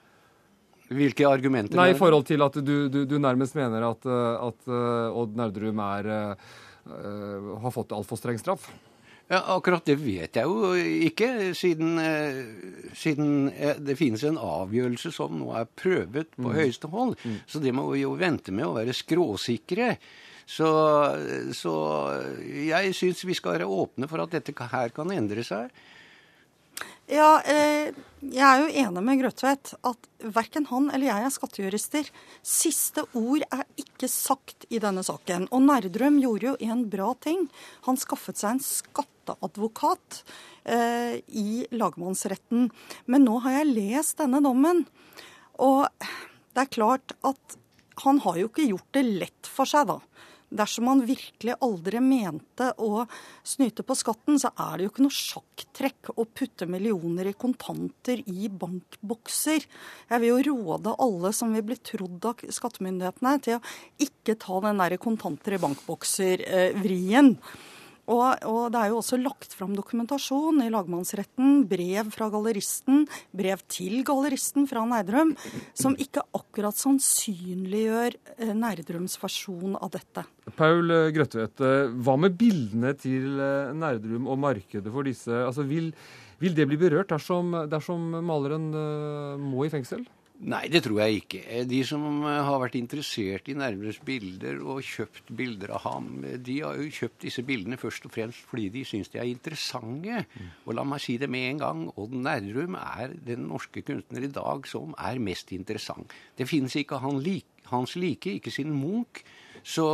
Hvilke 0.91 1.27
argumenter? 1.29 1.79
Nei, 1.79 1.93
I 1.93 1.99
forhold 1.99 2.27
til 2.27 2.43
at 2.43 2.57
du, 2.67 2.75
du, 2.91 3.05
du 3.07 3.19
nærmest 3.23 3.55
mener 3.55 3.85
at, 3.93 4.07
eh, 4.11 4.47
at 4.49 4.71
uh, 4.71 5.19
Odd 5.21 5.37
Nerdrum 5.39 5.83
er, 5.85 6.09
uh, 6.11 7.51
har 7.63 7.75
fått 7.75 7.95
altfor 7.95 8.19
streng 8.19 8.41
straff? 8.43 8.67
Ja, 9.31 9.45
Akkurat 9.55 9.87
det 9.87 9.95
vet 10.01 10.35
jeg 10.35 10.43
jo 10.43 10.73
ikke, 11.07 11.53
siden, 11.55 12.01
siden 12.99 13.53
det 13.79 13.95
finnes 13.95 14.25
en 14.27 14.41
avgjørelse 14.43 15.13
som 15.15 15.37
nå 15.39 15.53
er 15.55 15.69
prøvet 15.71 16.35
på 16.35 16.49
mm. 16.49 16.57
høyeste 16.57 16.91
hold. 16.91 17.15
Mm. 17.23 17.37
Så 17.47 17.63
det 17.63 17.71
må 17.77 17.85
vi 17.93 18.03
jo 18.03 18.17
vente 18.19 18.51
med 18.51 18.67
å 18.67 18.75
være 18.75 18.97
skråsikre. 18.99 19.93
Så, 20.51 20.67
så 21.55 21.77
jeg 22.43 22.91
syns 22.99 23.23
vi 23.23 23.39
skal 23.39 23.61
være 23.61 23.71
åpne 23.71 24.11
for 24.11 24.25
at 24.25 24.35
dette 24.35 24.67
her 24.75 24.91
kan 24.97 25.15
endre 25.15 25.47
seg. 25.47 25.71
Ja, 27.11 27.41
eh, 27.43 27.91
jeg 28.23 28.45
er 28.47 28.61
jo 28.63 28.69
enig 28.85 29.01
med 29.03 29.19
Grøtvedt 29.19 29.73
at 29.83 30.05
verken 30.31 30.69
han 30.69 30.85
eller 30.95 31.09
jeg 31.09 31.25
er 31.27 31.33
skattejurister. 31.35 32.11
Siste 32.47 33.03
ord 33.19 33.43
er 33.49 33.65
ikke 33.83 34.07
sagt 34.07 34.69
i 34.71 34.79
denne 34.79 35.03
saken. 35.03 35.49
Og 35.51 35.65
Nerdrum 35.65 36.21
gjorde 36.23 36.53
jo 36.53 36.55
en 36.71 36.85
bra 36.93 37.09
ting. 37.19 37.49
Han 37.89 37.99
skaffet 37.99 38.39
seg 38.39 38.53
en 38.53 38.63
skatteadvokat 38.63 40.21
eh, 40.71 41.19
i 41.27 41.67
lagmannsretten. 41.75 42.71
Men 43.11 43.27
nå 43.27 43.41
har 43.43 43.59
jeg 43.59 43.73
lest 43.73 44.23
denne 44.23 44.39
dommen, 44.45 44.85
og 45.59 45.91
det 46.55 46.63
er 46.63 46.75
klart 46.79 47.19
at 47.27 47.59
han 48.05 48.23
har 48.23 48.39
jo 48.39 48.53
ikke 48.53 48.71
gjort 48.71 48.95
det 48.95 49.09
lett 49.09 49.51
for 49.51 49.67
seg, 49.67 49.91
da. 49.91 49.99
Dersom 50.51 50.89
man 50.89 51.05
virkelig 51.07 51.55
aldri 51.63 52.01
mente 52.03 52.73
å 52.83 53.05
snyte 53.47 53.85
på 53.87 53.95
skatten, 53.95 54.39
så 54.43 54.51
er 54.59 54.77
det 54.77 54.87
jo 54.87 54.93
ikke 54.93 55.05
noe 55.05 55.15
sjakktrekk 55.15 56.13
å 56.17 56.27
putte 56.27 56.67
millioner 56.67 57.31
i 57.31 57.37
kontanter 57.39 58.23
i 58.27 58.51
bankbokser. 58.51 59.67
Jeg 60.11 60.23
vil 60.25 60.33
jo 60.33 60.41
råde 60.51 60.97
alle 61.07 61.31
som 61.37 61.55
vil 61.55 61.67
bli 61.71 61.79
trodd 61.79 62.27
av 62.33 62.43
skattemyndighetene, 62.59 63.37
til 63.47 63.61
å 63.61 63.65
ikke 64.03 64.39
ta 64.43 64.59
den 64.67 64.83
der 64.83 64.99
kontanter 65.03 65.55
i 65.55 65.63
bankbokser-vrien. 65.63 67.37
Eh, 67.37 67.69
og, 68.11 68.43
og, 68.49 68.61
det 68.75 68.81
er 68.81 68.91
jo 68.93 68.99
også 69.01 69.19
lagt 69.21 69.55
fram 69.57 69.77
dokumentasjon 69.79 70.63
i 70.65 70.71
lagmannsretten, 70.73 71.65
brev 71.71 72.11
fra 72.15 72.31
galleristen, 72.33 73.05
brev 73.37 73.63
til 73.71 74.03
galleristen 74.07 74.67
fra 74.71 74.83
Nerdrum, 74.89 75.37
som 75.79 75.97
ikke 76.01 76.25
akkurat 76.37 76.77
sannsynliggjør 76.79 78.19
eh, 78.39 78.55
Nerdrums 78.57 79.17
versjon 79.23 79.79
av 79.79 79.93
dette. 79.95 80.27
Paul 80.59 80.91
Grøtvedt, 81.15 81.63
eh, 81.63 81.93
hva 82.03 82.17
med 82.21 82.39
bildene 82.41 82.97
til 82.99 83.39
eh, 83.39 83.75
Nerdrum 83.79 84.27
og 84.31 84.41
markedet 84.43 84.91
for 84.91 85.07
disse? 85.07 85.31
Altså, 85.31 85.67
vil, 85.69 85.93
vil 86.43 86.57
det 86.57 86.67
bli 86.71 86.81
berørt 86.81 87.13
dersom, 87.15 87.55
dersom 87.71 88.11
maleren 88.27 88.71
må 89.41 89.67
i 89.67 89.73
fengsel? 89.73 90.03
Nei, 90.41 90.63
det 90.73 90.81
tror 90.87 91.03
jeg 91.03 91.19
ikke. 91.21 91.41
De 91.69 91.79
som 91.85 92.23
har 92.25 92.57
vært 92.63 92.79
interessert 92.79 93.51
i 93.53 93.57
Nærmers 93.59 93.99
bilder 94.05 94.63
og 94.65 94.81
kjøpt 94.89 95.29
bilder 95.37 95.75
av 95.77 95.83
ham, 95.85 96.07
de 96.41 96.55
har 96.65 96.79
jo 96.81 96.87
kjøpt 96.97 97.27
disse 97.27 97.45
bildene 97.45 97.77
først 97.81 98.07
og 98.09 98.15
fremst 98.15 98.47
fordi 98.49 98.71
de 98.73 98.85
syns 98.89 99.13
de 99.13 99.21
er 99.21 99.29
interessante. 99.29 100.23
Mm. 100.33 100.53
Og 100.65 100.79
la 100.79 100.85
meg 100.89 101.03
si 101.05 101.19
det 101.21 101.29
med 101.29 101.45
en 101.51 101.61
gang, 101.61 101.83
Odd 101.93 102.15
Nærum 102.25 102.79
er 102.81 103.13
den 103.27 103.51
norske 103.51 103.85
kunstner 103.85 104.25
i 104.25 104.33
dag 104.33 104.69
som 104.71 104.97
er 104.97 105.21
mest 105.21 105.53
interessant. 105.53 106.15
Det 106.39 106.49
finnes 106.49 106.79
ikke 106.81 107.03
han 107.05 107.21
like, 107.21 107.69
hans 107.69 107.99
like, 108.01 108.39
ikke 108.41 108.55
sin 108.55 108.73
Munch. 108.73 109.21
Så 109.61 109.91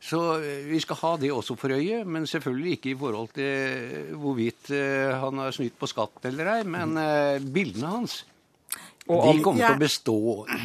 så 0.00 0.40
vi 0.40 0.78
skal 0.80 0.96
ha 1.02 1.10
det 1.20 1.28
også 1.28 1.54
for 1.60 1.76
øye, 1.76 2.06
men 2.08 2.24
selvfølgelig 2.26 2.78
ikke 2.78 2.90
i 2.90 2.96
forhold 2.96 3.34
til 3.36 4.14
hvorvidt 4.16 4.70
eh, 4.72 5.12
han 5.12 5.36
har 5.42 5.52
snytt 5.52 5.76
på 5.76 5.86
skatt 5.90 6.24
eller 6.24 6.48
ei. 6.54 6.62
Men 6.64 6.96
eh, 6.96 7.36
bildene 7.44 7.90
hans 7.98 8.22
de 9.10 9.42
kommer 9.44 9.64
til 9.64 9.76
å 9.76 9.80
bestå 9.80 10.16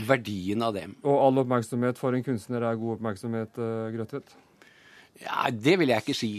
verdien 0.07 0.63
av 0.65 0.75
dem. 0.77 0.95
Og 1.03 1.19
all 1.27 1.43
oppmerksomhet 1.43 1.99
for 2.01 2.17
en 2.17 2.25
kunstner 2.25 2.65
er 2.65 2.79
god 2.79 2.97
oppmerksomhet, 2.97 3.59
uh, 3.59 3.89
Grøtvedt? 3.95 4.35
Ja, 5.23 5.49
det 5.49 5.77
vil 5.79 5.93
jeg 5.93 6.03
ikke 6.03 6.17
si. 6.17 6.31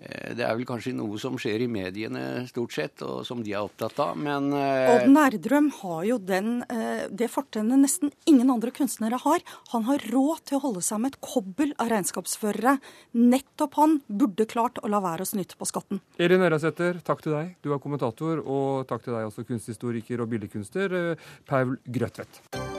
Eh, 0.00 0.34
det 0.36 0.44
er 0.44 0.56
vel 0.58 0.66
kanskje 0.68 0.94
noe 0.96 1.18
som 1.22 1.36
skjer 1.40 1.64
i 1.64 1.70
mediene 1.70 2.44
stort 2.48 2.74
sett, 2.74 3.02
og 3.06 3.22
som 3.26 3.42
de 3.44 3.54
er 3.54 3.62
opptatt 3.64 3.98
av, 4.02 4.18
men 4.18 4.50
eh, 4.56 4.90
Odd 4.94 5.06
Nærdrøm 5.12 5.70
har 5.80 6.02
jo 6.08 6.18
den, 6.18 6.50
eh, 6.66 7.06
det 7.10 7.30
fortrinnet 7.32 7.80
nesten 7.84 8.12
ingen 8.30 8.50
andre 8.52 8.74
kunstnere 8.74 9.20
har. 9.22 9.44
Han 9.72 9.86
har 9.88 10.04
råd 10.12 10.44
til 10.50 10.58
å 10.58 10.64
holde 10.66 10.84
seg 10.84 11.02
med 11.04 11.14
et 11.14 11.20
kobbel 11.24 11.74
av 11.78 11.92
regnskapsførere. 11.94 12.76
Nettopp 13.14 13.80
han 13.80 13.98
burde 14.08 14.48
klart 14.50 14.82
å 14.82 14.90
la 14.90 15.02
være 15.04 15.26
å 15.26 15.30
snyte 15.30 15.58
på 15.60 15.68
skatten. 15.70 16.02
Elin 16.18 16.44
Ørasæter, 16.44 17.00
takk 17.06 17.24
til 17.24 17.36
deg. 17.38 17.54
Du 17.64 17.72
er 17.72 17.82
kommentator, 17.82 18.42
og 18.44 18.88
takk 18.90 19.06
til 19.06 19.16
deg 19.16 19.30
også, 19.30 19.46
kunsthistoriker 19.48 20.24
og 20.24 20.32
billedkunstner 20.34 21.14
Paul 21.48 21.78
Grøtvedt. 21.86 22.73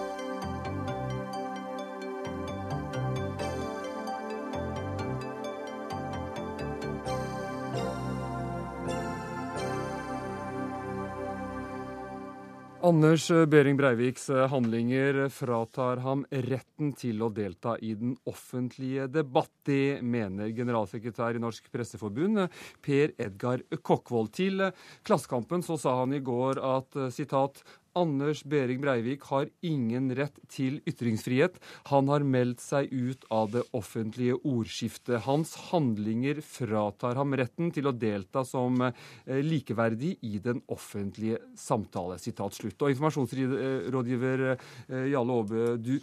Anders 12.85 13.31
Behring 13.49 13.77
Breiviks 13.79 14.27
eh, 14.29 14.43
handlinger 14.51 15.23
fratar 15.33 16.03
ham 16.03 16.21
retten 16.29 16.91
til 16.93 17.23
å 17.25 17.31
delta 17.33 17.73
i 17.81 17.95
den 17.97 18.11
offentlige 18.29 19.07
debatt. 19.09 19.49
Det 19.65 20.03
mener 20.05 20.51
generalsekretær 20.53 21.33
i 21.33 21.41
Norsk 21.41 21.71
Presseforbund, 21.73 22.43
Per 22.85 23.15
Edgar 23.17 23.63
Kokkvold. 23.81 24.29
Til 24.37 24.67
Klassekampen 25.01 25.65
så 25.65 25.79
sa 25.81 25.95
han 26.03 26.13
i 26.13 26.21
går 26.21 26.61
at 26.61 26.99
eh, 26.99 27.09
sitat 27.15 27.63
Anders 27.95 28.43
Behring 28.43 28.81
Breivik 28.83 29.23
har 29.31 29.49
ingen 29.65 30.09
rett 30.17 30.37
til 30.51 30.81
ytringsfrihet. 30.87 31.57
Han 31.91 32.11
har 32.11 32.25
meldt 32.27 32.63
seg 32.63 32.91
ut 32.91 33.25
av 33.33 33.53
det 33.55 33.63
offentlige 33.77 34.37
ordskiftet. 34.43 35.23
Hans 35.25 35.55
handlinger 35.71 36.41
fratar 36.45 37.15
ham 37.19 37.35
retten 37.37 37.71
til 37.75 37.89
å 37.89 37.95
delta 37.95 38.45
som 38.47 38.81
eh, 38.89 39.41
likeverdig 39.41 40.15
i 40.27 40.37
den 40.43 40.61
offentlige 40.71 41.41
samtale. 41.59 42.19
Sitat 42.21 42.57
slutt. 42.57 42.79
Og 42.81 42.95
informasjonsrådgiver 42.95 44.47
eh, 44.51 45.11
Jale 45.13 45.39
Aabe, 45.39 45.67
du 45.79 45.97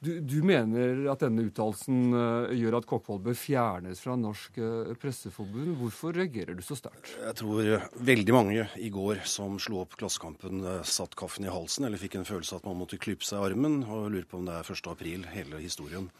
du, 0.00 0.10
du, 0.20 0.38
mener 0.46 1.04
at 1.12 1.22
denne 1.24 1.46
uttalelsen 1.48 2.14
uh, 2.14 2.54
gjør 2.54 2.78
at 2.80 2.88
Kokkvold 2.90 3.22
bør 3.26 3.38
fjernes 3.38 4.02
fra 4.04 4.16
Norsk 4.20 4.58
uh, 4.60 4.94
Presseforbund. 5.00 5.76
Hvorfor 5.80 6.16
reagerer 6.16 6.58
du 6.58 6.64
så 6.66 6.78
sterkt? 6.78 7.14
Jeg 7.20 7.38
tror 7.40 7.86
veldig 8.04 8.36
mange 8.36 8.66
i 8.80 8.90
går 8.94 9.22
som 9.28 9.58
slo 9.62 9.84
opp 9.84 9.96
Klassekampen, 10.00 10.64
satt 10.86 11.14
kaffen 11.18 11.46
i 11.46 11.52
halsen 11.52 11.88
eller 11.88 12.00
fikk 12.00 12.18
en 12.18 12.28
følelse 12.28 12.56
av 12.56 12.62
at 12.64 12.68
man 12.70 12.80
måtte 12.82 13.00
klype 13.00 13.26
seg 13.26 13.40
i 13.40 13.52
armen, 13.52 13.82
og 13.86 14.10
lurer 14.10 14.28
på 14.28 14.40
om 14.40 14.48
det 14.48 14.58
er 14.58 14.74
1. 14.74 14.90
april, 14.90 15.26
hele 15.34 15.62
historien. 15.62 16.10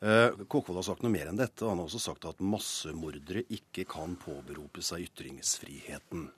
Kokkvold 0.00 0.78
har 0.80 0.86
sagt 0.86 1.02
noe 1.04 1.12
mer 1.12 1.28
enn 1.28 1.36
dette. 1.36 1.66
Han 1.68 1.76
har 1.82 1.88
også 1.90 2.00
sagt 2.00 2.24
at 2.30 2.40
massemordere 2.40 3.42
ikke 3.52 3.84
kan 3.90 4.14
påberope 4.20 4.80
seg 4.84 5.04
ytringsfriheten. 5.10 6.28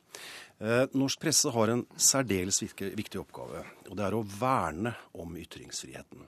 Norsk 0.98 1.22
presse 1.22 1.50
har 1.54 1.70
en 1.70 1.84
særdeles 1.94 2.58
viktig 2.62 3.20
oppgave, 3.22 3.62
og 3.86 3.94
det 3.98 4.04
er 4.08 4.16
å 4.18 4.24
verne 4.26 4.96
om 5.22 5.38
ytringsfriheten. 5.38 6.26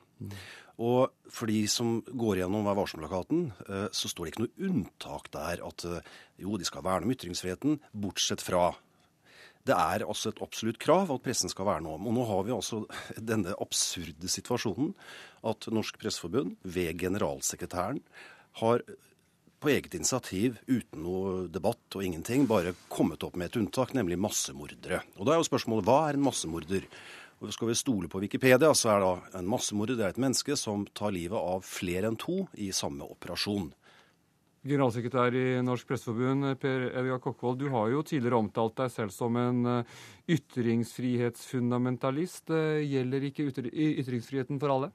Og 0.83 1.13
for 1.31 1.51
de 1.51 1.61
som 1.71 2.01
går 2.03 2.41
gjennom 2.43 2.67
Vær 2.67 2.79
varsom-plakaten, 2.81 3.45
eh, 3.69 3.87
så 3.95 4.11
står 4.11 4.27
det 4.27 4.33
ikke 4.33 4.45
noe 4.47 4.71
unntak 4.71 5.31
der 5.35 5.63
at 5.63 5.85
eh, 5.87 6.09
jo, 6.43 6.57
de 6.59 6.67
skal 6.67 6.83
verne 6.83 7.07
om 7.07 7.15
ytringsfriheten, 7.15 7.79
bortsett 7.93 8.43
fra 8.43 8.73
Det 9.65 9.73
er 9.73 10.05
altså 10.05 10.29
et 10.29 10.43
absolutt 10.45 10.79
krav 10.83 11.09
at 11.13 11.23
pressen 11.25 11.49
skal 11.53 11.69
verne 11.71 11.95
om. 11.97 12.05
Og 12.09 12.17
nå 12.17 12.27
har 12.29 12.45
vi 12.45 12.53
altså 12.53 12.83
denne 13.17 13.55
absurde 13.63 14.29
situasjonen 14.29 14.93
at 15.49 15.69
Norsk 15.73 15.97
Presseforbund 16.03 16.59
ved 16.63 16.99
generalsekretæren 17.01 18.03
har 18.61 18.85
på 19.65 19.71
eget 19.73 19.95
initiativ, 19.97 20.59
uten 20.69 21.01
noe 21.01 21.47
debatt 21.49 21.97
og 21.97 22.05
ingenting, 22.05 22.45
bare 22.45 22.75
kommet 22.93 23.25
opp 23.25 23.39
med 23.41 23.49
et 23.49 23.57
unntak, 23.63 23.95
nemlig 23.97 24.19
massemordere. 24.21 25.01
Og 25.17 25.25
da 25.25 25.33
er 25.33 25.41
jo 25.41 25.47
spørsmålet 25.49 25.89
hva 25.89 26.01
er 26.11 26.19
en 26.19 26.27
massemorder? 26.27 26.85
Og 27.41 27.53
Skal 27.53 27.71
vi 27.71 27.77
stole 27.77 28.09
på 28.09 28.21
Wikipedia, 28.21 28.69
så 28.77 28.93
er 28.93 29.01
da 29.01 29.39
en 29.41 29.49
massemorder 29.49 29.97
det 29.97 30.05
er 30.05 30.13
et 30.13 30.21
menneske 30.21 30.57
som 30.61 30.85
tar 30.97 31.17
livet 31.17 31.41
av 31.41 31.65
flere 31.65 32.13
enn 32.13 32.21
to 32.21 32.45
i 32.61 32.69
samme 32.77 33.09
operasjon. 33.09 33.73
Generalsekretær 34.65 35.35
i 35.37 35.61
Norsk 35.61 35.85
Presseforbund, 35.91 36.47
Per 36.57 36.87
Edgar 36.97 37.19
Kokkvold, 37.21 37.59
du 37.61 37.69
har 37.69 37.91
jo 37.93 38.01
tidligere 38.01 38.41
omtalt 38.41 38.73
deg 38.79 38.89
selv 38.95 39.11
som 39.13 39.37
en 39.37 39.67
eh, 39.69 39.85
ytringsfrihetsfundamentalist. 40.33 42.49
Eh, 42.49 42.81
gjelder 42.89 43.21
ikke 43.29 43.45
ytringsfriheten 43.45 44.57
for 44.63 44.73
alle? 44.73 44.89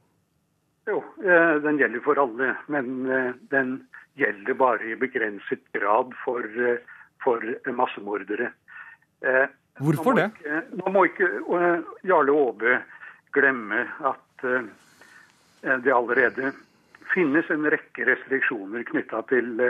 Jo, 0.89 1.05
eh, 1.21 1.61
den 1.61 1.77
gjelder 1.77 2.01
for 2.01 2.17
alle. 2.17 2.57
Men 2.73 3.05
den 3.53 3.85
gjelder 4.17 4.57
bare 4.57 4.89
i 4.89 4.97
begrenset 4.97 5.61
grad 5.77 6.17
for, 6.23 6.41
for 7.21 7.37
massemordere. 7.69 8.49
Hvorfor 9.77 10.17
det? 10.17 10.33
Nå 10.79 10.89
må 10.95 11.05
ikke 11.11 11.27
Jarle 12.09 12.33
Aabe 12.33 12.81
glemme 13.37 13.85
at 14.09 14.33
det 15.61 15.93
allerede 15.93 16.57
finnes 17.13 17.49
en 17.49 17.67
rekke 17.71 18.05
restriksjoner 18.07 18.85
knytta 18.89 19.23
til, 19.31 19.63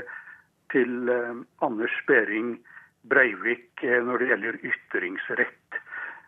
til 0.74 1.12
uh, 1.12 1.40
Anders 1.66 1.96
Behring 2.08 2.58
Breivik 3.10 3.84
uh, 3.86 4.00
når 4.06 4.22
det 4.22 4.30
gjelder 4.32 4.60
ytringsrett. 4.72 5.80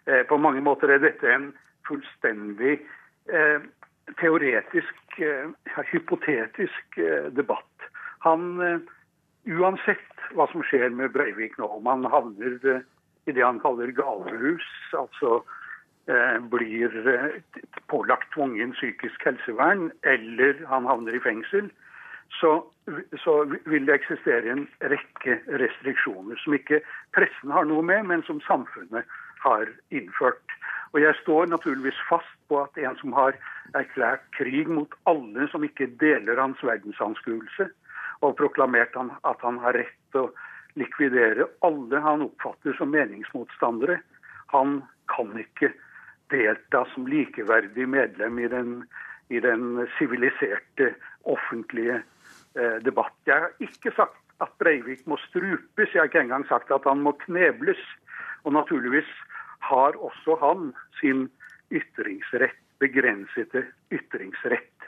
Uh, 0.07 0.24
på 0.30 0.39
mange 0.41 0.64
måter 0.66 0.93
er 0.93 1.03
dette 1.03 1.28
en 1.30 1.51
fullstendig 1.88 2.80
teoretisk, 4.18 5.14
hypotetisk 5.91 6.97
debatt. 7.38 7.86
Han, 8.26 8.57
uansett 9.45 10.24
hva 10.36 10.47
som 10.51 10.64
skjer 10.66 10.89
med 10.97 11.14
Breivik 11.14 11.53
nå, 11.62 11.70
om 11.78 11.88
han 11.88 12.07
havner 12.09 12.57
i 13.30 13.36
det 13.36 13.45
han 13.45 13.62
kaller 13.62 13.93
galehus, 13.95 14.68
altså 14.97 15.38
Eh, 15.38 15.61
blir 16.52 17.08
eh, 17.08 17.41
pålagt 17.88 18.34
tvungen 18.34 18.74
psykisk 18.74 19.26
helsevern, 19.26 19.91
eller 20.02 20.66
han 20.68 20.86
havner 20.86 21.16
i 21.16 21.20
fengsel, 21.20 21.70
så, 22.39 22.64
så, 23.24 23.43
vil 23.66 23.86
det 23.86 23.97
eksistere 23.99 24.52
en 24.52 24.68
rekke 24.80 25.38
restriksjoner 25.62 26.39
som 26.39 26.56
ikke 26.56 26.80
pressen 27.16 27.52
har 27.52 27.68
noe 27.68 27.84
med, 27.84 28.08
men 28.08 28.24
som 28.24 28.39
samfunnet 28.47 29.06
har 29.43 29.68
innført. 29.91 30.56
Og 30.93 31.02
Jeg 31.02 31.16
står 31.22 31.45
naturligvis 31.45 31.99
fast 32.10 32.38
på 32.47 32.62
at 32.64 32.78
en 32.78 32.95
som 32.99 33.14
har 33.16 33.36
erklært 33.76 34.24
krig 34.36 34.68
mot 34.68 34.95
alle 35.08 35.47
som 35.52 35.64
ikke 35.64 35.91
deler 35.99 36.39
hans 36.39 36.64
verdensanskuelse, 36.64 37.70
og 38.22 38.38
proklamert 38.38 38.95
at 38.95 39.39
han 39.41 39.60
har 39.60 39.74
rett 39.80 39.95
til 40.12 40.28
å 40.28 40.34
likvidere 40.80 41.47
alle 41.68 41.99
han 41.99 42.26
oppfatter 42.28 42.76
som 42.78 42.91
meningsmotstandere, 42.93 43.99
han 44.52 44.82
kan 45.12 45.32
ikke 45.39 45.72
delta 46.32 46.86
som 46.94 47.08
likeverdig 47.08 47.88
medlem 47.90 48.40
i 48.40 48.48
den, 48.52 48.74
i 49.30 49.40
den 49.44 49.86
siviliserte 49.98 50.94
offentlige 51.30 52.02
eh, 52.56 52.78
debatt. 52.86 53.16
Jeg 53.26 53.46
har 53.46 53.54
ikke 53.60 53.94
sagt 53.96 54.18
at 54.42 54.54
Breivik 54.60 55.06
må 55.06 55.20
strupes, 55.28 55.94
jeg 55.94 56.02
har 56.02 56.10
ikke 56.10 56.24
engang 56.26 56.48
sagt 56.50 56.72
at 56.74 56.88
han 56.90 57.04
må 57.06 57.14
knebles. 57.26 57.82
Og 58.44 58.54
naturligvis 58.54 59.10
har 59.62 59.98
også 60.02 60.36
han 60.42 60.72
sin 61.00 61.28
ytringsrett, 61.72 62.58
begrensede 62.82 63.68
ytringsrett. 63.94 64.88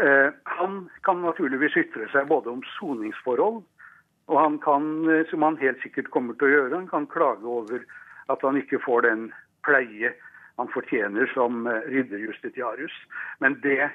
Eh, 0.00 0.28
han 0.44 0.88
kan 1.04 1.22
naturligvis 1.24 1.76
ytre 1.76 2.08
seg 2.12 2.28
både 2.28 2.52
om 2.52 2.60
soningsforhold, 2.76 3.62
og 4.32 4.36
han 4.38 4.58
kan, 4.58 4.84
eh, 5.10 5.24
som 5.30 5.42
han 5.42 5.56
helt 5.60 5.80
sikkert 5.82 6.10
kommer 6.10 6.36
til 6.36 6.48
å 6.48 6.52
gjøre, 6.52 6.76
han 6.76 6.88
kan 6.88 7.06
klage 7.06 7.44
over 7.44 7.84
at 8.28 8.44
han 8.44 8.56
ikke 8.56 8.80
får 8.84 9.08
den 9.08 9.32
pleie 9.66 10.12
han 10.60 10.70
fortjener 10.74 11.30
som 11.34 11.66
eh, 11.66 11.84
ridderjustitiarius. 11.94 12.96
Men 13.38 13.60
det 13.64 13.90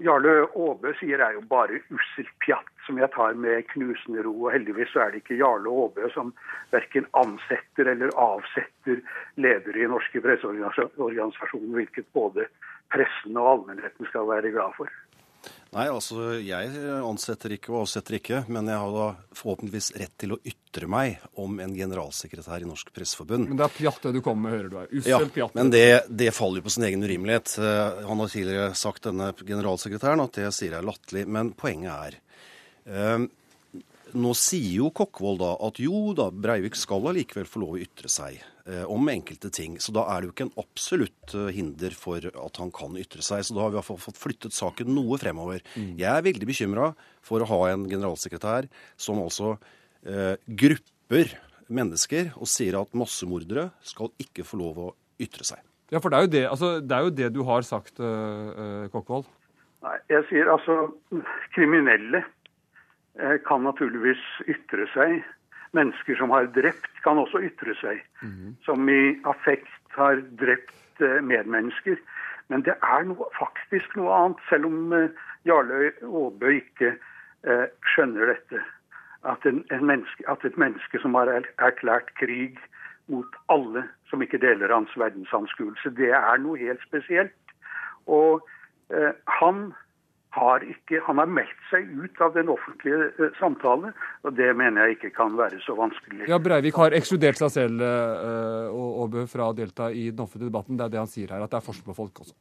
Jarle 0.00 0.46
Aabe 0.56 0.94
sier 0.96 1.20
er 1.20 1.34
jo 1.36 1.42
bare 1.48 1.82
usselt 1.92 2.30
pjatt, 2.40 2.70
som 2.86 2.96
jeg 2.98 3.12
tar 3.12 3.34
med 3.36 3.66
knusende 3.74 4.24
ro. 4.24 4.32
Og 4.46 4.54
heldigvis 4.54 4.88
så 4.94 5.04
er 5.04 5.12
det 5.12 5.20
ikke 5.20 5.36
Jarle 5.42 5.68
Aabe 5.68 6.08
som 6.14 6.32
verken 6.72 7.08
ansetter 7.20 7.92
eller 7.92 8.14
avsetter 8.16 9.02
ledere 9.36 9.84
i 9.84 9.90
norske 9.92 10.22
presseorganisasjoner, 10.24 11.76
hvilket 11.76 12.08
både 12.16 12.48
pressen 12.90 13.36
og 13.36 13.52
allmennheten 13.54 14.08
skal 14.08 14.28
være 14.30 14.54
glad 14.56 14.72
for. 14.78 14.88
Nei, 15.70 15.84
altså 15.86 16.32
jeg 16.42 16.70
ansetter 17.06 17.52
ikke 17.54 17.70
og 17.70 17.84
avsetter 17.84 18.16
ikke, 18.16 18.40
men 18.50 18.66
jeg 18.66 18.78
har 18.82 18.90
da 18.90 19.04
forhåpentligvis 19.38 19.92
rett 20.00 20.14
til 20.18 20.34
å 20.34 20.38
ytre 20.42 20.88
meg 20.90 21.20
om 21.38 21.60
en 21.62 21.76
generalsekretær 21.76 22.64
i 22.64 22.66
Norsk 22.66 22.90
Presseforbund. 22.96 23.46
Men 23.52 23.60
det 23.60 23.68
er 23.68 23.76
pjatt 23.76 24.08
det 24.08 24.12
du 24.16 24.18
kommer 24.18 24.48
med, 24.48 24.56
hører 24.56 24.72
du 24.72 24.78
her. 24.80 24.88
Ussel 24.90 25.12
ja, 25.14 25.20
pjatt. 25.36 25.54
Men 25.54 25.70
det, 25.70 25.84
det, 26.10 26.32
faller 26.34 26.58
jo 26.58 26.66
på 26.66 26.74
sin 26.74 26.88
egen 26.88 27.06
urimelighet. 27.06 27.54
Eh, 27.62 28.00
han 28.08 28.24
har 28.24 28.32
tidligere 28.34 28.72
sagt, 28.82 29.06
denne 29.06 29.30
generalsekretæren, 29.38 30.24
at 30.26 30.40
det 30.40 30.50
sier 30.56 30.74
jeg 30.74 30.80
er 30.80 30.90
latterlig. 30.90 31.24
Men 31.38 31.54
poenget 31.54 31.94
er 31.94 32.18
um, 33.14 33.30
nå 34.18 34.34
sier 34.34 34.72
jo 34.80 34.90
Kokkvold 34.90 35.38
da 35.44 35.52
at 35.68 35.78
jo 35.82 36.10
da, 36.18 36.32
Breivik 36.34 36.74
skal 36.78 37.06
allikevel 37.12 37.46
få 37.46 37.62
lov 37.62 37.76
å 37.76 37.82
ytre 37.84 38.10
seg 38.10 38.42
om 38.90 39.08
enkelte 39.12 39.50
ting. 39.54 39.78
Så 39.82 39.94
da 39.96 40.04
er 40.12 40.20
det 40.20 40.28
jo 40.28 40.34
ikke 40.34 40.46
en 40.48 40.60
absolutt 40.60 41.34
eh, 41.36 41.50
hinder 41.56 41.94
for 41.96 42.24
at 42.28 42.60
han 42.62 42.72
kan 42.74 42.96
ytre 43.00 43.24
seg. 43.24 43.44
Så 43.46 43.56
da 43.56 43.64
har 43.64 43.72
vi 43.72 43.78
i 43.78 43.80
hvert 43.80 43.88
fall 43.90 44.02
fått 44.02 44.20
flyttet 44.20 44.56
saken 44.56 44.92
noe 44.94 45.18
fremover. 45.20 45.64
Mm. 45.74 45.94
Jeg 46.00 46.10
er 46.10 46.26
veldig 46.26 46.50
bekymra 46.50 46.92
for 47.26 47.42
å 47.42 47.50
ha 47.50 47.60
en 47.72 47.86
generalsekretær 47.90 48.70
som 49.00 49.22
altså 49.22 49.56
eh, 50.06 50.36
grupper 50.46 51.34
mennesker 51.70 52.32
og 52.36 52.50
sier 52.50 52.78
at 52.80 52.96
massemordere 52.98 53.70
skal 53.86 54.10
ikke 54.22 54.46
få 54.46 54.58
lov 54.62 54.80
å 54.82 54.88
ytre 55.22 55.46
seg. 55.46 55.62
Ja, 55.90 55.98
for 55.98 56.10
det 56.10 56.18
er 56.18 56.26
jo 56.26 56.32
det, 56.32 56.42
altså, 56.46 56.68
det, 56.82 56.96
er 56.96 57.06
jo 57.06 57.14
det 57.18 57.28
du 57.34 57.40
har 57.48 57.64
sagt, 57.66 57.96
uh, 57.98 58.86
Kokkvold. 58.92 59.24
Nei, 59.82 59.96
jeg 60.12 60.22
sier 60.28 60.50
altså 60.52 60.76
kriminelle 61.56 62.20
Eh, 63.18 63.36
kan 63.44 63.64
naturligvis 63.66 64.20
ytre 64.48 64.86
seg. 64.94 65.20
Mennesker 65.76 66.18
som 66.18 66.32
har 66.34 66.48
drept, 66.54 66.90
kan 67.04 67.18
også 67.20 67.42
ytre 67.46 67.76
seg. 67.78 68.00
Mm. 68.22 68.56
Som 68.66 68.88
i 68.90 69.14
affekt 69.28 69.94
har 69.94 70.22
drept 70.40 71.04
eh, 71.04 71.20
medmennesker. 71.22 72.00
Men 72.50 72.64
det 72.66 72.74
er 72.82 73.06
noe, 73.06 73.28
faktisk 73.38 73.94
noe 73.98 74.16
annet, 74.16 74.42
selv 74.50 74.66
om 74.66 74.94
eh, 74.96 75.14
Jarle 75.46 75.92
Aabø 76.02 76.56
ikke 76.56 76.94
eh, 77.46 77.66
skjønner 77.94 78.34
dette. 78.34 78.62
At, 79.28 79.44
en, 79.46 79.62
en 79.70 79.86
menneske, 79.86 80.24
at, 80.32 80.44
et 80.44 80.58
menneske 80.58 80.98
som 81.02 81.14
har 81.18 81.30
erklært 81.60 82.10
krig 82.18 82.58
mot 83.10 83.38
alle 83.52 83.84
som 84.10 84.22
ikke 84.22 84.40
deler 84.42 84.72
hans 84.72 84.92
verdensanskuelse, 84.98 85.92
det 85.98 86.10
er 86.16 86.42
noe 86.42 86.58
helt 86.58 86.82
spesielt. 86.86 87.54
Og 88.10 88.42
eh, 88.90 89.12
han 89.40 89.70
har 90.36 90.62
ikke, 90.62 91.00
han 91.06 91.18
har 91.18 91.30
meldt 91.30 91.62
seg 91.70 91.88
ut 91.90 92.20
av 92.22 92.34
den 92.36 92.50
offentlige 92.52 93.08
uh, 93.18 93.26
samtale, 93.38 93.90
og 94.22 94.36
det 94.38 94.48
mener 94.58 94.86
jeg 94.86 94.98
ikke 94.98 95.12
kan 95.16 95.34
være 95.38 95.58
så 95.64 95.74
vanskelig. 95.78 96.28
Ja, 96.30 96.38
Breivik 96.42 96.78
har 96.78 96.94
ekskludert 96.96 97.40
seg 97.40 97.52
selv 97.54 97.82
uh, 97.82 98.70
og 98.70 99.04
Aabø 99.04 99.26
fra 99.30 99.50
å 99.50 99.56
delta 99.56 99.90
i 99.90 100.08
den 100.12 100.22
offentlige 100.22 100.52
debatten. 100.52 100.78
Det 100.78 100.86
er 100.86 100.94
det 100.94 101.02
han 101.02 101.10
sier 101.10 101.34
her, 101.34 101.42
at 101.44 101.52
det 101.52 101.60
er 101.60 101.66
forskjell 101.66 101.88
på 101.90 101.98
folk 101.98 102.22
også. 102.24 102.36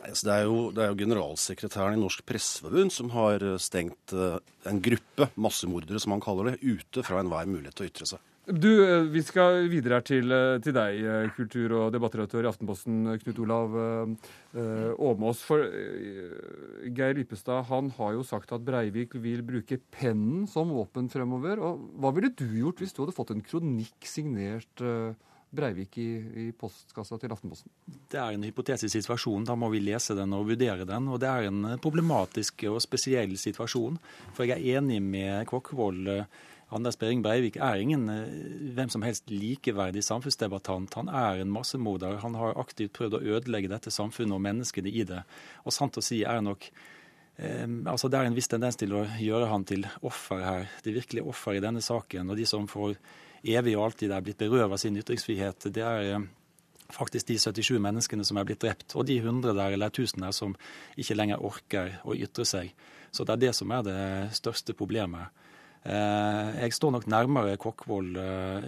Nei, 0.00 0.10
altså 0.12 0.28
det, 0.28 0.36
er 0.36 0.48
jo, 0.50 0.58
det, 0.76 0.84
er 0.84 0.92
jo, 0.92 1.00
generalsekretæren 1.00 1.96
i 1.96 2.02
Norsk 2.02 2.24
Presseforbund 2.28 2.94
som 2.96 3.12
har 3.16 3.46
stengt 3.62 4.16
uh, 4.16 4.36
en 4.68 4.82
gruppe 4.84 5.30
massemordere, 5.40 6.02
som 6.02 6.16
han 6.16 6.24
kaller 6.24 6.52
det, 6.52 6.60
ute 6.60 7.06
fra 7.06 7.24
enhver 7.24 7.48
mulighet 7.48 7.80
til 7.80 7.88
å 7.88 7.94
ytre 7.94 8.12
seg. 8.14 8.26
Du, 8.50 8.70
eh, 8.82 9.02
Vi 9.02 9.22
skal 9.22 9.68
videre 9.70 10.00
her 10.00 10.04
til, 10.06 10.32
eh, 10.32 10.58
til 10.58 10.74
deg, 10.74 10.98
eh, 10.98 11.30
kultur- 11.36 11.72
og 11.76 11.92
debattredaktør 11.92 12.44
i 12.44 12.50
Aftenposten, 12.50 13.18
Knut 13.22 13.38
Olav 13.38 14.16
Åmås. 14.98 15.42
For 15.44 15.58
Geir 16.90 17.14
Lippestad 17.14 17.66
han 17.66 17.90
har 17.90 18.12
jo 18.12 18.22
sagt 18.22 18.52
at 18.52 18.64
Breivik 18.64 19.14
vil 19.14 19.42
bruke 19.42 19.78
pennen 19.92 20.48
som 20.48 20.70
våpen 20.70 21.08
fremover. 21.08 21.60
og 21.60 22.00
Hva 22.00 22.12
ville 22.12 22.34
du 22.34 22.46
gjort 22.46 22.78
hvis 22.78 22.92
du 22.92 23.04
hadde 23.04 23.14
fått 23.14 23.30
en 23.30 23.42
kronikk 23.42 24.02
signert 24.02 25.14
Breivik 25.52 25.98
i, 25.98 26.48
i 26.48 26.52
postkassa 26.52 27.18
til 27.20 27.30
Aftenposten? 27.30 27.70
Det 28.08 28.18
er 28.18 28.32
en 28.32 28.42
hypotetisk 28.42 28.90
situasjon. 28.90 29.44
Da 29.44 29.54
må 29.54 29.70
vi 29.70 29.80
lese 29.80 30.16
den 30.16 30.32
og 30.32 30.46
vurdere 30.46 30.84
den. 30.84 31.08
Og 31.08 31.20
det 31.20 31.28
er 31.28 31.46
en 31.46 31.78
problematisk 31.78 32.64
og 32.70 32.80
spesiell 32.82 33.36
situasjon. 33.36 33.98
For 34.34 34.44
jeg 34.44 34.58
er 34.58 34.80
enig 34.80 35.00
med 35.02 35.46
Kokkvold 35.46 36.26
Anders 36.70 36.98
Behring 36.98 37.22
Breivik 37.24 37.56
er 37.58 37.82
ingen 37.82 38.06
eh, 38.12 38.70
hvem 38.76 38.90
som 38.92 39.02
helst 39.02 39.30
likeverdig 39.32 40.04
samfunnsdebattant. 40.06 40.94
Han 41.00 41.10
er 41.10 41.42
en 41.42 41.50
massemorder. 41.50 42.20
Han 42.22 42.38
har 42.38 42.58
aktivt 42.60 42.94
prøvd 42.98 43.18
å 43.18 43.22
ødelegge 43.36 43.72
dette 43.72 43.90
samfunnet 43.90 44.36
og 44.36 44.44
menneskene 44.44 44.92
i 44.92 45.04
det. 45.08 45.24
Og 45.64 45.74
sant 45.74 45.98
å 45.98 46.04
si 46.04 46.22
er 46.22 46.42
nok 46.46 46.68
eh, 47.36 47.66
altså 47.90 48.08
Det 48.08 48.20
er 48.20 48.30
en 48.30 48.38
viss 48.38 48.50
tendens 48.50 48.78
til 48.78 48.94
å 48.94 49.06
gjøre 49.18 49.50
han 49.50 49.66
til 49.66 49.88
offer 50.06 50.44
her. 50.46 50.68
Det 50.84 50.94
virkelige 50.94 51.26
offer 51.26 51.58
i 51.58 51.64
denne 51.64 51.82
saken. 51.82 52.30
Og 52.30 52.38
de 52.38 52.46
som 52.46 52.70
for 52.70 52.94
evig 53.40 53.74
og 53.74 53.88
alltid 53.88 54.14
er 54.14 54.22
blitt 54.22 54.38
berøvet 54.38 54.82
sin 54.82 55.00
ytringsfrihet, 55.00 55.72
det 55.74 55.82
er 55.82 56.20
faktisk 56.94 57.30
de 57.30 57.38
77 57.38 57.78
menneskene 57.82 58.24
som 58.26 58.38
er 58.38 58.46
blitt 58.46 58.62
drept, 58.62 58.94
og 58.98 59.06
de 59.08 59.20
100 59.20 59.54
der 59.54 59.76
eller 59.76 59.90
1000 59.90 60.24
der 60.26 60.34
som 60.34 60.56
ikke 60.98 61.16
lenger 61.16 61.42
orker 61.46 62.00
å 62.04 62.16
ytre 62.18 62.46
seg. 62.46 62.72
Så 63.10 63.26
det 63.26 63.36
er 63.36 63.44
det 63.46 63.52
som 63.58 63.70
er 63.74 63.86
det 63.86 64.00
største 64.38 64.74
problemet. 64.76 65.30
Jeg 65.80 66.74
står 66.76 66.90
nok 66.92 67.06
nærmere 67.08 67.56
Kokkvold 67.56 68.18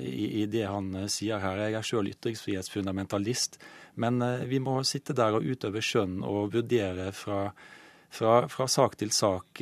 i, 0.01 0.47
det 0.49 0.63
han 0.65 0.95
sier 1.13 1.43
her. 1.43 1.61
Jeg 1.67 1.77
er 1.77 1.85
sjøl 1.85 2.09
ytringsfrihetsfundamentalist. 2.09 3.59
Men 4.01 4.17
vi 4.49 4.57
må 4.65 4.79
sitte 4.89 5.13
der 5.13 5.37
og 5.37 5.45
utøve 5.45 5.83
skjønn 5.85 6.23
og 6.25 6.55
vurdere 6.55 7.11
fra 7.13 7.45
fra, 8.13 8.43
fra, 8.49 8.67
sak 8.69 8.99
til 9.01 9.09
sak 9.13 9.61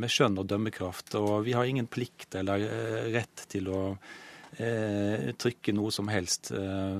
med 0.00 0.12
skjønn 0.12 0.38
og 0.40 0.46
dømmekraft. 0.52 1.16
Og 1.20 1.42
vi 1.48 1.56
har 1.56 1.68
ingen 1.68 1.88
plikt 1.88 2.36
eller 2.40 2.64
rett 3.12 3.42
til 3.52 3.68
å 3.72 3.80
eh, 4.58 5.30
trykke 5.38 5.74
noe 5.76 5.92
som 5.94 6.10
helst. 6.10 6.50
Eh, 6.56 6.96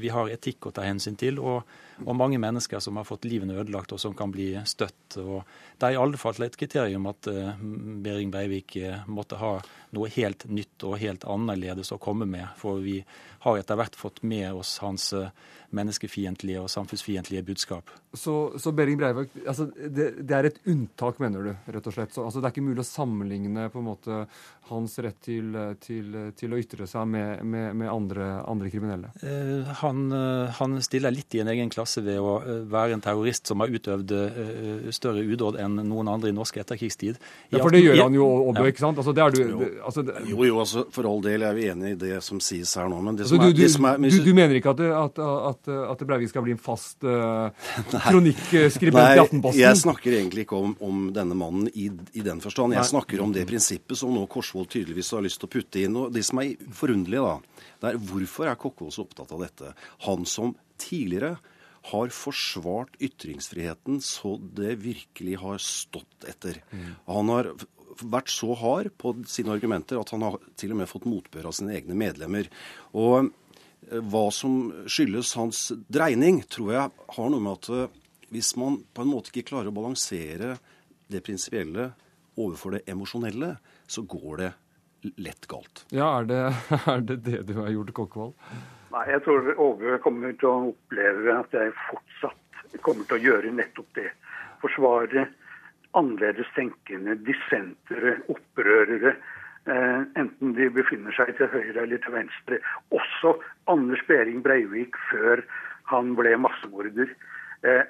vi 0.00 0.10
har 0.12 0.30
etikk 0.32 0.68
å 0.68 0.74
ta 0.74 0.86
hensyn 0.86 1.18
til, 1.18 1.40
og, 1.42 1.62
og, 2.04 2.14
mange 2.16 2.38
mennesker 2.42 2.82
som 2.82 2.98
har 3.00 3.06
fått 3.08 3.26
livene 3.28 3.56
ødelagt, 3.58 3.92
og 3.92 4.00
som 4.02 4.14
kan 4.16 4.32
bli 4.34 4.50
støtt. 4.68 5.18
Og 5.20 5.42
det 5.78 5.88
er 5.88 5.96
i 5.96 6.00
alle 6.00 6.20
fall 6.20 6.38
et 6.44 6.56
kriterium 6.58 7.08
at 7.10 7.30
eh, 7.30 7.58
Behring 8.04 8.32
Breivik 8.34 8.76
eh, 8.80 9.04
måtte 9.06 9.40
ha 9.40 9.56
noe 9.96 10.10
helt 10.12 10.44
nytt 10.50 10.84
og 10.84 10.98
helt 11.00 11.24
annerledes 11.28 11.92
å 11.94 12.00
komme 12.02 12.28
med. 12.28 12.46
For 12.60 12.82
vi 12.84 13.00
har 13.44 13.58
etter 13.58 13.78
hvert 13.78 13.96
fått 13.96 14.22
med 14.26 14.50
oss 14.58 14.78
hans 14.82 15.12
eh, 15.16 15.30
menneskefiendtlige 15.76 16.60
og 16.62 16.70
samfunnsfiendtlige 16.72 17.44
budskap. 17.44 17.90
Så, 18.16 18.34
så 18.58 18.72
Behring 18.72 18.96
Breivik 19.00 19.34
altså, 19.44 19.66
det, 19.68 20.10
det, 20.22 20.34
er 20.34 20.48
et 20.48 20.60
unntak, 20.68 21.18
mener 21.20 21.44
du, 21.44 21.50
rett 21.74 21.88
og 21.90 21.94
slett? 21.94 22.14
Så, 22.14 22.24
altså, 22.24 22.40
det 22.40 22.48
er 22.48 22.54
ikke 22.56 22.64
mulig 22.70 22.84
å 22.84 22.88
sammenligne 22.88 23.68
på 23.72 23.82
en 23.82 23.88
måte 23.90 24.20
hans 24.70 24.96
rett 25.04 25.18
til, 25.24 25.52
til, 25.80 26.16
til 26.36 26.54
å 26.54 26.60
ytre 26.60 26.88
seg 26.88 27.08
med, 27.08 27.44
med, 27.44 27.76
med 27.80 27.92
andre, 27.92 28.30
andre, 28.48 28.72
kriminelle? 28.72 29.12
Eh, 29.20 29.72
han, 29.82 30.08
han, 30.58 30.78
stiller 30.84 31.12
litt 31.12 31.36
i 31.36 31.42
en 31.44 31.52
egen 31.52 31.72
klasse 31.72 31.87
ved 32.00 32.18
å 32.20 32.34
eh, 32.42 32.60
være 32.70 32.96
en 32.96 33.02
terrorist 33.04 33.48
som 33.50 33.62
har 33.62 33.72
utøvd 33.72 34.14
eh, 34.16 34.88
større 34.94 35.24
udåd 35.24 35.58
enn 35.62 35.80
noen 35.88 36.10
andre 36.12 36.32
i 36.32 36.36
norsk 36.36 36.60
etterkrigstid. 36.62 37.18
I 37.48 37.56
ja, 37.56 37.62
for 37.62 37.74
det 37.74 37.82
gjør 37.82 38.02
han 38.04 38.16
jo 38.16 38.26
også, 38.28 38.64
ja. 38.64 38.72
ikke 38.72 38.84
sant? 38.84 39.00
Altså, 39.02 39.14
det 39.16 39.24
er 39.24 39.34
du, 39.34 39.40
jo. 39.42 39.70
Altså, 39.88 40.04
det, 40.06 40.16
jo, 40.28 40.38
jo, 40.48 40.58
altså, 40.64 40.84
for 40.94 41.08
all 41.10 41.22
del 41.24 41.46
er 41.48 41.56
vi 41.56 41.68
enig 41.72 41.94
i 41.94 41.98
det 42.00 42.20
som 42.26 42.42
sies 42.44 42.74
her 42.78 42.90
nå. 42.92 43.00
men 43.04 43.18
det 43.18 43.26
altså, 43.26 43.38
som 43.38 43.46
er, 43.46 43.54
du, 43.54 43.62
du, 43.62 44.08
er, 44.08 44.18
du, 44.18 44.28
du, 44.28 44.32
mener 44.36 44.60
ikke 44.60 44.74
at, 44.76 44.84
at, 45.00 45.22
at, 45.52 45.72
at 45.94 46.06
Breivik 46.08 46.32
skal 46.32 46.46
bli 46.46 46.54
en 46.56 46.62
fast 46.62 47.06
uh, 47.08 47.50
kronikkskribent 48.08 49.16
i 49.16 49.22
Aftenposten? 49.24 49.62
Jeg 49.62 49.82
snakker 49.82 50.18
egentlig 50.20 50.46
ikke 50.46 50.60
om, 50.60 50.76
om 50.84 51.08
denne 51.14 51.38
mannen 51.38 51.70
i, 51.72 51.88
i, 52.12 52.24
den 52.24 52.42
forstand. 52.44 52.76
Jeg 52.76 52.90
snakker 52.90 53.24
om 53.24 53.34
det 53.34 53.46
prinsippet 53.48 53.98
som 53.98 54.12
nå 54.14 54.26
Korsvold 54.30 54.70
tydeligvis 54.72 55.14
har 55.16 55.24
lyst 55.24 55.40
til 55.42 55.48
å 55.48 55.54
putte 55.56 55.82
inn. 55.82 55.96
og 55.98 56.12
Det 56.14 56.24
som 56.26 56.42
er 56.42 56.54
forunderlig, 56.76 57.22
da, 57.24 57.64
det 57.82 57.92
er 57.92 58.00
hvorfor 58.10 58.50
er 58.50 58.58
Kokkvold 58.58 58.94
så 58.94 59.04
opptatt 59.06 59.32
av 59.34 59.44
dette? 59.44 59.74
Han 60.06 60.26
som 60.28 60.54
tidligere 60.78 61.36
har 61.90 62.12
forsvart 62.14 62.96
ytringsfriheten 63.02 64.00
så 64.04 64.36
det 64.38 64.78
virkelig 64.82 65.38
har 65.42 65.60
stått 65.62 66.26
etter. 66.28 66.60
Mm. 66.70 66.88
Han 67.08 67.32
har 67.32 67.52
vært 67.98 68.30
så 68.30 68.54
hard 68.58 68.92
på 69.00 69.14
sine 69.30 69.54
argumenter 69.56 69.98
at 70.00 70.12
han 70.14 70.24
har 70.26 70.38
til 70.58 70.74
og 70.74 70.80
med 70.82 70.90
fått 70.90 71.08
motbør 71.08 71.50
av 71.50 71.56
sine 71.56 71.74
egne 71.78 71.96
medlemmer. 71.98 72.50
Og 72.98 73.30
eh, 73.30 74.02
hva 74.12 74.28
som 74.34 74.60
skyldes 74.90 75.34
hans 75.38 75.68
dreining, 75.88 76.42
tror 76.50 76.74
jeg 76.74 77.08
har 77.16 77.32
noe 77.32 77.44
med 77.44 77.58
at 77.58 77.72
eh, 77.74 77.98
hvis 78.34 78.54
man 78.60 78.82
på 78.94 79.04
en 79.04 79.12
måte 79.12 79.32
ikke 79.32 79.48
klarer 79.50 79.72
å 79.72 79.76
balansere 79.76 80.56
det 81.08 81.24
prinsipielle 81.24 81.90
overfor 82.38 82.76
det 82.76 82.84
emosjonelle, 82.92 83.54
så 83.88 84.04
går 84.06 84.42
det 84.42 84.50
lett 85.22 85.46
galt. 85.50 85.84
Ja, 85.94 86.18
Er 86.20 86.26
det 86.28 86.42
er 86.92 87.00
det, 87.00 87.22
det 87.24 87.46
du 87.48 87.54
har 87.62 87.70
gjort, 87.72 87.94
Kokkvold? 87.96 88.34
Nei, 88.88 89.04
jeg 89.12 89.20
tror 89.26 89.50
Åge 89.60 89.98
kommer 90.00 90.32
til 90.40 90.48
å 90.48 90.70
oppleve 90.70 91.34
at 91.34 91.52
jeg 91.52 91.74
fortsatt 91.90 92.62
kommer 92.84 93.04
til 93.08 93.18
å 93.18 93.24
gjøre 93.26 93.52
nettopp 93.52 93.90
det. 93.98 94.08
Forsvare 94.62 95.26
annerledes 95.98 96.48
tenkende, 96.56 97.16
dissentere, 97.26 98.18
opprørere. 98.32 99.14
Eh, 99.68 100.00
enten 100.20 100.54
de 100.56 100.70
befinner 100.72 101.12
seg 101.16 101.34
til 101.36 101.50
høyre 101.52 101.84
eller 101.84 102.00
til 102.00 102.14
venstre. 102.16 102.60
Også 102.96 103.34
Anders 103.68 104.04
Behring 104.08 104.40
Breivik 104.44 104.96
før 105.10 105.44
han 105.92 106.14
ble 106.16 106.36
massemorder. 106.40 107.12
Eh, 107.68 107.84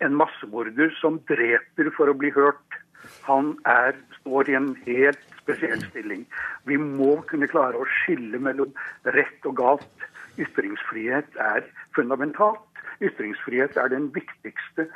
en 0.00 0.16
massemorder 0.16 0.92
som 1.00 1.20
dreper 1.28 1.92
for 1.96 2.08
å 2.08 2.16
bli 2.16 2.32
hørt. 2.32 2.80
Han 3.26 3.54
er, 3.68 3.96
står 4.20 4.48
i 4.48 4.56
en 4.56 4.72
helt 4.86 5.20
spesiell 5.40 5.82
stilling. 5.90 6.24
Vi 6.68 6.76
må 6.80 7.18
kunne 7.28 7.48
klare 7.50 7.76
å 7.76 7.88
skille 8.00 8.40
mellom 8.40 8.72
rett 9.16 9.48
og 9.48 9.56
galt. 9.60 10.08
Ytringsfrihet 10.40 11.38
er 11.38 11.64
fundamentalt. 11.96 12.82
Ytringsfrihet 13.00 13.76
er 13.80 13.92
den 13.92 14.10
viktigste 14.14 14.88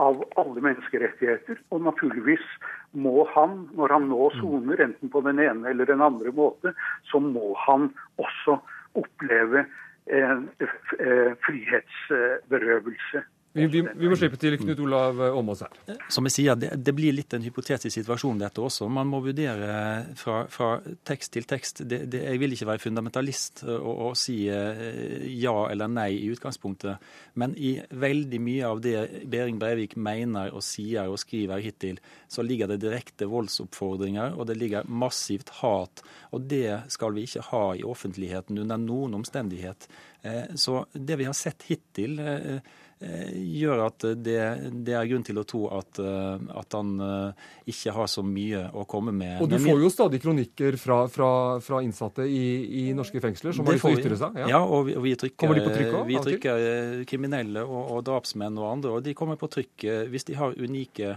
av 0.00 0.22
alle 0.40 0.62
menneskerettigheter. 0.64 1.60
Og 1.70 1.84
naturligvis 1.86 2.44
må 2.92 3.26
han, 3.34 3.66
når 3.76 3.96
han 3.96 4.08
nå 4.10 4.30
soner, 4.38 4.80
enten 4.84 5.12
på 5.12 5.22
den 5.26 5.40
ene 5.42 5.72
eller 5.72 5.88
den 5.88 6.04
andre 6.04 6.32
måte, 6.36 6.74
så 7.10 7.20
må 7.22 7.54
han 7.66 7.90
også 8.20 8.58
oppleve 8.98 9.64
eh, 10.06 10.36
eh, 10.62 11.30
frihetsberøvelse. 11.46 13.24
Vi, 13.52 13.66
vi, 13.66 13.82
vi, 13.84 14.08
må 14.08 14.16
slippe 14.16 14.38
til 14.40 14.54
Knut 14.56 14.78
Olav 14.80 15.18
Åmås 15.36 15.60
her. 15.66 15.98
Som 16.12 16.24
jeg 16.28 16.34
sier, 16.38 16.56
det, 16.56 16.70
det, 16.80 16.94
blir 16.96 17.12
litt 17.12 17.34
en 17.36 17.44
hypotetisk 17.44 17.92
situasjon 17.98 18.40
dette 18.40 18.62
også. 18.64 18.88
Man 18.88 19.10
må 19.10 19.20
vurdere 19.24 19.74
fra, 20.16 20.38
fra 20.52 20.70
tekst 21.08 21.34
til 21.34 21.44
tekst. 21.48 21.82
Det, 21.88 22.04
det, 22.12 22.22
jeg 22.30 22.40
vil 22.40 22.56
ikke 22.56 22.70
være 22.70 22.82
fundamentalist 22.86 23.64
og, 23.68 23.90
og, 23.92 24.14
si 24.16 24.38
eh, 24.48 25.26
ja 25.36 25.54
eller 25.68 25.90
nei 25.92 26.08
i 26.16 26.30
utgangspunktet. 26.32 27.12
Men 27.40 27.52
i 27.60 27.74
veldig 27.92 28.40
mye 28.40 28.70
av 28.70 28.80
det 28.84 28.96
Behring 29.32 29.60
Breivik 29.60 29.98
mener 30.00 30.54
og 30.56 30.64
sier 30.64 31.12
og 31.12 31.20
skriver 31.20 31.60
hittil, 31.60 32.00
så 32.32 32.44
ligger 32.46 32.72
det 32.72 32.80
direkte 32.86 33.28
voldsoppfordringer, 33.28 34.32
og 34.32 34.48
det 34.48 34.56
ligger 34.60 34.88
massivt 34.88 35.52
hat. 35.60 36.00
Og 36.32 36.48
det 36.48 36.86
skal 36.92 37.12
vi 37.18 37.26
ikke 37.28 37.44
ha 37.50 37.66
i 37.76 37.84
offentligheten 37.84 38.64
under 38.64 38.80
noen 38.80 39.20
omstendighet. 39.20 39.90
Eh, 40.24 40.56
så 40.56 40.86
det 40.96 41.20
vi 41.20 41.28
har 41.28 41.36
sett 41.36 41.68
hittil 41.68 42.16
eh, 42.22 42.42
Eh, 42.42 42.60
gjør 43.02 43.82
at 43.86 44.04
det, 44.22 44.38
det, 44.86 44.94
er 44.94 45.08
grunn 45.10 45.24
til 45.26 45.40
å 45.40 45.44
tro 45.48 45.62
at, 45.74 45.98
eh, 46.02 46.44
at, 46.60 46.76
han 46.76 46.92
eh, 47.02 47.48
ikke 47.72 47.94
har 47.96 48.10
så 48.10 48.24
mye 48.26 48.64
å 48.78 48.84
komme 48.88 49.14
med. 49.16 49.40
Og 49.42 49.50
du 49.50 49.58
får 49.62 49.82
jo 49.82 49.90
stadig 49.92 50.22
kronikker 50.22 50.78
fra, 50.80 51.02
fra, 51.12 51.32
fra 51.64 51.82
innsatte 51.82 52.26
i, 52.28 52.44
i, 52.82 52.86
norske 52.96 53.22
fengsler 53.22 53.56
som 53.56 53.66
har 53.66 53.78
lyst 53.78 53.88
til 53.88 53.98
å 53.98 54.02
ytre 54.04 54.18
seg? 54.20 54.40
Ja, 54.44 54.54
ja 54.54 54.62
og 54.62 54.88
vi, 54.88 54.96
og 54.98 55.06
vi 55.06 55.14
trykker, 55.18 55.38
kommer 55.42 55.58
de 55.58 55.66
på 55.66 55.74
trykk 55.74 55.92
også, 55.92 56.08
vi 56.08 56.24
trykker 56.28 57.04
kriminelle 57.10 57.64
og, 57.66 57.80
og, 57.82 58.02
drapsmenn 58.06 58.58
og 58.60 58.68
andre, 58.70 58.96
og 58.98 59.06
de 59.06 59.14
kommer 59.18 59.40
på 59.40 59.50
trykk 59.52 59.86
hvis 60.12 60.28
de 60.28 60.38
har 60.38 60.58
unike 60.58 61.16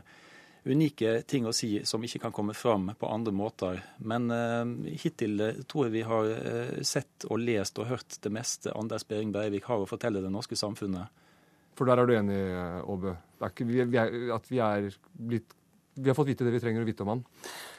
unike 0.66 1.20
ting 1.30 1.46
å 1.46 1.52
si 1.54 1.76
som 1.86 2.02
ikke 2.02 2.24
kan 2.24 2.34
komme 2.34 2.56
fram 2.58 2.88
på 2.98 3.10
andre 3.14 3.30
måter. 3.38 3.84
Men 4.02 4.32
uh, 4.34 4.66
hittil 4.98 5.38
tror 5.70 5.86
jeg 5.86 5.94
vi 5.94 6.02
har 6.10 6.32
sett 6.82 7.28
og 7.30 7.38
lest 7.44 7.78
og 7.78 7.92
hørt 7.92 8.18
det 8.26 8.32
meste 8.34 8.74
Anders 8.74 9.06
Behring 9.06 9.30
Breivik 9.36 9.70
har 9.70 9.84
å 9.84 9.86
fortelle 9.86 10.24
det 10.26 10.34
norske 10.34 10.58
samfunnet. 10.58 11.14
For 11.76 11.90
der 11.90 12.02
er 12.02 12.08
du 12.08 12.16
enig, 12.16 12.40
Åbø? 12.88 13.14
Vi, 13.60 13.84
vi, 13.84 14.04
vi 14.50 14.60
er 14.64 14.90
blitt 15.14 15.56
Vi 15.96 16.10
har 16.10 16.16
fått 16.18 16.28
vite 16.28 16.44
det 16.48 16.54
vi 16.56 16.60
trenger 16.64 16.84
å 16.84 16.88
vite 16.88 17.04
om 17.06 17.14
han? 17.14 17.24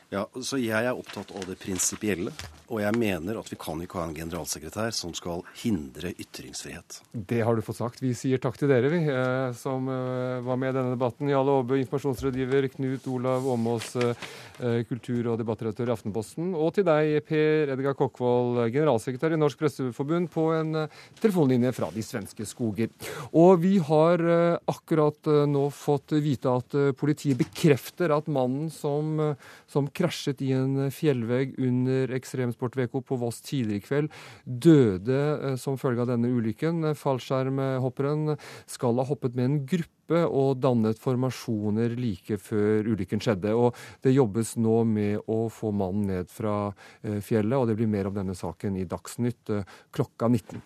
Ja, 0.08 0.28
så 0.38 0.58
Jeg 0.62 0.86
er 0.86 0.94
opptatt 0.94 1.32
av 1.34 1.48
det 1.48 1.58
prinsipielle. 1.58 2.30
Og 2.66 2.80
jeg 2.82 2.98
mener 2.98 3.38
at 3.38 3.46
vi 3.50 3.56
kan 3.60 3.78
ikke 3.82 4.00
ha 4.00 4.08
en 4.08 4.16
generalsekretær 4.16 4.90
som 4.94 5.12
skal 5.14 5.44
hindre 5.60 6.10
ytringsfrihet. 6.18 6.98
Det 7.14 7.38
har 7.46 7.54
du 7.54 7.62
fått 7.62 7.78
sagt. 7.78 8.02
Vi 8.02 8.10
sier 8.18 8.40
takk 8.42 8.58
til 8.58 8.70
dere, 8.70 8.90
vi, 8.90 9.04
eh, 9.06 9.52
som 9.58 9.86
eh, 9.90 10.42
var 10.42 10.58
med 10.58 10.72
i 10.72 10.76
denne 10.76 10.96
debatten. 10.96 11.30
Jarle 11.30 11.60
Aabø, 11.60 11.78
informasjonsrådgiver, 11.78 12.66
Knut 12.74 13.06
Olav 13.12 13.46
Åmås, 13.54 13.92
eh, 14.00 14.82
kultur- 14.88 15.30
og 15.30 15.38
debattredaktør 15.38 15.92
i 15.92 15.94
Aftenposten. 15.94 16.50
Og 16.58 16.72
til 16.74 16.86
deg, 16.88 17.20
Per 17.28 17.74
Edgar 17.76 17.94
Kokkvold, 17.98 18.64
generalsekretær 18.74 19.36
i 19.36 19.38
Norsk 19.38 19.62
Presseforbund, 19.62 20.30
på 20.34 20.48
en 20.56 20.88
telefonlinje 21.20 21.70
fra 21.76 21.92
de 21.94 22.02
svenske 22.02 22.48
skoger. 22.50 22.90
Og 23.30 23.60
vi 23.62 23.76
har 23.78 24.26
akkurat 24.66 25.30
nå 25.46 25.68
fått 25.74 26.16
vite 26.18 26.50
at 26.50 26.74
politiet 26.98 27.38
bekrefter 27.38 28.14
at 28.16 28.26
mannen 28.32 28.70
som, 28.74 29.36
som 29.70 29.86
krasjet 29.96 30.42
i 30.44 30.52
en 30.56 30.90
fjellvegg 30.92 31.56
under 31.62 32.12
Ekstremsportveko 32.16 33.02
på 33.06 33.18
Voss 33.20 33.40
tidligere 33.44 33.80
i 33.80 33.84
kveld 33.84 34.12
døde 34.44 35.20
eh, 35.36 35.56
som 35.60 35.78
følge 35.80 36.04
av 36.04 36.12
denne 36.12 36.30
ulykken. 36.32 36.92
Fallskjermhopperen 36.98 38.36
skal 38.70 39.00
ha 39.00 39.06
hoppet 39.08 39.36
med 39.36 39.48
en 39.48 39.58
gruppe 39.68 40.22
og 40.26 40.60
dannet 40.62 41.00
formasjoner 41.02 41.96
like 41.98 42.38
før 42.38 42.86
ulykken 42.92 43.22
skjedde. 43.22 43.56
Og 43.56 43.74
Det 44.04 44.14
jobbes 44.14 44.54
nå 44.60 44.82
med 44.86 45.26
å 45.26 45.46
få 45.50 45.72
mannen 45.74 46.06
ned 46.12 46.30
fra 46.30 46.56
eh, 47.02 47.20
fjellet, 47.24 47.58
og 47.58 47.68
det 47.70 47.78
blir 47.80 47.90
mer 47.90 48.10
om 48.10 48.16
denne 48.16 48.36
saken 48.36 48.78
i 48.78 48.86
Dagsnytt 48.88 49.50
eh, 49.50 49.66
klokka 49.94 50.30
19. 50.30 50.62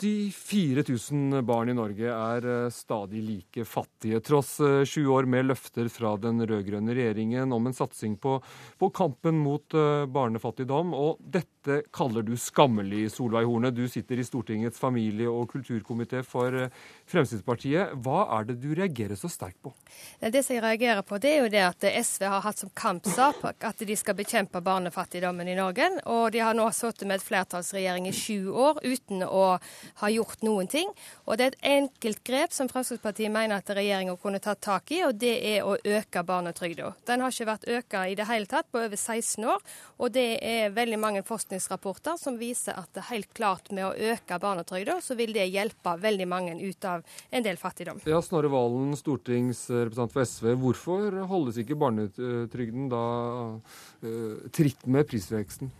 84 0.00 0.84
000 1.12 1.42
barn 1.42 1.68
i 1.68 1.74
Norge 1.74 2.06
er 2.06 2.44
eh, 2.46 2.70
stadig 2.70 3.22
like 3.24 3.64
fattige, 3.66 4.20
tross 4.22 4.60
eh, 4.62 4.84
sju 4.86 5.08
år 5.10 5.26
med 5.26 5.48
løfter 5.48 5.88
fra 5.90 6.12
den 6.22 6.38
rød-grønne 6.46 6.94
regjeringen 6.94 7.52
om 7.52 7.66
en 7.66 7.74
satsing 7.74 8.14
på, 8.22 8.36
på, 8.78 8.90
kampen 8.94 9.40
mot 9.42 9.74
eh, 9.74 10.04
barnefattigdom. 10.06 10.94
Og 10.94 11.18
dette 11.18 11.80
kaller 11.94 12.22
du 12.22 12.36
skammelig, 12.38 13.08
Solveig 13.16 13.48
Horne. 13.48 13.72
Du 13.74 13.88
sitter 13.90 14.22
i 14.22 14.26
Stortingets 14.26 14.78
familie- 14.78 15.32
og 15.32 15.50
kulturkomité 15.50 16.22
for 16.22 16.68
Fremskrittspartiet. 17.08 17.94
Hva 18.04 18.24
er 18.38 18.48
det 18.48 18.58
du 18.62 18.70
reagerer 18.76 19.16
så 19.18 19.30
sterkt 19.32 19.60
på? 19.64 19.72
Det 20.20 20.42
som 20.44 20.56
jeg 20.56 20.64
reagerer 20.64 21.02
på, 21.06 21.18
det 21.22 21.32
er 21.32 21.42
jo 21.42 21.52
det 21.52 21.62
at 21.64 21.86
SV 22.04 22.26
har 22.28 22.44
hatt 22.44 22.60
som 22.60 22.72
kampsak 22.76 23.44
at 23.64 23.84
de 23.86 23.96
skal 23.96 24.16
bekjempe 24.18 24.60
barnefattigdommen 24.64 25.48
i 25.48 25.56
Norge. 25.58 25.88
Og 26.10 26.32
de 26.34 26.42
har 26.44 26.56
nå 26.56 26.68
sittet 26.76 27.06
med 27.08 27.18
et 27.18 27.26
flertallsregjering 27.26 28.08
i 28.10 28.14
sju 28.16 28.50
år 28.52 28.82
uten 28.84 29.24
å 29.24 29.44
ha 30.02 30.10
gjort 30.12 30.44
noen 30.46 30.68
ting. 30.70 30.92
Og 31.26 31.38
det 31.38 31.46
er 31.46 31.54
et 31.56 31.68
enkelt 31.78 32.22
grep 32.26 32.54
som 32.56 32.70
Fremskrittspartiet 32.70 33.32
mener 33.32 33.58
at 33.58 33.72
regjeringa 33.74 34.16
kunne 34.20 34.42
tatt 34.44 34.60
tak 34.64 34.92
i, 34.92 35.02
og 35.06 35.16
det 35.20 35.34
er 35.54 35.66
å 35.66 35.76
øke 35.78 36.24
barnetrygda. 36.26 36.92
Den 37.08 37.24
har 37.24 37.34
ikke 37.34 37.50
vært 37.52 37.68
økt 37.78 37.98
i 37.98 38.16
det 38.18 38.28
hele 38.28 38.50
tatt 38.50 38.68
på 38.70 38.82
over 38.84 38.96
16 38.96 39.48
år, 39.48 39.64
og 39.98 40.12
det 40.14 40.28
er 40.44 40.74
veldig 40.76 40.98
mange 41.00 41.24
forskningsrapporter 41.26 42.18
som 42.20 42.36
viser 42.40 42.76
at 42.78 42.92
det 42.96 43.08
helt 43.08 43.32
klart 43.36 43.72
med 43.72 43.86
å 43.88 44.12
øke 44.12 44.38
barnetrygda, 44.42 45.00
så 45.04 45.16
vil 45.18 45.32
det 45.36 45.48
hjelpe 45.48 45.96
veldig 46.02 46.28
mange 46.28 46.56
ut 46.60 46.84
av 46.88 46.97
en 47.30 47.44
del 47.46 47.60
fattigdom. 47.60 48.00
Ja, 48.08 48.20
Snorre 48.24 48.50
Valen, 48.52 48.94
stortingsrepresentant 48.98 50.14
for 50.14 50.24
SV. 50.26 50.52
Hvorfor 50.62 51.20
holdes 51.30 51.60
ikke 51.62 51.78
barnetrygden 51.78 52.88
da 52.92 53.04
uh, 53.58 54.48
tritt 54.54 54.88
med 54.90 55.08
prisveksten? 55.10 55.72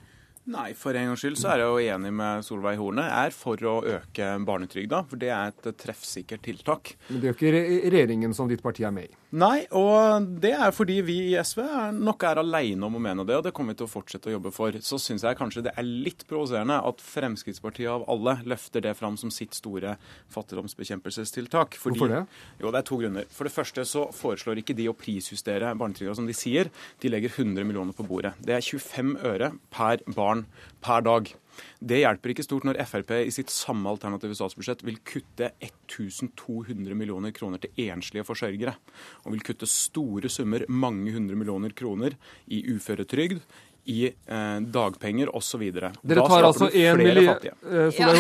Nei, 0.49 0.71
for 0.73 0.97
en 0.97 1.11
gangs 1.11 1.21
skyld 1.21 1.37
så 1.37 1.51
er 1.53 1.61
jeg 1.61 1.69
jo 1.69 1.93
enig 1.93 2.11
med 2.17 2.45
Solveig 2.47 2.79
Horne. 2.81 3.05
Jeg 3.05 3.29
er 3.29 3.35
for 3.37 3.65
å 3.69 3.75
øke 3.85 4.29
barnetrygda, 4.49 5.03
for 5.11 5.21
det 5.21 5.29
er 5.35 5.51
et 5.53 5.69
treffsikkert 5.77 6.41
tiltak. 6.47 6.95
Men 7.11 7.21
det 7.21 7.29
er 7.29 7.35
jo 7.35 7.37
ikke 7.37 7.91
regjeringen 7.93 8.37
som 8.37 8.49
ditt 8.49 8.65
parti 8.65 8.87
er 8.89 8.95
med 8.97 9.11
i? 9.11 9.19
Nei, 9.37 9.67
og 9.77 10.25
det 10.41 10.55
er 10.57 10.71
fordi 10.73 11.03
vi 11.05 11.17
i 11.29 11.35
SV 11.37 11.61
nok 11.93 12.25
er 12.25 12.39
aleine 12.41 12.87
om 12.87 12.95
å 12.97 13.03
mene 13.03 13.27
det, 13.29 13.37
og 13.37 13.43
det 13.45 13.53
kommer 13.57 13.75
vi 13.75 13.83
til 13.83 13.89
å 13.89 13.93
fortsette 13.93 14.31
å 14.31 14.33
jobbe 14.33 14.53
for. 14.57 14.79
Så 14.81 14.97
syns 15.03 15.27
jeg 15.27 15.37
kanskje 15.37 15.67
det 15.67 15.75
er 15.77 15.85
litt 15.85 16.25
provoserende 16.31 16.79
at 16.89 17.03
Fremskrittspartiet 17.05 17.91
av 17.93 18.07
alle 18.09 18.39
løfter 18.49 18.87
det 18.87 18.95
fram 18.97 19.19
som 19.21 19.33
sitt 19.35 19.59
store 19.59 19.99
fattigdomsbekjempelsestiltak. 20.33 21.77
Fordi, 21.77 22.01
Hvorfor 22.01 22.15
det? 22.15 22.23
Jo, 22.63 22.73
det 22.73 22.81
er 22.81 22.89
to 22.89 23.01
grunner. 23.03 23.29
For 23.35 23.49
det 23.49 23.53
første 23.53 23.85
så 23.89 24.07
foreslår 24.17 24.63
ikke 24.63 24.77
de 24.79 24.89
å 24.89 24.97
prisjustere 24.97 25.75
barnetrygda 25.77 26.17
som 26.17 26.29
de 26.29 26.37
sier. 26.37 26.73
De 27.03 27.13
legger 27.13 27.35
100 27.35 27.69
millioner 27.69 27.97
på 27.97 28.09
bordet. 28.09 28.33
Det 28.41 28.57
er 28.57 28.65
25 28.65 29.19
øre 29.29 29.53
per 29.75 30.01
barn 30.17 30.47
per 30.81 31.05
dag. 31.05 31.29
Det 31.79 32.01
hjelper 32.03 32.33
ikke 32.35 32.47
stort 32.47 32.67
når 32.69 32.81
Frp 32.89 33.13
i 33.21 33.35
sitt 33.35 33.53
samme 33.53 33.91
alternative 33.91 34.37
statsbudsjett 34.39 34.85
vil 34.87 35.01
kutte 35.07 35.53
1200 35.65 36.97
millioner 36.99 37.35
kroner 37.37 37.63
til 37.63 37.89
enslige 37.89 38.27
forsørgere. 38.27 38.75
Og 39.25 39.35
vil 39.35 39.47
kutte 39.47 39.69
store 39.71 40.31
summer, 40.33 40.67
mange 40.69 41.15
hundre 41.15 41.39
millioner 41.39 41.75
kroner, 41.77 42.17
i 42.49 42.63
uføretrygd, 42.75 43.43
i 43.89 44.05
eh, 44.07 44.61
dagpenger 44.61 45.31
osv. 45.37 45.63
Dere 45.73 46.25
tar 46.29 46.45
altså 46.45 46.69
én 46.69 46.97
milliard 47.01 47.45
eh, 47.45 47.53
ja. 47.97 48.11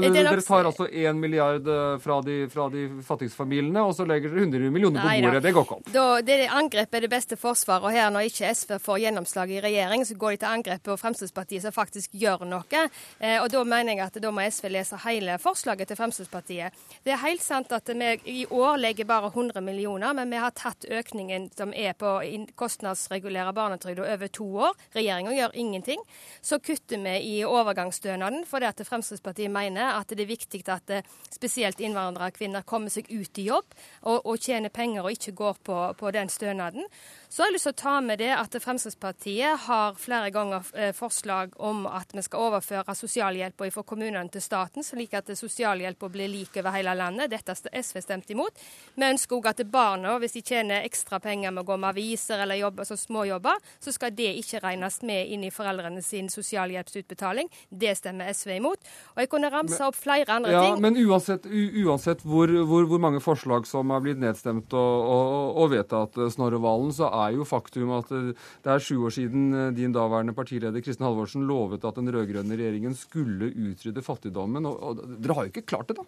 Dere 0.00 0.40
tar 0.40 0.64
altså 0.64 0.86
én 0.88 1.18
milliard 1.20 1.66
eh, 1.68 1.98
fra 2.00 2.16
de, 2.24 2.36
fra 2.48 2.68
de 2.72 2.86
fattigste 3.04 3.36
familiene, 3.36 3.82
og 3.84 3.92
så 3.98 4.06
legger 4.08 4.32
dere 4.32 4.46
100 4.46 4.72
millioner 4.72 5.04
på 5.04 5.26
bordet. 5.26 5.42
Det 5.44 5.52
går 5.52 5.66
ikke 5.66 5.76
opp. 5.76 5.90
Da, 5.92 6.04
det 6.24 6.38
Angrep 6.48 6.96
er 6.96 7.04
det 7.04 7.10
beste 7.12 7.36
forsvaret. 7.36 7.84
Og 7.84 7.92
her 7.92 8.08
når 8.14 8.30
ikke 8.30 8.54
SV 8.56 8.72
får 8.80 9.02
gjennomslag 9.04 9.52
i 9.52 9.60
regjering, 9.66 10.06
så 10.08 10.16
går 10.16 10.32
de 10.32 10.40
til 10.46 10.48
angrep 10.54 10.88
på 10.88 10.96
Fremskrittspartiet, 11.02 11.64
som 11.66 11.76
faktisk 11.76 12.16
gjør 12.16 12.46
noe. 12.48 12.84
Eh, 13.18 13.36
og 13.36 13.50
da 13.52 13.62
mener 13.68 13.98
jeg 13.98 14.06
at 14.06 14.18
da 14.24 14.32
må 14.32 14.48
SV 14.48 14.72
lese 14.72 15.02
hele 15.04 15.36
forslaget 15.44 15.92
til 15.92 16.00
Fremskrittspartiet. 16.00 16.80
Det 17.04 17.12
er 17.12 17.22
helt 17.26 17.44
sant 17.44 17.76
at 17.76 17.92
vi 17.92 18.40
i 18.40 18.46
år 18.48 18.80
legger 18.80 19.08
bare 19.12 19.28
100 19.28 19.60
millioner, 19.60 20.16
men 20.16 20.32
vi 20.32 20.40
har 20.40 20.56
tatt 20.56 20.88
økningen 20.88 21.50
som 21.52 21.76
er 21.76 21.92
på 22.00 22.16
kostnadsregulere 22.56 23.52
barnetrygd 23.52 24.00
over 24.08 24.32
to 24.32 24.48
år 24.69 24.69
år. 24.70 24.80
Regjeringa 24.96 25.34
gjør 25.36 25.56
ingenting. 25.62 26.02
Så 26.40 26.60
kutter 26.64 27.02
vi 27.04 27.16
i 27.34 27.36
overgangsstønaden 27.44 28.44
fordi 28.48 28.70
at 28.70 28.82
Fremskrittspartiet 28.86 29.52
mener 29.52 29.96
at 29.98 30.10
det 30.10 30.24
er 30.24 30.32
viktig 30.32 30.62
at 30.70 30.90
eh, 30.94 31.06
spesielt 31.30 31.80
innvandrerkvinner 31.80 32.66
kommer 32.68 32.92
seg 32.92 33.10
ut 33.10 33.38
i 33.38 33.48
jobb 33.50 33.66
og, 34.02 34.24
og 34.24 34.38
tjener 34.38 34.72
penger 34.72 35.04
og 35.04 35.14
ikke 35.14 35.36
går 35.36 35.60
på, 35.66 35.80
på 35.98 36.14
den 36.16 36.30
stønaden. 36.32 36.86
Så 37.30 37.42
har 37.44 37.50
jeg 37.50 37.54
lyst 37.60 37.68
til 37.68 37.76
å 37.76 37.78
ta 37.78 37.92
med 38.02 38.18
det 38.18 38.32
at 38.34 38.56
Fremskrittspartiet 38.58 39.66
har 39.68 39.98
flere 40.00 40.32
ganger 40.34 40.66
eh, 40.74 40.90
forslag 40.96 41.52
om 41.62 41.84
at 41.86 42.10
vi 42.16 42.24
skal 42.26 42.48
overføre 42.48 42.96
sosialhjelpa 42.98 43.68
fra 43.70 43.84
kommunene 43.86 44.26
til 44.34 44.42
staten, 44.42 44.82
slik 44.82 45.14
at 45.14 45.30
sosialhjelpa 45.38 46.10
blir 46.10 46.26
lik 46.32 46.58
over 46.58 46.74
hele 46.74 46.96
landet. 46.98 47.30
Dette 47.30 47.54
har 47.54 47.82
SV 47.86 48.00
stemt 48.02 48.32
imot. 48.34 48.58
Vi 48.96 49.06
ønsker 49.06 49.38
òg 49.38 49.46
at 49.52 49.62
barna, 49.70 50.16
hvis 50.18 50.34
de 50.40 50.42
tjener 50.42 50.82
ekstra 50.88 51.20
penger 51.22 51.54
med 51.54 51.62
å 51.62 51.68
gå 51.70 51.76
med 51.78 51.92
aviser 51.92 52.42
eller 52.42 52.58
jobbe 52.58 52.82
altså 52.82 52.98
småjobber, 52.98 53.62
så 53.78 53.94
skal 53.94 54.10
det 54.18 54.32
ikke 54.40 54.49
regnes 54.58 55.00
med 55.06 55.30
inn 55.30 55.46
i 55.46 55.52
foreldrene 55.54 56.02
sin 56.02 56.28
sosialhjelpsutbetaling. 56.32 57.48
Det 57.70 57.94
stemmer 57.98 58.34
SV 58.34 58.56
imot. 58.58 58.92
Og 59.14 59.22
jeg 59.22 59.30
kunne 59.30 59.52
ramse 59.54 59.80
opp 59.86 59.96
flere 59.96 60.34
andre 60.40 60.52
ja, 60.52 60.66
ting. 60.66 60.82
Men 60.82 60.98
uansett, 61.06 61.46
uansett 61.86 62.26
hvor, 62.26 62.50
hvor, 62.50 62.90
hvor, 62.90 63.00
mange 63.00 63.22
forslag 63.24 63.70
som 63.70 63.94
har 63.94 64.02
blitt 64.04 64.20
nedstemt 64.20 64.74
og, 64.76 65.06
og, 65.14 65.56
og 65.62 65.72
vedtatt, 65.72 66.18
Snorre 66.34 66.58
Valen, 66.60 66.92
så 66.92 67.08
er 67.08 67.20
er 67.20 67.38
jo 67.38 67.46
faktum 67.48 67.92
at 67.96 68.10
det 68.10 68.72
er 68.72 68.82
sju 68.82 68.96
år 69.06 69.14
siden 69.14 69.46
eh, 69.54 69.70
din 69.76 69.94
daværende 69.94 70.34
partileder 70.36 70.82
Kristin 70.84 71.06
Halvorsen 71.06 71.46
lovet 71.48 71.84
at 71.86 71.98
den 71.98 72.10
rød-grønne 72.12 72.58
regjeringen 72.58 72.96
skulle 72.98 73.50
utrydde 73.50 74.04
fattigdommen. 74.04 74.66
Og, 74.68 74.76
og, 74.82 75.02
dere 75.20 75.36
har 75.36 75.46
jo 75.46 75.52
ikke 75.54 75.66
klart 75.68 75.90
det, 75.90 75.98
da? 76.00 76.06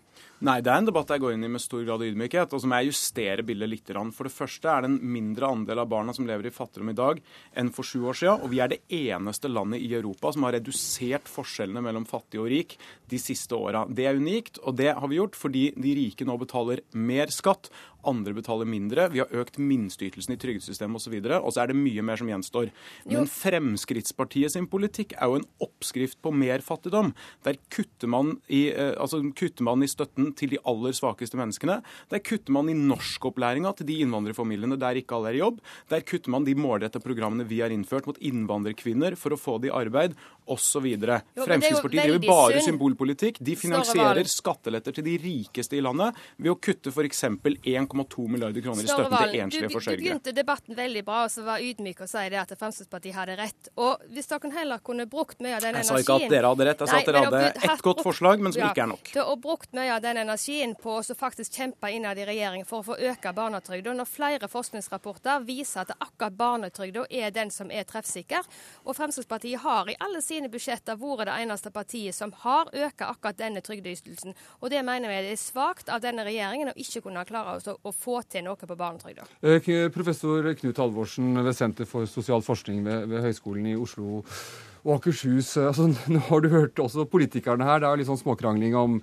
Nei, 0.48 0.58
det 0.64 0.72
er 0.72 0.82
en 0.82 0.90
debatt 0.90 1.12
jeg 1.12 1.22
går 1.22 1.36
inn 1.36 1.46
i 1.46 1.52
med 1.52 1.62
stor 1.62 1.82
grad 1.84 2.00
av 2.00 2.06
ydmykhet. 2.08 2.54
Og 2.54 2.62
så 2.62 2.70
må 2.70 2.80
jeg 2.80 2.92
justere 2.92 3.46
bildet 3.46 3.70
litt. 3.70 3.92
For 4.16 4.28
det 4.28 4.34
første 4.34 4.70
er 4.70 4.84
det 4.84 4.92
en 4.92 5.00
mindre 5.14 5.50
andel 5.52 5.82
av 5.82 5.90
barna 5.90 6.14
som 6.16 6.26
lever 6.28 6.48
i 6.48 6.54
fattigdom 6.54 6.92
i 6.92 6.96
dag 6.96 7.18
enn 7.58 7.72
for 7.74 7.86
sju 7.86 8.06
år 8.08 8.16
siden. 8.16 8.31
Og 8.40 8.50
vi 8.52 8.60
er 8.62 8.72
det 8.72 8.80
eneste 8.92 9.50
landet 9.50 9.82
i 9.84 9.92
Europa 9.94 10.32
som 10.32 10.46
har 10.46 10.56
redusert 10.56 11.30
forskjellene 11.30 11.82
mellom 11.84 12.06
fattig 12.08 12.40
og 12.42 12.50
rik 12.52 12.76
de 13.10 13.20
siste 13.20 13.56
åra. 13.56 13.84
Det 13.88 14.06
er 14.08 14.18
unikt, 14.18 14.60
og 14.62 14.76
det 14.80 14.92
har 14.96 15.08
vi 15.10 15.20
gjort 15.20 15.38
fordi 15.38 15.64
de 15.76 15.96
rike 15.98 16.26
nå 16.28 16.38
betaler 16.40 16.84
mer 16.96 17.32
skatt 17.34 17.70
andre 18.08 18.34
betaler 18.36 18.68
mindre. 18.68 19.08
Vi 19.12 19.22
har 19.22 19.32
økt 19.42 19.58
minsteytelsen 19.62 20.34
i 20.34 20.38
trygdesystemet 20.40 21.00
osv. 21.00 21.16
Og, 21.20 21.36
og 21.38 21.54
så 21.54 21.62
er 21.62 21.72
det 21.72 21.78
mye 21.78 22.04
mer 22.06 22.20
som 22.20 22.30
gjenstår. 22.30 22.70
Men 23.10 23.28
Fremskrittspartiet 23.30 24.54
sin 24.54 24.68
politikk 24.70 25.14
er 25.18 25.30
jo 25.30 25.40
en 25.40 25.48
oppskrift 25.64 26.20
på 26.24 26.32
mer 26.34 26.64
fattigdom. 26.64 27.12
Der 27.46 27.58
kutter 27.72 28.10
man 28.10 28.36
i, 28.48 28.68
eh, 28.72 28.94
altså, 28.96 29.22
kutter 29.38 29.66
man 29.66 29.84
i 29.84 29.90
støtten 29.90 30.32
til 30.38 30.54
de 30.54 30.62
aller 30.68 30.96
svakeste 30.96 31.38
menneskene. 31.38 31.80
Der 32.12 32.22
kutter 32.24 32.54
man 32.54 32.70
i 32.72 32.76
norskopplæringa 32.78 33.74
til 33.78 33.90
de 33.90 34.00
innvandrerfamiliene 34.04 34.80
der 34.80 35.00
ikke 35.00 35.18
alle 35.18 35.32
er 35.32 35.40
i 35.40 35.44
jobb. 35.44 35.62
Der 35.92 36.04
kutter 36.06 36.34
man 36.34 36.46
de 36.48 36.56
målrettede 36.58 37.04
programmene 37.04 37.48
vi 37.48 37.62
har 37.62 37.72
innført 37.74 38.08
mot 38.08 38.20
innvandrerkvinner 38.20 39.16
for 39.18 39.34
å 39.34 39.40
få 39.40 39.58
det 39.62 39.70
i 39.70 39.76
arbeid, 39.76 40.16
osv. 40.46 40.88
Fremskrittspartiet 41.36 42.08
driver 42.08 42.26
bare 42.26 42.58
synd. 42.58 42.68
symbolpolitikk. 42.72 43.40
De 43.40 43.56
finansierer 43.56 44.28
skatteletter 44.28 44.96
til 44.98 45.06
de 45.06 45.16
rikeste 45.22 45.78
i 45.78 45.82
landet 45.84 46.18
ved 46.36 46.52
å 46.54 46.58
kutte 46.60 46.92
f.eks. 46.92 47.24
1 47.24 47.82
1,2 47.92 48.28
milliarder 48.28 48.60
kroner 48.64 48.84
i 48.84 48.88
støtten 48.88 49.16
til 49.18 49.40
enslige 49.40 49.70
forsørgere. 49.72 50.00
Du 50.00 50.06
begynte 50.06 50.34
debatten 50.36 50.76
veldig 50.76 51.04
bra 51.06 51.22
og 51.26 51.32
så 51.32 51.44
var 51.46 51.62
ydmyk 51.62 52.02
og 52.04 52.10
si 52.10 52.24
det 52.32 52.40
at 52.40 52.54
Fremskrittspartiet 52.58 53.16
hadde 53.16 53.36
rett. 53.38 53.70
Og 53.80 54.02
hvis 54.12 54.30
dere 54.30 54.52
heller 54.56 54.82
kunne 54.84 55.06
brukt 55.10 55.40
mye 55.44 55.56
av 55.56 55.64
den 55.64 55.76
energien 55.76 55.98
Jeg 55.98 56.06
sa 56.06 56.14
ikke 56.14 56.18
at 56.26 56.34
dere 56.34 56.52
hadde 56.52 56.68
rett, 56.68 56.82
jeg 56.82 56.92
sa 56.92 57.00
at 57.00 57.10
dere 57.10 57.24
hadde 57.26 57.42
ett 57.72 57.84
godt 57.86 58.02
forslag, 58.06 58.42
men 58.42 58.54
som 58.54 58.64
ja, 58.64 58.70
ikke 58.72 58.84
er 58.86 58.90
nok. 58.92 59.12
Til 59.12 59.32
å 59.32 59.36
brukt 59.42 59.76
mye 59.76 59.94
av 59.96 60.02
den 60.04 60.22
energien 60.24 60.74
på 60.82 60.98
å 61.00 61.18
faktisk 61.18 61.58
kjempe 61.58 61.90
innad 61.92 62.20
i 62.20 62.26
regjering 62.28 62.66
for 62.68 62.82
å 62.82 62.88
få 62.92 62.98
øke 63.12 63.34
barnetrygda, 63.36 63.94
når 63.98 64.10
flere 64.10 64.50
forskningsrapporter 64.52 65.46
viser 65.46 65.84
at 65.84 65.94
akkurat 65.98 66.38
barnetrygda 66.38 67.06
er 67.10 67.34
den 67.34 67.52
som 67.54 67.70
er 67.70 67.86
treffsikker. 67.88 68.46
Og 68.86 68.96
Fremskrittspartiet 68.98 69.62
har 69.62 69.90
i 69.90 69.98
alle 70.02 70.22
sine 70.24 70.41
budsjetter 70.50 70.98
vært 70.98 71.28
det 71.28 71.36
eneste 71.44 71.70
partiet 71.74 72.16
som 72.16 72.32
har 72.42 72.70
økt 72.72 73.04
akkurat 73.06 73.38
denne 73.38 73.62
trygdeytelsen. 73.64 74.34
Og 74.60 74.72
det 74.72 74.82
mener 74.86 75.12
vi 75.12 75.32
er 75.32 75.40
svakt 75.40 75.92
av 75.92 76.02
denne 76.02 76.24
regjeringen 76.26 76.72
å 76.72 76.76
ikke 76.78 77.04
kunne 77.06 77.24
klare 77.28 77.58
å 77.60 77.92
få 77.94 78.22
til 78.28 78.46
noe 78.46 78.56
på 78.56 78.78
barnetrygda. 78.78 79.28
Eh, 79.42 79.88
professor 79.94 80.48
Knut 80.58 80.80
Halvorsen 80.82 81.36
ved 81.42 81.54
Senter 81.56 81.88
for 81.88 82.08
sosial 82.10 82.42
forskning 82.42 82.82
ved, 82.86 83.08
ved 83.12 83.26
Høgskolen 83.28 83.70
i 83.72 83.76
Oslo 83.78 84.22
og 84.22 84.96
Akershus. 84.96 85.56
Eh, 85.56 85.68
altså, 85.70 85.88
nå 86.12 86.24
har 86.30 86.42
du 86.42 86.50
hørt 86.52 86.82
også 86.82 87.06
politikerne 87.10 87.68
her. 87.68 87.82
Det 87.82 87.90
er 87.90 88.02
litt 88.02 88.10
sånn 88.10 88.20
småkrangling 88.20 88.76
om 88.78 89.00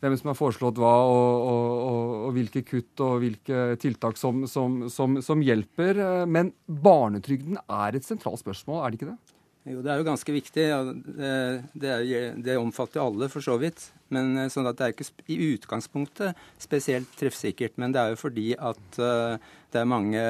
hvem 0.00 0.16
som 0.16 0.30
har 0.30 0.38
foreslått 0.38 0.78
hva, 0.80 0.94
og, 1.04 1.42
og, 1.44 1.74
og, 1.84 2.14
og 2.28 2.36
hvilke 2.36 2.62
kutt 2.64 3.02
og 3.04 3.18
hvilke 3.20 3.64
tiltak 3.82 4.16
som, 4.20 4.46
som, 4.48 4.86
som, 4.92 5.20
som 5.24 5.44
hjelper. 5.44 6.00
Eh, 6.00 6.24
men 6.30 6.54
barnetrygden 6.66 7.60
er 7.66 7.98
et 7.98 8.06
sentralt 8.06 8.42
spørsmål, 8.42 8.82
er 8.84 8.90
det 8.90 9.00
ikke 9.00 9.12
det? 9.12 9.29
Jo, 9.68 9.82
det 9.84 9.90
er 9.92 10.00
jo 10.00 10.06
ganske 10.06 10.32
viktig. 10.32 10.62
Ja, 10.70 10.78
det, 10.88 11.90
er, 11.90 12.36
det, 12.40 12.56
omfatter 12.56 13.02
alle, 13.02 13.28
for 13.32 13.44
så 13.44 13.58
vidt. 13.60 13.90
Men 14.14 14.32
eh, 14.40 14.48
sånn 14.52 14.68
at 14.70 14.78
Det 14.78 14.86
er 14.86 14.94
ikke 14.94 15.26
i 15.28 15.52
utgangspunktet 15.54 16.38
spesielt 16.60 17.12
treffsikkert. 17.20 17.76
Men 17.80 17.92
det 17.92 18.00
er 18.00 18.14
jo 18.14 18.22
fordi 18.22 18.48
at 18.56 19.00
uh, 19.02 19.36
det 19.70 19.82
er 19.82 19.92
mange 19.92 20.24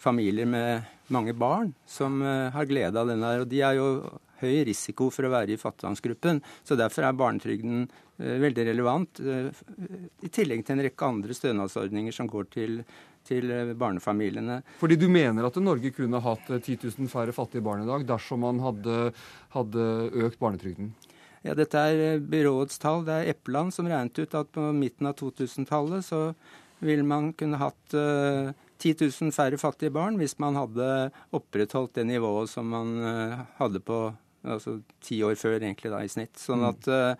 familier 0.00 0.48
med 0.48 0.88
mange 1.12 1.34
barn 1.36 1.74
som 1.84 2.22
uh, 2.24 2.48
har 2.54 2.68
glede 2.70 2.96
av 2.96 3.12
denne. 3.12 3.34
Og 3.42 3.50
de 3.50 3.60
er 3.66 3.76
jo 3.76 3.90
høy 4.40 4.62
risiko 4.70 5.10
for 5.12 5.28
å 5.28 5.34
være 5.34 5.52
i 5.52 5.60
fattigdomsgruppen. 5.60 6.40
Så 6.64 6.78
derfor 6.80 7.04
er 7.04 7.20
barnetrygden 7.20 7.84
uh, 7.84 8.34
veldig 8.46 8.64
relevant, 8.72 9.20
i 9.20 10.32
tillegg 10.32 10.64
til 10.64 10.78
en 10.78 10.86
rekke 10.88 11.12
andre 11.12 11.36
stønadsordninger 11.36 12.16
som 12.16 12.32
går 12.32 12.48
til, 12.56 12.80
til 13.30 13.50
eh, 13.54 13.72
barnefamiliene. 13.78 14.60
Fordi 14.80 14.98
du 15.00 15.06
mener 15.12 15.46
at 15.46 15.58
Norge 15.62 15.92
kunne 15.96 16.22
hatt 16.24 16.50
10 16.50 16.78
000 16.84 17.10
færre 17.12 17.34
fattige 17.36 17.64
barn 17.64 17.84
i 17.84 17.88
dag 17.88 18.06
dersom 18.08 18.42
man 18.44 18.62
hadde, 18.64 19.10
hadde 19.54 19.86
økt 20.26 20.40
barnetrygden? 20.42 20.92
Ja, 21.46 21.54
Dette 21.56 21.80
er 21.80 22.18
byråets 22.20 22.80
tall. 22.82 23.06
Det 23.06 23.14
er 23.16 23.30
Eppeland 23.32 23.72
som 23.72 23.88
regnet 23.88 24.18
ut 24.18 24.34
at 24.36 24.50
på 24.52 24.66
midten 24.76 25.08
av 25.08 25.16
2000-tallet 25.20 26.04
så 26.04 26.26
ville 26.84 27.04
man 27.04 27.30
kunne 27.36 27.60
hatt 27.60 27.94
uh, 27.96 28.50
10 28.80 29.06
000 29.08 29.32
færre 29.36 29.58
fattige 29.60 29.92
barn 29.92 30.16
hvis 30.20 30.38
man 30.40 30.56
hadde 30.56 30.86
opprettholdt 31.36 31.98
det 31.98 32.06
nivået 32.08 32.48
som 32.48 32.68
man 32.72 32.94
hadde 33.58 33.82
på 33.84 33.98
altså 34.44 34.78
ti 35.04 35.20
år 35.24 35.36
før 35.40 35.58
egentlig 35.58 35.92
da 35.92 36.02
i 36.04 36.10
snitt. 36.12 36.36
Sånn 36.40 36.64
at 36.68 36.88
uh, 36.88 37.14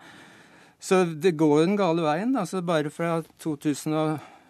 Så 0.81 1.03
det 1.05 1.35
går 1.37 1.65
den 1.65 1.77
gale 1.77 2.01
veien. 2.01 2.35
altså 2.35 2.61
Bare 2.65 2.89
fra 2.89 3.19
2000 3.43 3.93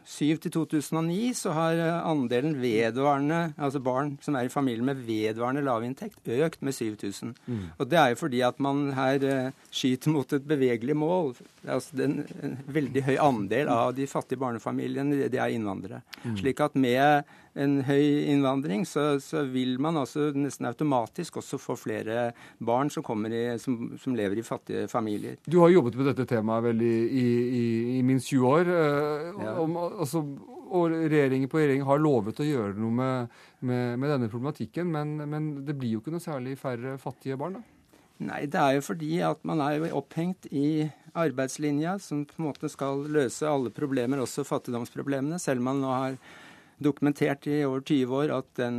til 0.06 0.52
2009 0.52 1.34
så 1.38 1.52
har 1.56 1.80
eh, 1.80 2.08
andelen 2.10 2.56
vedvarende, 2.62 3.54
altså 3.58 3.80
barn 3.80 4.18
som 4.22 4.36
er 4.36 4.48
i 4.48 4.54
familie 4.54 4.84
med 4.84 5.04
vedvarende 5.06 5.64
lavinntekt, 5.66 6.22
økt 6.28 6.62
med 6.62 6.74
7000. 6.74 7.36
Mm. 7.46 7.66
Og 7.78 7.90
det 7.90 8.00
er 8.00 8.10
jo 8.10 8.16
fordi 8.16 8.42
at 8.42 8.60
man 8.60 8.94
her 8.94 9.26
uh, 9.26 9.52
skyter 9.72 10.12
mot 10.12 10.34
et 10.34 10.48
bevegelig 10.48 10.96
mål. 10.98 11.36
Altså 11.68 11.98
den, 11.98 12.26
en 12.44 12.58
veldig 12.68 13.04
høy 13.04 13.18
andel 13.22 13.70
av 13.70 13.94
de 13.96 14.08
fattige 14.08 14.40
barnefamiliene 14.42 15.30
de 15.30 15.38
er 15.38 15.54
innvandrere. 15.54 16.02
Mm. 16.24 16.38
Slik 16.38 16.60
at 16.60 16.76
med 16.76 17.24
en 17.60 17.82
høy 17.84 18.30
innvandring, 18.32 18.86
så, 18.88 19.20
så, 19.24 19.44
vil 19.52 19.76
man 19.84 20.00
altså 20.00 20.30
nesten 20.36 20.70
automatisk 20.70 21.42
også 21.42 21.60
få 21.60 21.76
flere 21.80 22.30
barn 22.64 22.92
som, 22.94 23.04
i, 23.28 23.44
som, 23.60 23.78
som, 24.00 24.16
lever 24.16 24.40
i 24.40 24.46
fattige 24.46 24.88
familier. 24.92 25.36
Du 25.46 25.60
har 25.64 25.74
jobbet 25.74 25.98
med 26.00 26.12
dette 26.12 26.28
temaet 26.30 26.70
vel 26.70 26.86
i, 26.86 26.96
i, 27.22 27.26
i 27.98 28.00
minst 28.08 28.32
20 28.32 28.48
år. 28.48 28.72
Eh, 28.72 29.28
ja. 29.44 29.58
Om, 29.60 29.76
altså, 30.06 30.24
og 30.72 30.96
regjeringen 30.96 31.52
på 31.52 31.60
regjering 31.60 31.84
har 31.88 32.00
lovet 32.00 32.40
å 32.40 32.48
gjøre 32.48 32.80
noe 32.80 32.96
med, 32.96 33.38
med, 33.60 34.00
med 34.00 34.16
denne 34.16 34.32
problematikken, 34.32 34.88
men, 34.94 35.18
men, 35.28 35.52
det 35.68 35.76
blir 35.76 35.98
jo 35.98 36.04
ikke 36.04 36.16
noe 36.16 36.24
særlig 36.24 36.56
færre 36.62 36.96
fattige 37.02 37.40
barn? 37.40 37.60
da? 37.60 37.78
Nei, 38.22 38.44
det 38.54 38.60
er 38.62 38.76
jo 38.78 38.84
fordi 38.86 39.16
at 39.26 39.40
man 39.50 39.64
er 39.66 39.80
jo 39.80 39.96
opphengt 39.98 40.46
i 40.54 40.86
arbeidslinja, 41.18 41.96
som 42.00 42.22
på 42.30 42.38
en 42.38 42.48
måte 42.52 42.70
skal 42.70 43.02
løse 43.10 43.50
alle 43.50 43.72
problemer, 43.74 44.22
også 44.22 44.46
fattigdomsproblemene, 44.48 45.40
selv 45.42 45.64
om 45.64 45.72
man 45.72 45.82
nå 45.82 45.92
har 45.92 46.18
dokumentert 46.84 47.48
i 47.50 47.62
over 47.66 47.84
20 47.86 48.16
år 48.18 48.34
at 48.36 48.50
den 48.60 48.78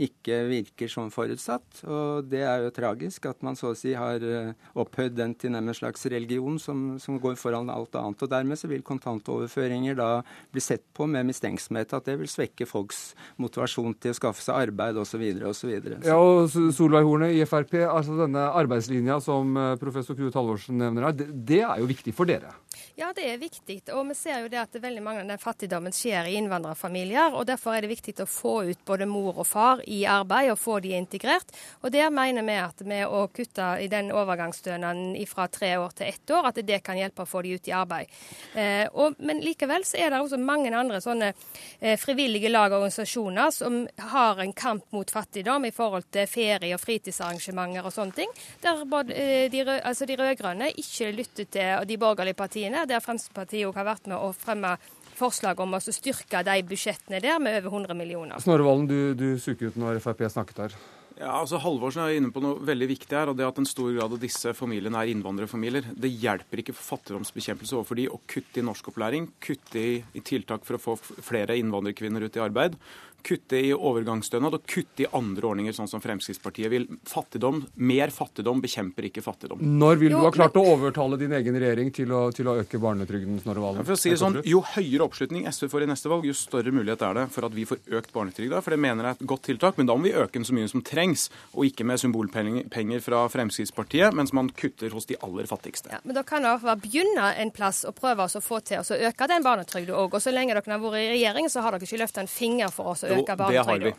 ikke 0.00 0.42
virker 0.48 0.90
som 0.90 1.10
forutsatt. 1.12 1.82
Og 1.86 2.28
det 2.30 2.42
er 2.46 2.64
jo 2.64 2.72
tragisk 2.74 3.28
at 3.30 3.42
man 3.44 3.58
så 3.58 3.72
å 3.72 3.78
si 3.78 3.94
har 3.98 4.24
eh, 4.24 4.52
opphøyd 4.78 5.16
den 5.18 5.34
til 5.38 5.56
en 5.58 5.72
slags 5.76 6.06
religion 6.12 6.58
som, 6.62 6.96
som, 7.02 7.20
går 7.22 7.36
foran 7.40 7.70
alt 7.72 7.94
annet. 7.98 8.24
Og 8.24 8.32
dermed 8.32 8.58
så 8.58 8.70
vil 8.70 8.84
kontantoverføringer 8.86 9.98
da 9.98 10.10
bli 10.52 10.64
sett 10.64 10.84
på 10.96 11.06
med 11.10 11.28
mistenksomhet 11.28 11.92
at 11.96 12.08
det 12.08 12.18
vil 12.20 12.30
svekke 12.30 12.66
folks 12.68 13.12
motivasjon 13.42 13.96
til 14.02 14.14
å 14.14 14.18
skaffe 14.18 14.44
seg 14.44 14.68
arbeid 14.68 14.98
osv. 15.00 15.22
osv. 15.52 15.72
Ja, 16.06 16.18
og 16.18 16.50
Solveig 16.50 17.06
Horne 17.08 17.32
i 17.36 17.44
Frp, 17.48 17.78
altså 17.86 18.16
denne 18.24 18.48
arbeidslinja 18.62 19.20
som 19.24 19.56
eh, 19.56 19.74
professor 19.82 20.18
Krue 20.18 20.32
Halvorsen 20.34 20.80
nevner 20.80 21.10
her, 21.10 21.18
det, 21.20 21.30
det 21.52 21.62
er 21.66 21.82
jo 21.82 21.90
viktig 21.90 22.16
for 22.16 22.28
dere? 22.28 22.54
Ja, 22.98 23.08
det 23.16 23.24
er 23.24 23.38
viktig. 23.40 23.78
Og 23.96 24.04
vi 24.10 24.16
ser 24.16 24.42
jo 24.44 24.50
det 24.52 24.60
at 24.60 24.76
veldig 24.76 25.02
mange 25.04 25.22
av 25.22 25.30
den 25.30 25.40
fattigdommen 25.40 25.94
skjer 25.96 26.28
i 26.28 26.36
innvandrerfamilier. 26.40 27.32
og 27.32 27.41
Derfor 27.48 27.76
er 27.76 27.84
det 27.84 27.92
viktig 27.92 28.14
å 28.22 28.28
få 28.28 28.54
ut 28.70 28.84
både 28.86 29.06
mor 29.08 29.40
og 29.42 29.46
far 29.48 29.82
i 29.86 30.02
arbeid 30.08 30.52
og 30.52 30.60
få 30.60 30.78
de 30.84 30.94
integrert. 30.96 31.50
Og 31.82 31.92
Der 31.92 32.10
mener 32.10 32.44
vi 32.46 32.56
at 32.60 32.80
med 32.86 33.06
å 33.06 33.26
kutte 33.32 33.66
i 33.82 33.88
den 33.92 34.10
overgangsstønaden 34.12 35.14
fra 35.26 35.48
tre 35.48 35.76
år 35.78 35.92
til 35.96 36.06
ett 36.08 36.30
år, 36.30 36.48
at 36.48 36.60
det 36.66 36.80
kan 36.84 36.98
hjelpe 36.98 37.24
å 37.24 37.28
få 37.28 37.42
de 37.42 37.56
ut 37.56 37.68
i 37.68 37.74
arbeid. 37.76 38.10
Eh, 38.54 38.86
og, 38.92 39.18
men 39.18 39.42
likevel 39.44 39.84
så 39.86 39.98
er 40.00 40.10
det 40.10 40.20
også 40.20 40.40
mange 40.40 40.72
andre 40.72 41.00
sånne 41.02 41.32
eh, 41.32 41.98
frivillige 42.00 42.50
lag 42.50 42.72
og 42.72 42.82
organisasjoner 42.82 43.50
som 43.54 43.82
har 44.12 44.40
en 44.42 44.52
kamp 44.52 44.88
mot 44.92 45.10
fattigdom 45.10 45.66
i 45.68 45.74
forhold 45.74 46.08
til 46.12 46.28
ferie- 46.30 46.74
og 46.74 46.82
fritidsarrangementer 46.82 47.86
og 47.86 47.94
sånne 47.94 48.16
ting. 48.16 48.32
Der 48.62 48.84
både, 48.88 49.14
eh, 49.14 49.46
de, 49.52 49.64
altså 49.80 50.08
de 50.08 50.18
rød-grønne 50.20 50.72
ikke 50.82 51.12
lytter 51.12 51.50
til 51.52 51.88
de 51.88 52.00
borgerlige 52.00 52.38
partiene 52.38 52.86
der 52.88 53.02
Fremskrittspartiet 53.04 53.72
har 53.76 53.88
vært 53.88 54.10
med 54.10 54.18
å 54.18 54.32
fremme 54.36 54.76
forslag 55.18 55.60
om 55.62 55.76
å 55.76 55.82
styrke 55.82 56.42
de 56.46 56.56
budsjettene 56.66 57.20
der 57.22 57.38
med 57.42 57.60
over 57.60 57.78
100 57.82 57.98
millioner. 57.98 58.42
Snorre 58.42 58.66
Valen, 58.66 58.88
du, 58.90 59.14
du 59.18 59.28
suker 59.42 59.72
ut 59.72 59.78
når 59.80 60.02
Frp 60.04 60.26
snakket 60.32 60.66
her. 60.66 60.82
Ja, 61.18 61.36
altså 61.38 61.58
Halvorsen 61.60 62.02
er 62.02 62.16
inne 62.16 62.32
på 62.34 62.40
noe 62.42 62.60
veldig 62.66 62.88
viktig 62.90 63.14
her, 63.14 63.30
og 63.30 63.36
det 63.38 63.44
at 63.46 63.58
en 63.60 63.68
stor 63.68 63.92
grad 63.94 64.14
av 64.16 64.20
disse 64.22 64.54
familiene 64.56 64.98
er 64.98 65.12
innvandrerfamilier. 65.12 65.92
Det 65.94 66.10
hjelper 66.10 66.62
ikke 66.62 66.74
for 66.74 66.96
fattigdomsbekjempelse 66.96 67.76
overfor 67.76 68.00
de 68.00 68.08
å 68.10 68.20
kutte 68.30 68.58
i 68.58 68.64
norskopplæring, 68.66 69.28
kutte 69.42 69.78
i, 69.78 69.92
i 70.18 70.24
tiltak 70.24 70.66
for 70.66 70.78
å 70.78 70.82
få 70.82 70.96
flere 71.22 71.58
innvandrerkvinner 71.60 72.26
ut 72.26 72.38
i 72.38 72.42
arbeid, 72.42 72.78
kutte 73.24 73.58
i 73.58 73.72
overgangsstønad 73.74 74.56
og 74.58 74.66
kutte 74.68 75.04
i 75.04 75.08
andre 75.16 75.48
ordninger, 75.48 75.76
sånn 75.76 75.90
som 75.90 76.02
Fremskrittspartiet 76.02 76.70
vil. 76.72 76.86
Fattigdom, 77.08 77.62
Mer 77.82 78.12
fattigdom 78.14 78.60
bekjemper 78.62 79.08
ikke 79.08 79.24
fattigdom. 79.24 79.62
Når 79.62 80.00
vil 80.00 80.14
du 80.14 80.20
ha 80.22 80.32
klart 80.34 80.56
å 80.58 80.64
overtale 80.74 81.18
din 81.20 81.34
egen 81.38 81.58
regjering 81.58 81.92
til 81.94 82.12
å, 82.14 82.24
til 82.34 82.50
å 82.50 82.56
øke 82.62 82.80
barnetrygden? 82.82 83.40
Snorre 83.42 83.64
Valen? 83.64 83.86
For 83.86 83.96
å 83.96 84.00
si 84.00 84.12
det 84.12 84.20
sånn, 84.20 84.40
Jo 84.48 84.62
høyere 84.74 85.06
oppslutning 85.06 85.46
SV 85.50 85.68
får 85.72 85.86
i 85.86 85.90
neste 85.92 86.10
valg, 86.12 86.26
jo 86.28 86.36
større 86.36 86.74
mulighet 86.74 87.04
er 87.06 87.20
det 87.20 87.26
for 87.34 87.48
at 87.48 87.56
vi 87.56 87.66
får 87.68 87.82
økt 87.98 88.12
barnetrygda. 88.14 88.62
For 88.64 88.74
det 88.74 88.80
mener 88.82 89.08
jeg 89.08 89.16
er 89.16 89.20
et 89.20 89.30
godt 89.32 89.46
tiltak, 89.48 89.78
men 89.80 89.90
da 89.90 89.96
må 89.96 90.08
vi 90.08 90.14
øke 90.16 90.38
den 90.38 90.46
så 90.48 90.56
mye 90.56 90.70
som 90.70 90.84
trengs, 90.86 91.28
og 91.54 91.68
ikke 91.68 91.86
med 91.88 92.02
symbolpenger 92.02 93.04
fra 93.04 93.24
Fremskrittspartiet, 93.32 94.14
mens 94.16 94.34
man 94.36 94.50
kutter 94.56 94.92
hos 94.94 95.08
de 95.10 95.18
aller 95.22 95.48
fattigste. 95.50 95.92
Ja, 95.92 96.02
men 96.04 96.16
da 96.18 96.24
kan 96.26 96.44
det 96.44 96.54
bare 96.62 96.78
begynne 96.82 97.32
en 97.42 97.52
plass 97.54 97.82
og 97.88 97.96
prøve 97.98 98.26
å 98.26 98.42
få 98.42 98.60
til 98.66 98.82
å 98.82 99.00
øke 99.08 99.28
den 99.30 99.44
barnetrygda 99.46 99.96
òg. 99.96 100.16
Og 100.16 100.24
så 100.24 100.34
lenge 100.34 100.54
dere 100.56 100.64
har 100.66 100.82
vært 100.82 101.00
i 101.00 101.08
regjering, 101.14 101.50
så 101.52 101.64
har 101.64 101.76
dere 101.76 101.86
ikke 101.86 102.00
løfta 102.02 102.24
en 102.24 102.30
finger 102.30 102.72
for 102.74 102.92
oss 102.94 103.04
å 103.06 103.11
øke 103.18 103.36
barnetrygda. 103.36 103.94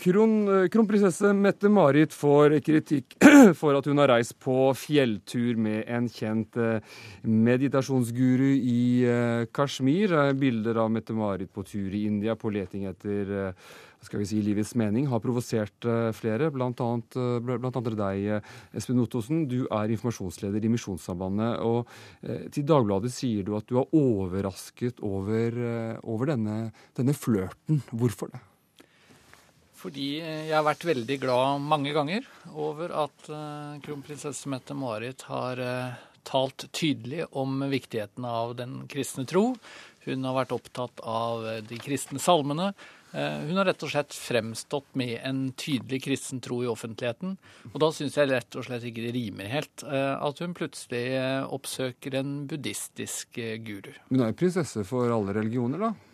Kron, 0.00 0.68
kronprinsesse 0.72 1.28
Mette-Marit 1.36 2.14
får 2.16 2.54
kritikk 2.64 3.18
for 3.60 3.76
at 3.76 3.84
hun 3.84 4.00
har 4.00 4.08
reist 4.14 4.38
på 4.40 4.70
fjelltur 4.78 5.58
med 5.60 5.82
en 5.92 6.06
kjent 6.08 6.56
eh, 6.56 6.80
meditasjonsguru 7.28 8.48
i 8.48 8.80
eh, 9.04 9.42
Kashmir. 9.52 10.14
Bilder 10.40 10.80
av 10.80 10.88
Mette-Marit 10.94 11.52
på 11.52 11.66
tur 11.68 11.92
i 11.92 12.06
India 12.08 12.32
på 12.38 12.52
leting 12.54 12.86
etter 12.88 13.34
eh, 13.42 13.68
skal 14.00 14.22
vi 14.22 14.26
si, 14.30 14.40
livets 14.40 14.72
mening 14.80 15.08
har 15.10 15.20
provosert 15.20 15.84
eh, 15.84 16.08
flere, 16.16 16.48
bl.a. 16.54 16.70
Eh, 16.72 17.88
deg, 18.00 18.26
eh, 18.36 18.52
Espen 18.76 19.00
Ottosen. 19.02 19.42
Du 19.50 19.66
er 19.66 19.92
informasjonsleder 19.92 20.64
i 20.64 20.70
Misjonssambandet. 20.72 21.60
og 21.60 21.88
Til 22.54 22.64
Dagbladet 22.66 23.12
sier 23.12 23.44
du 23.44 23.54
at 23.58 23.68
du 23.68 23.76
er 23.80 23.96
overrasket 23.96 25.02
over, 25.04 25.56
over 26.00 26.32
denne, 26.32 26.70
denne 26.96 27.14
flørten. 27.16 27.82
Hvorfor 27.92 28.32
det? 28.32 28.40
Fordi 29.80 30.08
jeg 30.20 30.52
har 30.52 30.64
vært 30.66 30.84
veldig 30.84 31.16
glad 31.22 31.62
mange 31.64 31.92
ganger 31.96 32.26
over 32.52 32.92
at 33.06 33.28
kronprinsesse 33.84 34.48
Mette-Marit 34.52 35.24
har 35.30 35.62
talt 36.28 36.66
tydelig 36.76 37.24
om 37.32 37.62
viktigheten 37.72 38.26
av 38.28 38.52
den 38.58 38.82
kristne 38.92 39.24
tro. 39.28 39.54
Hun 40.04 40.28
har 40.28 40.36
vært 40.42 40.52
opptatt 40.56 41.00
av 41.00 41.48
de 41.64 41.80
kristne 41.80 42.20
salmene. 42.20 42.74
Eh, 43.12 43.38
hun 43.48 43.58
har 43.58 43.66
rett 43.66 43.82
og 43.82 43.90
slett 43.92 44.14
fremstått 44.14 44.94
med 44.98 45.16
en 45.26 45.42
tydelig 45.58 46.02
kristen 46.04 46.42
tro 46.44 46.60
i 46.64 46.70
offentligheten. 46.70 47.36
Og 47.72 47.78
da 47.82 47.90
syns 47.94 48.18
jeg 48.18 48.30
rett 48.30 48.58
og 48.58 48.66
slett 48.68 48.86
ikke 48.86 49.06
det 49.08 49.14
rimer 49.16 49.50
helt 49.50 49.84
eh, 49.86 50.14
at 50.14 50.42
hun 50.44 50.54
plutselig 50.56 51.02
eh, 51.18 51.42
oppsøker 51.46 52.20
en 52.20 52.36
buddhistisk 52.50 53.40
guru. 53.66 53.92
Hun 54.12 54.22
er 54.22 54.32
jo 54.32 54.40
prinsesse 54.44 54.86
for 54.88 55.10
alle 55.14 55.34
religioner, 55.40 55.90
da? 55.90 56.09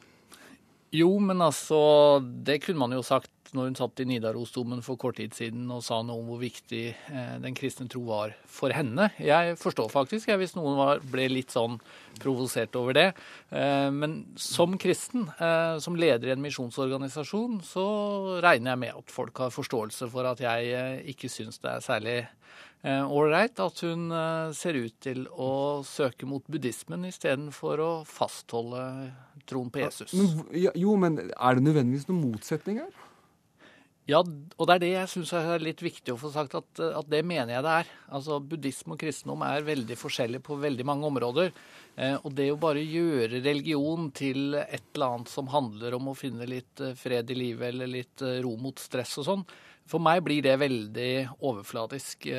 Jo, 0.97 1.11
men 1.21 1.43
altså 1.45 1.79
Det 2.23 2.61
kunne 2.65 2.87
man 2.87 2.95
jo 2.97 3.05
sagt 3.05 3.33
når 3.55 3.69
hun 3.71 3.77
satt 3.79 4.01
i 4.03 4.07
Nidarosdomen 4.09 4.81
for 4.85 4.99
kort 5.01 5.21
tid 5.21 5.35
siden 5.37 5.69
og 5.73 5.85
sa 5.87 6.01
noe 6.05 6.19
om 6.19 6.31
hvor 6.33 6.41
viktig 6.41 6.83
eh, 6.91 7.37
den 7.41 7.55
kristne 7.57 7.87
tro 7.89 8.03
var 8.09 8.35
for 8.51 8.75
henne. 8.75 9.07
Jeg 9.23 9.55
forstår 9.61 9.87
faktisk 9.93 10.33
jeg, 10.33 10.41
hvis 10.41 10.57
noen 10.57 10.75
var, 10.77 11.01
ble 11.13 11.29
litt 11.31 11.55
sånn 11.55 11.79
provosert 12.21 12.75
over 12.77 12.97
det. 12.99 13.07
Eh, 13.55 13.89
men 13.95 14.19
som 14.41 14.75
kristen, 14.83 15.29
eh, 15.39 15.79
som 15.81 15.97
leder 15.97 16.33
i 16.33 16.35
en 16.35 16.43
misjonsorganisasjon, 16.43 17.61
så 17.65 17.87
regner 18.45 18.75
jeg 18.75 18.83
med 18.83 19.03
at 19.05 19.15
folk 19.15 19.45
har 19.45 19.55
forståelse 19.55 20.11
for 20.13 20.29
at 20.29 20.43
jeg 20.43 21.07
ikke 21.15 21.31
syns 21.33 21.63
det 21.63 21.71
er 21.77 21.87
særlig 21.87 22.19
ålreit 22.85 23.59
at 23.59 23.81
hun 23.83 24.11
ser 24.55 24.77
ut 24.79 24.95
til 25.03 25.25
å 25.33 25.83
søke 25.83 26.29
mot 26.29 26.45
buddhismen 26.47 27.09
istedenfor 27.09 27.83
å 27.83 27.91
fastholde 28.07 28.83
troen 29.49 29.73
på 29.75 29.81
Jesus. 29.83 30.15
Men, 30.15 30.45
jo, 30.55 30.95
men 31.01 31.19
er 31.25 31.59
det 31.59 31.65
nødvendigvis 31.67 32.07
noen 32.11 32.23
motsetning 32.29 32.83
her? 32.85 32.93
Ja, 34.07 34.21
og 34.23 34.69
det 34.69 34.75
er 34.77 34.83
det 34.85 34.91
jeg 34.93 35.11
syns 35.11 35.33
er 35.35 35.63
litt 35.63 35.81
viktig 35.83 36.13
å 36.13 36.19
få 36.21 36.29
sagt, 36.31 36.53
at, 36.55 36.79
at, 36.79 37.09
det 37.11 37.25
mener 37.27 37.57
jeg 37.57 37.65
det 37.67 37.73
er. 37.81 37.89
Altså, 38.15 38.37
Buddhisme 38.39 38.95
og 38.95 39.01
kristendom 39.01 39.43
er 39.43 39.67
veldig 39.67 39.97
forskjellige 39.99 40.45
på 40.47 40.59
veldig 40.63 40.87
mange 40.87 41.09
områder. 41.09 41.51
Eh, 41.99 42.15
og 42.21 42.37
det 42.39 42.47
å 42.53 42.61
bare 42.63 42.85
gjøre 42.87 43.41
religion 43.43 44.13
til 44.15 44.55
et 44.61 44.93
eller 44.95 45.17
annet 45.17 45.33
som 45.33 45.51
handler 45.51 45.99
om 45.99 46.13
å 46.13 46.15
finne 46.15 46.47
litt 46.47 46.85
eh, 46.87 46.95
fred 46.95 47.35
i 47.35 47.39
livet 47.41 47.73
eller 47.73 47.91
litt 47.91 48.23
eh, 48.23 48.39
ro 48.47 48.55
mot 48.63 48.79
stress 48.79 49.17
og 49.25 49.27
sånn, 49.27 49.43
for 49.91 50.03
meg 50.03 50.23
blir 50.27 50.45
det 50.47 50.55
veldig 50.63 51.11
overfladisk. 51.41 52.31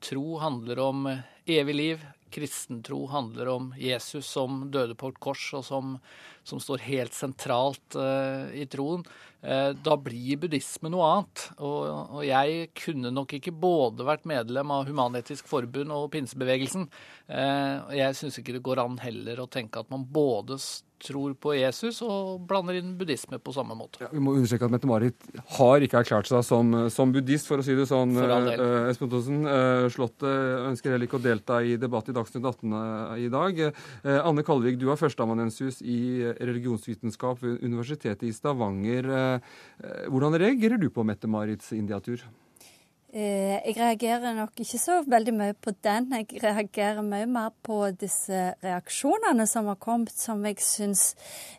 Tro 0.00 0.38
handler 0.38 0.78
om 0.78 1.18
evig 1.44 1.74
liv. 1.74 2.06
Kristentro 2.30 3.06
handler 3.06 3.48
om 3.48 3.74
Jesus 3.78 4.26
som 4.26 4.70
døde 4.70 4.94
på 4.94 5.08
et 5.12 5.20
kors, 5.22 5.44
og 5.56 5.64
som, 5.64 5.96
som 6.46 6.62
står 6.62 6.84
helt 6.86 7.16
sentralt 7.16 7.98
uh, 7.98 8.46
i 8.54 8.66
troen. 8.70 9.02
Eh, 9.46 9.72
da 9.84 9.94
blir 10.00 10.40
buddhisme 10.42 10.90
noe 10.90 11.06
annet. 11.06 11.44
Og, 11.62 12.22
jeg 12.26 12.70
kunne 12.78 13.12
nok 13.14 13.36
ikke 13.36 13.54
både 13.54 14.06
vært 14.08 14.26
medlem 14.28 14.72
av 14.74 14.88
Human-Etisk 14.90 15.46
Forbund 15.50 15.94
og 15.94 16.08
pinsebevegelsen. 16.14 16.88
Eh, 17.30 17.94
jeg 18.00 18.18
syns 18.18 18.40
ikke 18.40 18.56
det 18.56 18.64
går 18.66 18.82
an 18.82 18.98
heller 19.02 19.42
å 19.42 19.50
tenke 19.50 19.82
at 19.82 19.92
man 19.92 20.06
både 20.10 20.58
tror 21.02 21.34
på 21.36 21.52
Jesus 21.56 21.98
og 22.04 22.46
blander 22.48 22.78
inn 22.78 22.94
buddhisme 22.98 23.38
på 23.42 23.52
samme 23.54 23.76
måte. 23.76 24.00
Ja, 24.00 24.08
vi 24.12 24.22
må 24.22 24.32
understreke 24.36 24.66
at 24.66 24.72
Mette-Marit 24.72 25.26
har 25.58 25.84
ikke 25.84 26.00
erklært 26.00 26.30
seg 26.30 26.44
som, 26.46 26.72
som, 26.92 27.12
buddhist, 27.12 27.48
for 27.50 27.60
å 27.60 27.66
si 27.66 27.76
det 27.76 27.84
sånn. 27.90 28.16
Uh, 28.16 28.88
Espen 28.88 29.10
Thorsen, 29.12 29.42
uh, 29.44 29.86
Slottet 29.92 30.64
ønsker 30.70 30.94
heller 30.94 31.08
ikke 31.08 31.20
å 31.20 31.24
delta 31.24 31.60
i 31.60 31.76
debatt 31.80 32.08
i 32.08 32.16
Dagsnytt 32.16 32.48
18 32.48 32.76
uh, 32.76 33.12
i 33.20 33.28
dag. 33.32 33.60
Anne 34.16 34.44
Kalvik, 34.46 34.78
du 34.80 34.88
er 34.92 35.00
førsteamanuensis 35.00 35.82
i 35.84 35.98
religionsvitenskap 36.40 37.42
ved 37.42 37.62
Universitetet 37.64 38.26
i 38.28 38.32
Stavanger. 38.32 39.40
Hvordan 40.08 40.36
reagerer 40.40 40.80
du 40.80 40.90
på 40.90 41.04
Mette-Marits 41.06 41.72
Indiatur? 41.76 42.24
Eh, 43.16 43.62
jeg 43.64 43.76
reagerer 43.78 44.34
nok 44.36 44.58
ikke 44.60 44.78
så 44.82 44.98
veldig 45.08 45.32
mye 45.32 45.54
på 45.56 45.72
den. 45.84 46.10
Jeg 46.12 46.42
reagerer 46.42 47.04
mye 47.06 47.24
mer 47.30 47.52
på 47.64 47.78
disse 47.96 48.50
reaksjonene 48.60 49.46
som 49.48 49.70
har 49.70 49.78
kommet, 49.80 50.12
som 50.12 50.42
jeg 50.44 50.58
syns 50.60 51.04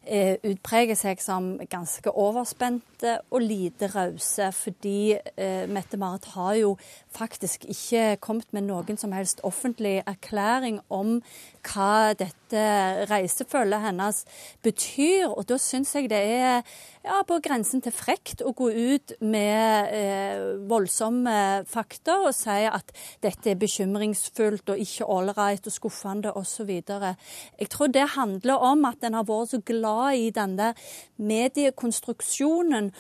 eh, 0.03 0.35
utpreger 0.45 0.99
seg 0.99 1.23
som 1.23 1.55
ganske 1.71 2.13
overspente 2.13 3.15
og 3.31 3.41
lite 3.41 3.89
rause. 3.95 4.51
Fordi 4.53 5.15
eh, 5.15 5.65
Mette-Marit 5.71 6.29
har 6.35 6.53
jo 6.59 6.75
faktisk 7.17 7.65
ikke 7.65 8.19
kommet 8.21 8.53
med 8.53 8.67
noen 8.67 9.01
som 9.01 9.15
helst 9.17 9.41
offentlig 9.47 10.03
erklæring 10.03 10.77
om 10.93 11.23
hva 11.67 12.13
dette 12.17 12.63
reisefølget 13.09 13.83
hennes 13.83 14.23
betyr. 14.65 15.27
Og 15.29 15.45
da 15.49 15.57
syns 15.61 15.93
jeg 15.95 16.09
det 16.11 16.19
er 16.19 16.61
ja, 17.03 17.21
på 17.27 17.39
grensen 17.43 17.83
til 17.83 17.95
frekt 17.95 18.43
å 18.45 18.53
gå 18.57 18.69
ut 18.71 19.15
med 19.21 19.93
eh, 19.95 20.43
voldsomme 20.69 21.37
fakta 21.69 22.19
og 22.25 22.33
si 22.35 22.59
at 22.67 22.93
dette 23.23 23.53
er 23.53 23.61
bekymringsfullt 23.61 24.73
og 24.73 24.83
ikke 24.83 25.09
ålreit 25.17 25.67
og 25.67 25.75
skuffende 25.75 26.33
osv. 26.37 26.71
Jeg 26.77 27.71
tror 27.73 27.93
det 27.93 28.07
handler 28.17 28.67
om 28.71 28.87
at 28.89 29.03
en 29.07 29.19
har 29.19 29.27
vært 29.27 29.55
så 29.55 29.61
glad 29.65 30.21
i 30.21 30.29
den 30.35 30.57
der 30.59 30.77
mediekonstruksjonen 31.17 32.91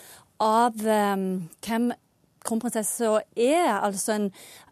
av 0.43 0.83
eh, 0.85 1.15
hvem 1.65 1.91
kronprinsessa 2.47 3.21
er, 3.35 3.71
altså 3.81 4.13
en 4.13 4.27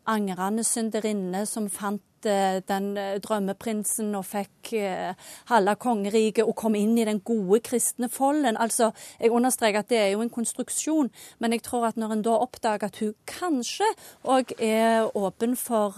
angrende 0.07 0.63
synderinne 0.63 1.45
som 1.49 1.69
fant 1.69 2.03
den 2.25 2.97
eh, 2.97 3.17
drømmeprinsen 3.23 4.15
og 4.17 4.25
fikk 4.27 4.73
eh, 4.79 5.13
halve 5.51 5.75
kongeriket 5.81 6.45
og 6.45 6.55
kom 6.59 6.75
inn 6.75 6.97
i 6.97 7.05
den 7.07 7.21
gode 7.25 7.61
kristne 7.65 8.09
folden. 8.09 8.57
Altså, 8.57 8.91
Jeg 9.19 9.31
understreker 9.31 9.79
at 9.79 9.89
det 9.89 9.97
er 9.97 10.11
jo 10.13 10.21
en 10.21 10.29
konstruksjon, 10.29 11.11
men 11.39 11.51
jeg 11.51 11.63
tror 11.63 11.87
at 11.87 11.97
når 11.97 12.11
en 12.11 12.25
da 12.25 12.35
oppdager 12.41 12.89
at 12.89 12.99
hun 12.99 13.15
kanskje 13.27 13.87
òg 14.23 14.53
er 14.59 15.09
åpen 15.15 15.55
for 15.55 15.95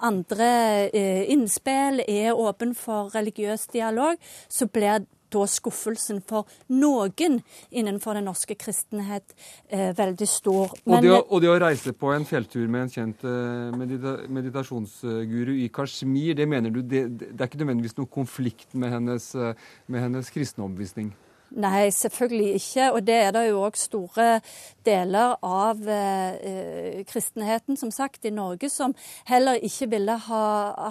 andre 0.00 0.50
innspill, 0.94 2.02
er 2.08 2.34
åpen 2.34 2.74
for 2.74 3.14
religiøs 3.14 3.66
dialog, 3.72 4.16
så 4.48 4.66
blir 4.66 5.06
da 5.32 5.46
skuffelsen 5.48 6.20
for 6.26 6.48
noen 6.72 7.40
innenfor 7.70 8.18
den 8.18 8.28
norske 8.28 8.56
kristenhet 8.58 9.34
eh, 9.68 9.90
veldig 9.96 10.28
stor. 10.28 10.74
Men, 10.84 10.96
og, 10.96 11.02
det 11.04 11.14
å, 11.14 11.20
og, 11.22 11.42
det 11.44 11.52
å, 11.52 11.58
reise 11.62 11.94
på 11.96 12.12
en 12.14 12.26
fjelltur 12.28 12.66
med 12.68 12.86
en 12.86 12.94
kjent 12.96 13.24
eh, 13.28 13.78
medita 13.80 14.16
meditasjonsguru 14.28 15.54
i 15.64 15.70
Kashmir, 15.72 16.36
det 16.38 16.48
mener 16.50 16.74
du 16.74 16.82
det, 16.82 17.06
det 17.22 17.34
er 17.36 17.48
ikke 17.48 17.62
nødvendigvis 17.62 17.98
noen 17.98 18.12
konflikt 18.12 18.74
med 18.74 18.94
hennes, 18.94 19.32
eh, 19.34 19.66
med 19.90 20.08
hennes 20.08 20.32
kristne 20.34 20.66
overbevisning? 20.66 21.12
Nei, 21.50 21.90
selvfølgelig 21.90 22.54
ikke. 22.54 22.92
Og 22.92 23.06
det 23.06 23.14
er 23.14 23.30
det 23.34 23.48
jo 23.48 23.62
òg 23.66 23.78
store 23.78 24.26
deler 24.86 25.34
av 25.42 25.82
eh, 25.90 27.02
kristenheten, 27.10 27.76
som 27.76 27.90
sagt, 27.90 28.24
i 28.24 28.30
Norge 28.30 28.70
som 28.70 28.94
heller 29.28 29.58
ikke 29.58 29.88
ville 29.90 30.14
ha, 30.28 30.44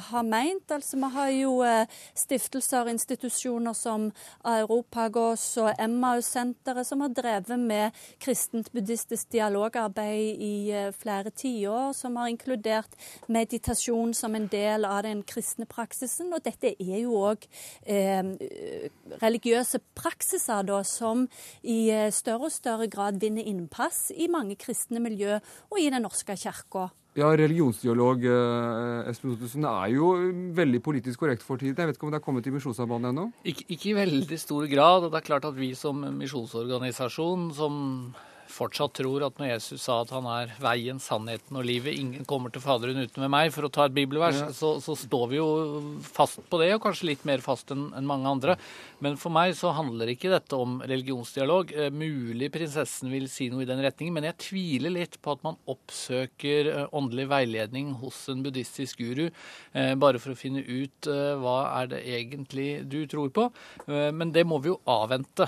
ha 0.10 0.24
meint. 0.26 0.68
Altså, 0.72 1.00
vi 1.00 1.10
har 1.14 1.30
jo 1.32 1.54
eh, 1.64 2.02
stiftelser 2.18 2.84
og 2.84 2.92
institusjoner 2.92 3.78
som 3.78 4.10
Europagos 4.44 5.46
og 5.64 5.72
Emmaus-senteret, 5.80 6.88
som 6.88 7.06
har 7.06 7.16
drevet 7.16 7.56
med 7.60 7.96
kristent-buddhistisk 8.20 9.32
dialogarbeid 9.32 10.44
i 10.44 10.54
eh, 10.76 10.92
flere 10.92 11.32
tiår, 11.32 11.96
som 11.96 12.20
har 12.20 12.34
inkludert 12.34 13.00
meditasjon 13.32 14.14
som 14.14 14.36
en 14.36 14.50
del 14.52 14.86
av 14.86 15.06
den 15.08 15.24
kristne 15.24 15.70
praksisen. 15.70 16.34
Og 16.36 16.44
dette 16.44 16.76
er 16.76 17.00
jo 17.00 17.16
òg 17.32 17.48
eh, 17.88 18.36
religiøse 19.24 19.80
praksiser 19.96 20.49
bevegelser 20.50 20.66
da, 20.66 20.84
som 20.84 21.28
i 21.64 21.90
eh, 21.90 22.12
større 22.12 22.50
og 22.50 22.54
større 22.54 22.88
grad 22.90 23.20
vinner 23.20 23.46
innpass 23.46 24.12
i 24.16 24.28
mange 24.28 24.56
kristne 24.56 25.00
miljø 25.00 25.40
og 25.70 25.80
i 25.80 25.90
Den 25.90 26.04
norske 26.04 26.36
kirka. 26.36 26.90
Ja, 27.18 27.32
religionsdialog 27.34 28.24
eh, 28.24 29.10
Espen 29.10 29.34
Ottosen, 29.34 29.66
er 29.66 29.90
jo 29.92 30.14
veldig 30.56 30.82
politisk 30.82 31.20
korrekt 31.20 31.44
for 31.44 31.58
tiden. 31.58 31.76
Jeg 31.76 31.88
vet 31.88 31.98
ikke 31.98 32.08
om 32.08 32.12
det 32.14 32.20
er 32.20 32.26
kommet 32.26 32.48
i 32.48 32.54
Misjonssambandet 32.54 33.12
ennå? 33.12 33.32
Ikke, 33.44 33.66
ikke 33.68 33.90
i 33.90 33.98
veldig 33.98 34.40
stor 34.40 34.68
grad. 34.70 35.04
og 35.04 35.12
Det 35.12 35.20
er 35.20 35.28
klart 35.28 35.46
at 35.46 35.58
vi 35.58 35.74
som 35.76 36.00
misjonsorganisasjon, 36.00 37.50
som 37.58 38.14
fortsatt 38.60 38.98
tror 39.00 39.26
at 39.28 39.40
når 39.40 39.54
Jesus 39.54 39.86
sa 39.86 40.02
at 40.04 40.12
han 40.14 40.28
er 40.30 40.52
veien, 40.62 41.00
sannheten 41.02 41.58
og 41.60 41.66
livet, 41.68 41.96
ingen 42.00 42.28
kommer 42.28 42.52
til 42.54 42.64
Faderen 42.64 43.00
uten 43.00 43.24
med 43.24 43.32
meg, 43.34 43.54
for 43.56 43.68
å 43.68 43.72
ta 43.74 43.88
et 43.88 43.96
bibelvers, 43.96 44.42
ja. 44.42 44.50
så, 44.56 44.76
så, 44.84 44.96
står 45.00 45.26
vi 45.32 45.40
jo 45.40 45.48
fast 46.06 46.42
på 46.52 46.60
det, 46.62 46.74
og 46.76 46.84
kanskje 46.84 47.12
litt 47.12 47.26
mer 47.28 47.44
fast 47.44 47.72
enn 47.74 47.90
en 47.98 48.10
mange 48.10 48.30
andre. 48.30 48.58
Men 49.04 49.16
for 49.20 49.34
meg 49.34 49.56
så 49.56 49.72
handler 49.76 50.12
ikke 50.12 50.32
dette 50.34 50.58
om 50.60 50.80
religionsdialog. 50.84 51.72
Eh, 51.72 51.92
mulig 51.94 52.52
prinsessen 52.54 53.12
vil 53.14 53.30
si 53.32 53.48
noe 53.52 53.64
i 53.64 53.70
den 53.70 53.84
retningen, 53.84 54.18
men 54.18 54.28
jeg 54.32 54.40
tviler 54.50 54.96
litt 54.96 55.20
på 55.24 55.38
at 55.38 55.46
man 55.46 55.60
oppsøker 55.72 56.72
eh, 56.74 56.86
åndelig 56.96 57.30
veiledning 57.32 57.94
hos 58.02 58.26
en 58.32 58.44
buddhistisk 58.44 59.00
guru 59.00 59.28
eh, 59.30 59.94
bare 60.00 60.20
for 60.20 60.34
å 60.34 60.40
finne 60.40 60.64
ut 60.66 61.08
hva 61.10 61.58
er 61.80 61.90
det 61.92 62.00
egentlig 62.12 62.68
du 62.90 63.00
tror 63.10 63.30
på. 63.34 63.46
Men 63.88 64.32
det 64.36 64.44
må 64.48 64.58
vi 64.64 64.70
jo 64.72 64.78
avvente. 64.90 65.46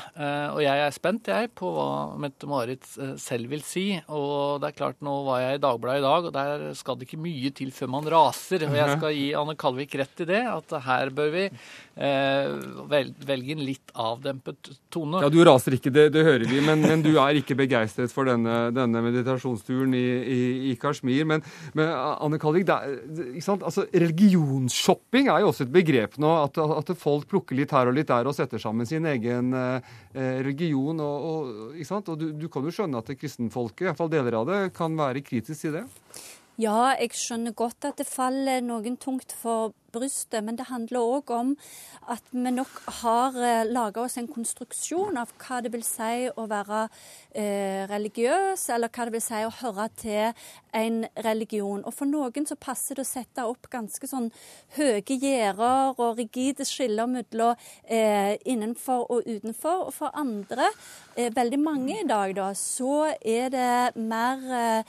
Og 0.56 0.62
jeg 0.64 0.84
er 0.84 0.94
spent, 0.96 1.28
jeg, 1.32 1.50
på 1.58 1.70
hva 1.76 1.88
Mette-Marit 2.22 2.86
Eh, 3.01 3.01
selv 3.22 3.52
vil 3.52 3.64
si. 3.66 3.86
Og 4.12 4.62
det 4.62 4.72
er 4.72 4.78
klart, 4.78 5.00
nå 5.04 5.16
var 5.28 5.44
jeg 5.44 5.60
i 5.60 5.64
Dagbladet 5.64 6.02
i 6.02 6.06
dag, 6.06 6.28
og 6.30 6.36
der 6.36 6.66
skal 6.78 6.98
det 6.98 7.08
ikke 7.08 7.22
mye 7.22 7.52
til 7.56 7.72
før 7.76 7.92
man 7.98 8.10
raser. 8.12 8.66
Og 8.68 8.78
jeg 8.78 8.98
skal 8.98 9.16
gi 9.18 9.28
Anne 9.38 9.56
Kalvik 9.60 9.96
rett 10.02 10.24
i 10.24 10.30
det, 10.30 10.42
at 10.50 10.76
her 10.86 11.12
bør 11.16 11.32
vi 11.34 11.46
eh, 11.50 12.52
velge 13.28 13.56
en 13.56 13.64
litt 13.66 13.94
avdempet 13.98 14.72
tone. 14.94 15.22
Ja, 15.24 15.32
du 15.32 15.40
raser 15.48 15.76
ikke, 15.78 15.94
det, 15.94 16.08
det 16.16 16.26
hører 16.28 16.48
vi, 16.50 16.62
men, 16.66 16.84
men, 16.86 17.04
du 17.06 17.14
er 17.22 17.40
ikke 17.40 17.58
begeistret 17.60 18.14
for 18.14 18.30
denne, 18.30 18.70
denne 18.76 19.04
meditasjonsturen 19.06 19.96
i, 19.98 20.06
i, 20.22 20.42
i 20.72 20.76
Kashmir. 20.82 21.26
Men, 21.28 21.46
men, 21.78 21.92
Anne 21.92 22.40
Kalvik, 22.42 22.70
altså, 22.72 23.88
religionsshopping 23.92 25.32
er 25.32 25.44
jo 25.44 25.52
også 25.52 25.68
et 25.68 25.74
begrep 25.74 26.20
nå. 26.22 26.32
At, 26.46 26.60
at, 26.62 26.94
folk 27.02 27.28
plukker 27.32 27.58
litt 27.58 27.72
her 27.74 27.90
og 27.90 27.96
litt 27.96 28.10
der 28.12 28.28
og 28.30 28.36
setter 28.36 28.62
sammen 28.62 28.88
sin 28.88 29.08
egen 29.10 29.56
eh, 29.58 29.94
religion. 30.44 31.00
Og, 31.02 31.28
og, 31.32 32.02
og 32.02 32.14
du, 32.20 32.30
du 32.38 32.48
kan 32.52 32.66
jo 32.68 32.74
skjønne 32.82 33.02
at 33.02 33.12
kristenfolket, 33.20 33.88
iallfall 33.88 34.10
deler 34.12 34.40
av 34.42 34.48
det, 34.50 34.62
kan 34.74 34.96
være 34.98 35.22
kritisk 35.26 35.68
til 35.68 35.78
det? 35.78 35.86
Ja, 36.62 36.94
jeg 36.98 37.14
skjønner 37.18 37.54
godt 37.58 37.88
at 37.90 38.02
det 38.02 38.10
faller 38.10 38.62
noen 38.66 38.98
tungt 39.02 39.34
for 39.38 39.74
brystet, 39.94 40.44
men 40.44 40.58
det 40.60 40.70
handler 40.70 41.00
òg 41.18 41.34
om 41.36 41.56
at 42.12 42.24
vi 42.32 42.52
nok 42.54 42.82
har 43.02 43.38
eh, 43.38 43.64
laga 43.70 44.06
oss 44.06 44.18
en 44.18 44.30
konstruksjon 44.32 45.20
av 45.20 45.34
hva 45.42 45.62
det 45.64 45.72
vil 45.74 45.84
si 45.86 46.28
å 46.32 46.48
være 46.50 46.86
eh, 47.36 47.84
religiøs, 47.92 48.68
eller 48.76 48.92
hva 48.92 49.08
det 49.08 49.16
vil 49.16 49.26
si 49.26 49.42
å 49.46 49.54
høre 49.62 49.88
til 50.00 50.44
en 50.78 51.02
religion. 51.26 51.84
Og 51.86 51.94
for 51.96 52.10
noen 52.10 52.48
så 52.48 52.58
passer 52.60 52.98
det 52.98 53.06
å 53.06 53.12
sette 53.12 53.46
opp 53.48 53.70
ganske 53.72 54.08
sånn 54.08 54.30
høye 54.78 55.04
gjerder 55.04 56.00
og 56.00 56.20
rigide 56.20 56.66
skiller 56.68 57.10
mellom 57.12 57.60
eh, 57.86 58.38
innenfor 58.50 59.08
og 59.12 59.28
utenfor. 59.28 59.88
Og 59.90 59.94
for 59.96 60.16
andre, 60.18 60.70
eh, 61.16 61.32
veldig 61.36 61.60
mange 61.62 62.00
i 62.00 62.08
dag, 62.08 62.36
da, 62.38 62.52
så 62.58 63.12
er 63.22 63.52
det 63.54 63.96
mer 64.00 64.46
eh, 64.62 64.84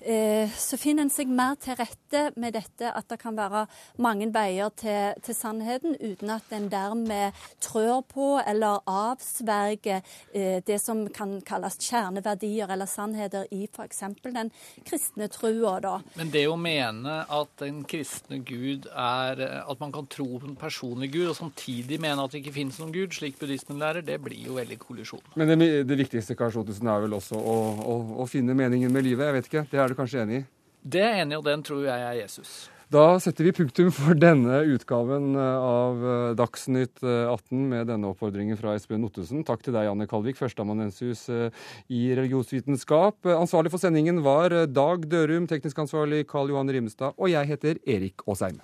eh, 0.00 0.50
Så 0.58 0.78
finner 0.78 1.06
en 1.06 1.12
seg 1.12 1.30
mer 1.30 1.56
til 1.60 1.76
rette 1.78 2.28
med 2.36 2.54
dette 2.56 2.90
at 2.90 3.08
det 3.10 3.18
kan 3.20 3.36
være 3.36 3.66
mange 4.02 4.28
veier 4.32 4.47
veier 4.48 4.72
til, 4.78 5.18
til 5.24 5.36
sannheten, 5.36 5.96
uten 6.00 6.32
at 6.32 6.52
en 6.54 6.68
dermed 6.72 7.36
trør 7.64 8.02
på 8.08 8.28
eller 8.40 8.82
avsverger 8.88 10.00
eh, 10.32 10.58
det 10.64 10.78
som 10.82 11.04
kan 11.14 11.38
kalles 11.46 11.78
kjerneverdier 11.82 12.70
eller 12.72 12.88
sannheter 12.88 13.48
i 13.54 13.66
f.eks. 13.68 14.02
den 14.24 14.52
kristne 14.88 15.28
trua. 15.32 15.78
Da. 15.84 15.96
Men 16.18 16.32
det 16.34 16.46
å 16.48 16.56
mene 16.60 17.20
at 17.24 17.54
den 17.62 17.82
kristne 17.88 18.40
Gud 18.48 18.88
er 18.88 19.40
At 19.68 19.80
man 19.80 19.92
kan 19.92 20.06
tro 20.10 20.26
på 20.38 20.46
en 20.46 20.56
personlig 20.58 21.10
Gud, 21.12 21.28
og 21.30 21.36
samtidig 21.36 21.98
mene 22.00 22.24
at 22.24 22.32
det 22.32 22.42
ikke 22.42 22.54
finnes 22.56 22.78
noen 22.80 22.92
Gud, 22.94 23.14
slik 23.14 23.38
buddhismen 23.40 23.80
lærer, 23.80 24.04
det 24.04 24.18
blir 24.22 24.48
jo 24.48 24.56
veldig 24.58 24.78
kollisjon. 24.80 25.24
Men 25.38 25.52
det, 25.52 25.68
det 25.88 25.98
viktigste 25.98 26.36
Ottesen, 26.38 26.88
er 26.88 27.04
vel 27.04 27.16
også 27.18 27.38
å, 27.38 27.56
å, 27.82 27.96
å 28.22 28.26
finne 28.30 28.56
meningen 28.56 28.92
med 28.94 29.04
livet? 29.06 29.26
Jeg 29.28 29.36
vet 29.36 29.50
ikke, 29.50 29.66
Det 29.70 29.82
er 29.82 29.90
du 29.90 29.98
kanskje 29.98 30.24
enig 30.24 30.40
i? 30.40 30.46
Det 30.82 31.04
er 31.04 31.22
enig, 31.22 31.38
og 31.38 31.46
den 31.46 31.64
tror 31.66 31.84
jeg 31.84 32.04
er 32.06 32.20
Jesus. 32.22 32.68
Da 32.88 33.18
setter 33.20 33.44
vi 33.44 33.50
punktum 33.52 33.90
for 33.92 34.16
denne 34.16 34.62
utgaven 34.72 35.34
eh, 35.36 35.64
av 35.68 36.04
eh, 36.08 36.30
Dagsnytt 36.38 37.02
18 37.04 37.34
eh, 37.36 37.66
med 37.74 37.90
denne 37.90 38.08
oppfordringen 38.08 38.56
fra 38.56 38.72
Espen 38.78 39.04
Ottesen. 39.04 39.42
Takk 39.44 39.66
til 39.66 39.76
deg, 39.76 39.90
Anne 39.90 40.06
Kalvik, 40.08 40.38
førsteamanuensis 40.40 41.26
i 41.28 42.00
religionsvitenskap. 42.16 43.28
Ansvarlig 43.36 43.74
for 43.74 43.84
sendingen 43.84 44.22
var 44.24 44.56
Dag 44.72 45.04
Dørum, 45.12 45.50
teknisk 45.52 45.84
ansvarlig 45.84 46.24
Karl 46.32 46.54
Johan 46.54 46.72
Rimstad, 46.78 47.12
og 47.20 47.28
jeg 47.28 47.52
heter 47.52 47.84
Erik 47.84 48.24
Aasheim. 48.24 48.56